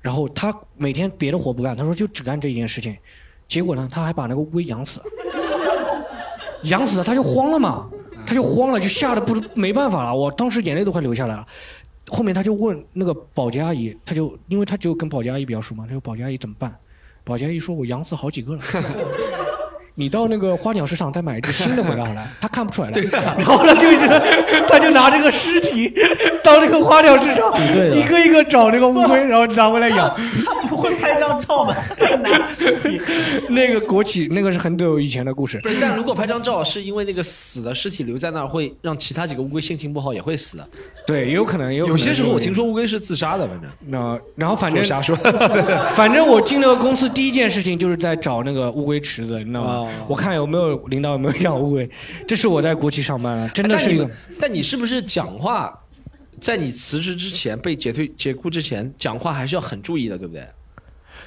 [0.00, 2.96] 然后他每天别的活不干，他说就只干这一件事情，
[3.48, 5.06] 结果呢他还把那个乌龟养死了，
[6.64, 7.90] 养死了他就慌了嘛，
[8.24, 11.46] 他就慌了就吓得不没办法了，我当时眼泪都快流下来了，
[12.08, 16.72] 后面他就问那个保洁阿姨，他就因为他就跟保洁阿姨比较熟嘛，他说保洁阿姨怎么办？
[17.24, 18.62] 保洁阿姨说我养死好几个了。
[19.94, 23.00] 你到那个花鸟市场再买一只新的回来好了，他看不出来了。
[23.36, 24.08] 然后他，就是
[24.66, 25.92] 他就拿这个尸体
[26.42, 27.52] 到那个花鸟市场，
[27.94, 30.16] 一个一个找这个乌龟，然后拿回来养。
[30.46, 31.74] 他不会拍张照吗？
[32.22, 33.00] 拿尸体。
[33.48, 35.60] 那个国企那个是很久以前的故事。
[35.62, 40.66] 不是，但如果拍张照，是因为那个死的尸体留在那儿，会让其他几个乌龟心情不好，也会死的。
[41.06, 41.72] 对，也有可能。
[41.72, 43.70] 有有些时候我听说乌龟是自杀的，反正。
[43.88, 45.14] 那然后反正瞎说。
[45.94, 49.81] 反正我进那个公司第一件事情就是在找那个乌龟池子，你知道吗？
[50.08, 51.88] 我看有没有领导有没有养乌龟，
[52.26, 54.08] 这是我在国企上班了，真的是一个。
[54.40, 55.72] 但你是不是讲话，
[56.40, 60.46] 在你辞职之前被解退解雇之前，讲话还是要很注意的，对不对？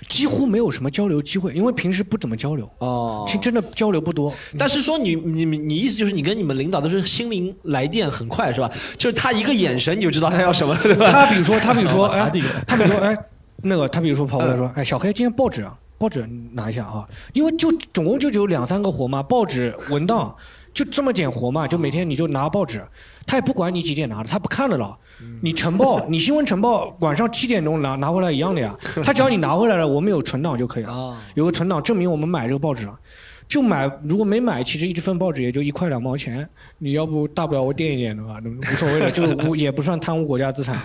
[0.09, 4.33] 几乎没有什么交流机会，因为平时不怎么交流哦，其实真的交流不多。
[4.57, 8.69] 但是说你你你意思就是你跟你们领导都是心灵来电很快是吧？
[8.97, 11.09] 就是他一个眼神你就知道他要什么了，对吧？
[11.09, 12.29] 他比如说他比如说 哎，
[12.67, 13.17] 他比如说哎，
[13.63, 15.73] 那个他比如说跑过来说哎，小黑今天报纸啊。
[15.97, 20.35] 报纸拿一下啊，因为就总共就只有两三个活嘛，报纸文档
[20.73, 22.85] 就这么点活嘛，就每天你就拿报纸，
[23.25, 24.97] 他也不管你几点拿的，他不看的了。
[25.41, 32.99] 你晨报，你新闻晨报晚上七点钟拿拿回来一样的呀， 他只要你拿回来了，我们有存档就可以了，有个存档证明我们买这个报纸了，
[33.47, 36.45] 就买，如果没买，其实一份报纸也就一块两毛钱，
[36.79, 39.23] 你要不大不了我垫一点的吧，无所谓的，就
[39.55, 40.77] 也不算贪污国家资产，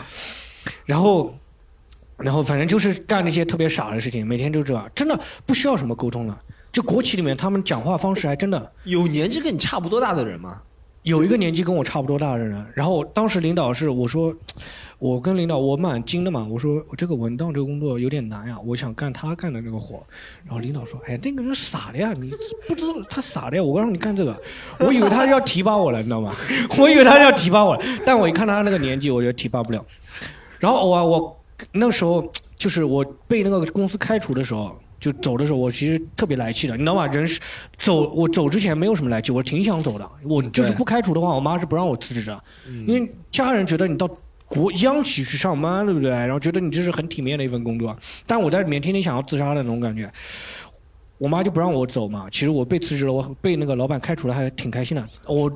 [0.86, 1.34] 然后。
[2.22, 6.38] 然后反正就是干那些特别傻的事情，每天就这样，真的不需要什么沟通了。
[6.70, 10.58] 就国企里面，他们讲话方式还真的有年纪跟你差不多大的人吗？
[11.02, 12.64] 有一个年纪跟我差不多大的人。
[12.74, 14.32] 然后当时领导是我说，
[14.98, 20.00] 我跟领导我蛮精的嘛，我说我这个文档这个工作有点难呀，我想干他干的那个活。
[20.44, 22.30] 然后领导说，哎，那个人傻的呀，你
[22.68, 24.38] 不知道他傻的呀，我让你干这个，
[24.78, 26.36] 我以为他要提拔我了，你知道吗？
[26.78, 29.84] 我以为他要提拔我了，但我一看他那个年纪，我觉得提拔不了。
[30.58, 31.36] 然后我我。
[31.72, 37.06] 那时候就是我被那个公司开除的时候，就走的时候，我其实特别来气的，你知道吗？
[37.06, 37.40] 人是
[37.78, 40.10] 走，我走之前没有什么来气，我挺想走的。
[40.22, 42.44] 我就是不开除的话，我妈是不让我辞职的，
[42.86, 44.08] 因为家人觉得你到
[44.46, 46.10] 国央企去上班，对不对？
[46.10, 47.96] 然后觉得你这是很体面的一份工作。
[48.26, 50.12] 但我在里面天天想要自杀的那种感觉，
[51.18, 52.28] 我妈就不让我走嘛。
[52.30, 55.08] 其实我被辞职了，我被那个老板开除了，还挺开心的。
[55.26, 55.50] 我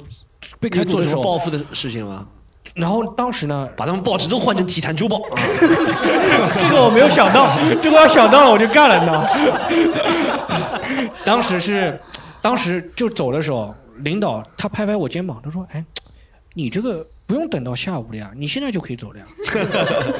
[0.61, 2.27] 被开除的时候，报复的事情吗？
[2.75, 5.21] 然后当时呢，把他们报纸都换成体坛周报，
[6.59, 9.29] 这个我没有想到， 这个要想到了我就干了，你知道吗？
[11.25, 11.99] 当时是，
[12.43, 15.85] 当时就走的时候，领导他拍拍我肩膀，他说：“哎，
[16.53, 19.27] 你这个不用等到下午了呀，你现在就可以走了呀。”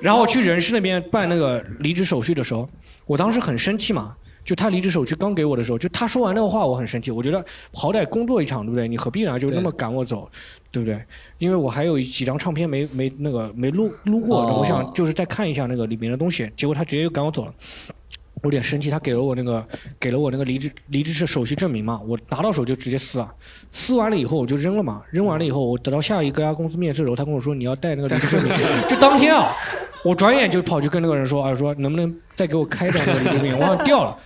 [0.00, 2.68] 然后我去人事那边办那个离职手续的时候，
[3.06, 4.14] 我当时很生气嘛。
[4.48, 7.10] 就他离职手续刚给我的时候，就他说完那个话，我很生气。
[7.10, 7.44] 我觉得
[7.74, 8.88] 好歹工作一场，对不对？
[8.88, 9.38] 你何必呢？
[9.38, 10.26] 就那么赶我走，
[10.72, 10.98] 对不对？
[11.36, 16.50] 因为我还有几张唱片没没那个没录录过，我想就是再看一下那个里面的东西。
[16.56, 17.52] 结果他直接就赶我走了，
[18.36, 18.88] 我有点生气。
[18.88, 19.62] 他给了我那个
[20.00, 23.30] 给了我那个离职离职是手续证明嘛，我拿到手就直接撕啊，
[23.70, 25.02] 撕完了以后我就扔了嘛。
[25.10, 28.52] 扔完了以后，我等到下一个家公司面试的时候，他跟我说你要带那个离职证明，
[28.88, 29.54] 就当天啊。
[30.04, 34.16] 我转眼就跑去跟那个人说啊，说能不能再给我开张这个离职病，我好像掉了。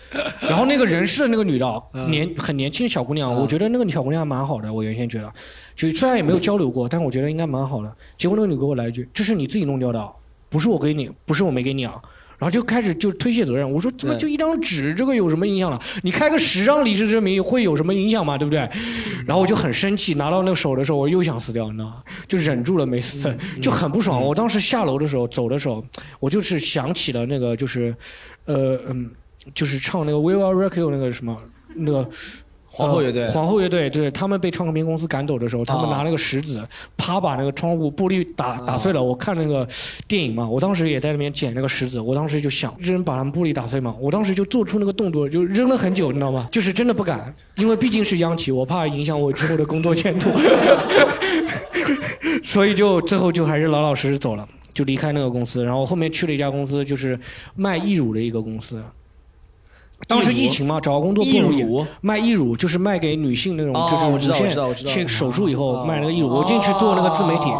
[0.40, 5.32] 然后那个人是那个女的啊，年很年轻的小姑娘，我觉得那个小姑娘还蛮好的，我原先觉得，
[5.74, 7.92] 就虽然也没有交流过，但我觉得应该蛮好的。
[8.16, 10.10] 结果那个女给我来一句，这是你自己弄掉的啊，
[10.48, 12.00] 不是我给你，不是我没给你啊。
[12.42, 15.80] 然后就开始就推卸责任，我说怎么就一张纸，这个有什么影响了？
[16.02, 18.36] 你开个十张离职证明会有什么影响吗？
[18.36, 18.58] 对不对？
[19.24, 22.02] 然后我就很生气，拿到那个手的时候，我又想死掉，你知道吗？
[22.26, 24.20] 就忍住了没死，就很不爽。
[24.20, 25.84] 我当时下楼的时候，走的时候，
[26.18, 27.94] 我就是想起了那个，就是，
[28.46, 29.08] 呃嗯，
[29.54, 31.40] 就是唱那个《We Will Rock You》那个什么
[31.76, 32.10] 那个。
[32.74, 36.66] 皇后乐队呃皇后乐队，对他们被唱片公司赶走的时候，他们哦拿那个石子，
[36.96, 39.02] 啪把那个窗户玻璃打打碎了。
[39.02, 39.68] 我看那个
[40.08, 46.48] 电影嘛，我当时也在那边捡那个石子，我当时就想扔把他们玻璃打碎嘛，我当时就做出那个动作，就扔了很久，你知道吗？
[46.50, 50.30] 就是真的不敢，因为毕竟是央企，我怕影响我之后的工作前途，
[52.42, 57.18] 所以就最后就还是老老实实走了，就离开那个公司，然后后面去了一家公司，就是
[57.54, 58.82] 卖义乳的一个公司。
[60.06, 61.60] 当时疫情嘛，找工作不义容易。
[61.60, 66.28] 乳卖义乳就是卖给女性那种，哦就是乳腺切手术以后哦卖那个义乳。
[66.28, 67.50] 我进去做那个自媒体，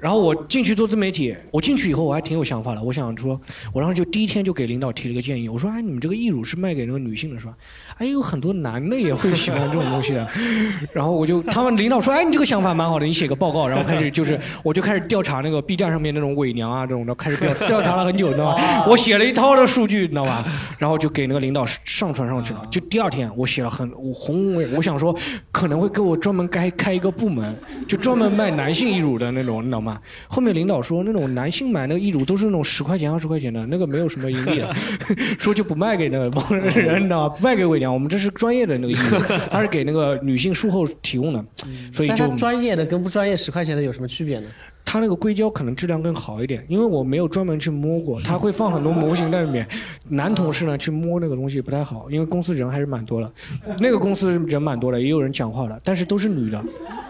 [0.00, 2.82] 然后我进去做自媒体，我进去以后我还挺有想法的。
[2.82, 3.38] 我想说，
[3.72, 7.54] 我当时就第一天就给领导提了个建议，我说：“哎，你们这个义乳是卖给那个女性的是吧？
[7.98, 10.26] 哎，有很多男的也会喜欢这种东西的。
[10.92, 18.86] ”然后我就他们领导说：“哎，你这个想法蛮好的，你写个报告。”然后开始 就是我就开始调查那个 B 站上面那种伪娘啊这种的，开始调调查了很久，你知道吧？
[18.88, 20.44] 我写了一套的数据，你知道吧？
[20.78, 22.62] 然后就给那个领导上传上去了。
[22.70, 25.14] 就第二天我写了很我宏伟，我想说
[25.52, 27.54] 可能会给我专门开开一个部门，
[27.86, 29.89] 就专门卖男性义乳的那种，你知道吗？
[30.28, 34.74] 后面领导说那种男性买那个义乳都是那种十块钱二十块钱的，那个没有什么盈利的，
[35.38, 36.66] 说就不卖给那个帮人，
[36.98, 37.34] 你知道吗？
[37.36, 39.18] 不卖给伪娘，我们这是专业的那个义乳，
[39.50, 41.44] 它是给那个女性术后提供的，
[41.92, 44.48] 所以就专业的跟不专业十块钱的有什么区别呢？
[44.82, 49.64] 它那个硅胶可能质量更好一点，因为我没有专门去摸过，它会放很多模型在里面。
[50.08, 53.32] 男同事呢去摸那个东西不太好，因为公司人还是蛮多的，
[53.78, 56.60] 那个公司人蛮多的，也有人讲话的，但是都是女的，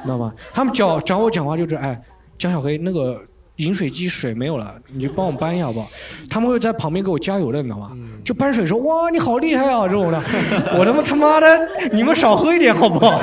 [0.02, 0.35] 知道吗？
[0.52, 1.98] 他们讲找我讲话就是，哎，
[2.40, 3.20] 江小黑那个。
[3.56, 5.90] 饮水机水没有了，你就帮我搬一下好不好？
[6.30, 7.90] 他们会在旁边给我加油的，你知道吗？
[8.24, 10.18] 就搬水说哇你好厉害啊这种的，
[10.78, 11.46] 我他妈他妈的
[11.92, 13.20] 你们少喝一点好不好？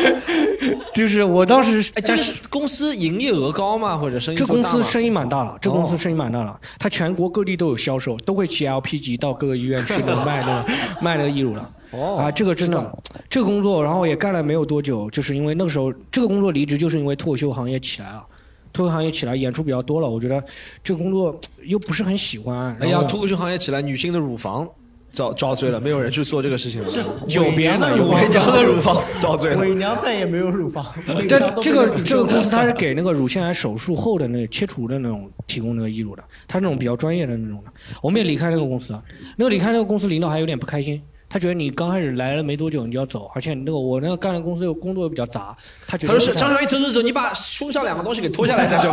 [0.92, 3.96] 就是我当时哎，这是公司营业额高吗？
[3.96, 10.68] 或者生意这公司生意蛮大了，这公哦司生意蛮大了，它全国各地都有销售，都会骑 LP 级到各个医院去那 个卖那个
[11.00, 11.66] 卖那个义乳了。
[11.90, 12.98] 哦啊，这个真的，
[13.28, 18.24] 这个工作，然后也干了没有多久，就是因为那个时候这个工作离职，就是因为脱口秀行业起来了。
[18.72, 20.42] 脱口秀行业起来，演出比较多了，我觉得
[20.84, 22.76] 这个工作又不是很喜欢。
[22.78, 24.68] 哎呀，脱口秀行业起来，女性的乳房
[25.10, 26.90] 遭遭罪了，没有人去做这个事情了。
[27.26, 29.60] 久别的，乳房伪娘的乳房遭罪了。
[29.60, 37.72] 伪娘再也没有乳房，伪这这个这个公司它是给那个乳腺癌手术后的那个切除的那种提供那个义乳的，它是那种比较专业的那种的。
[38.02, 39.02] 我们也离开那个公司了，
[39.38, 45.54] 那个离开那个公司领导还有点不开心，他觉得你刚开始来了没多久你就要走，而且那个我那个干的公司又工作又比较杂，
[45.86, 48.90] 他觉他说：“得不太张小一走走走，你把胸上两个东西给脱下来再 走。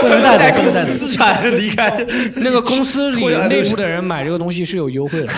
[0.00, 0.84] 不能带公司。
[0.94, 2.04] 资产离开。
[2.36, 5.32] 那个公司里内部的人买这个东西是有优惠的，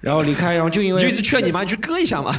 [0.00, 2.34] 然后离开，然后就因为就一直劝你嘛，你去割一下嘛。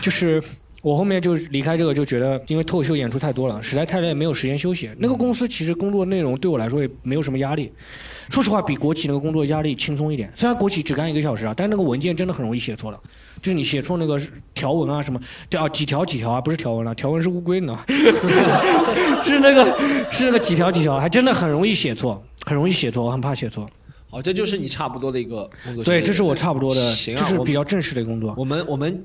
[0.00, 0.40] 就是
[0.80, 4.88] 我后面就离开这个，就觉得因为脱口秀演出太多了，实在太累，没有时间休息。
[4.96, 7.72] 那个公司其实工作内容对我来说也没有什么压力，
[8.30, 10.32] 说实话比国企那个工作压力轻松一点。
[10.36, 13.00] 虽然国企只干一个小时啊，但那个文件真的很容易写错了，
[13.42, 14.20] 就是你写错那个
[14.54, 17.76] 条文啊什么，对啊几条几条啊，不是条文了、条文是乌龟呢，
[19.24, 19.76] 是那个
[20.12, 23.66] 是那个几条几条，还真的很容易写错，很容易写错，我很怕写错。
[24.10, 25.82] 好，这就是你差不多的一个工作。
[25.84, 28.32] 对，这是我差不多的，行啊这是比较正式的工作。
[28.38, 29.04] 我们我们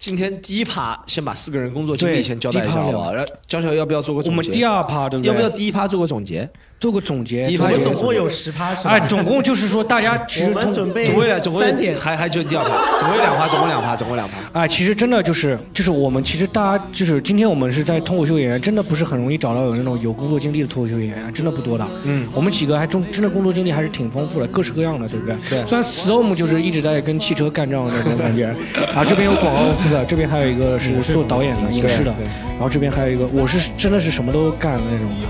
[0.00, 3.12] 今天第一趴先把四个人工作经历先交代一下，好不好？
[3.12, 4.58] 然后娇小要不要做个我们总结？
[4.58, 5.28] 第二趴对不对？
[5.28, 6.48] 要不要第一趴做个总结？
[6.80, 7.44] 做个总结？
[7.58, 8.90] 我们总共有十趴是吧？
[8.92, 14.36] 哎，总共就是说，大家其实我们通准备总共两总共三减还还就第二趴，总共两趴，总共两趴，总共两趴。
[14.58, 21.86] 哎，其实真的就是就是我们其实大家就是今天我们是在脱口秀演员，真的不是很容易找到有那种有工作经历的脱口秀演员，真的不多的。
[22.04, 25.36] 嗯，我们几个还中真的工作经历还是挺丰富的，各式各样的，对不对？
[25.50, 32.14] 对虽然 Storm 就是一直在跟汽车干仗的那种感觉，然 后这边有广告公司的，这边还有一个是做导演的影视的，
[32.52, 35.28] 然后这边还有一个我是真的是什么都干的那种的，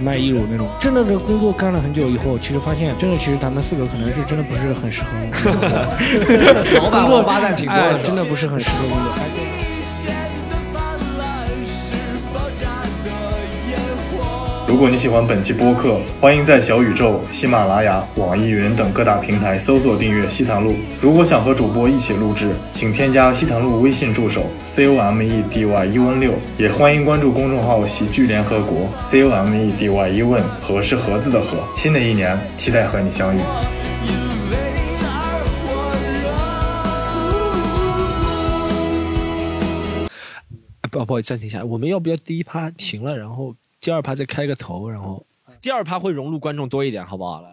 [0.00, 0.68] 卖义乳那种。
[0.80, 5.08] 真的这工作干了很久以后，其实发现真的其实咱们四个可能是真的不是很适合
[6.78, 9.61] 老板工作王八蛋挺多哎的，真的不是很适合工作。
[14.72, 20.74] 如果你喜欢本期播客，欢迎在小宇宙、喜马拉雅、网易云等各大平台搜索订阅西塘路。
[20.98, 30.08] 如果想和主播一起录制，请添加西塘路微信助手 c o m e d y 一 n 六，也欢迎关注公众号喜剧联合国 c o m e d y
[30.08, 31.58] 一 n 和是盒子的盒。
[31.76, 33.40] 新的一年，期待和你相遇。
[40.90, 45.26] 不不好意思，暂停一下，我们要不要第一趴停了，然后第二趴再开个头，然后
[45.60, 47.42] 第二趴会融入观众多一点，好不好？
[47.42, 47.50] 来。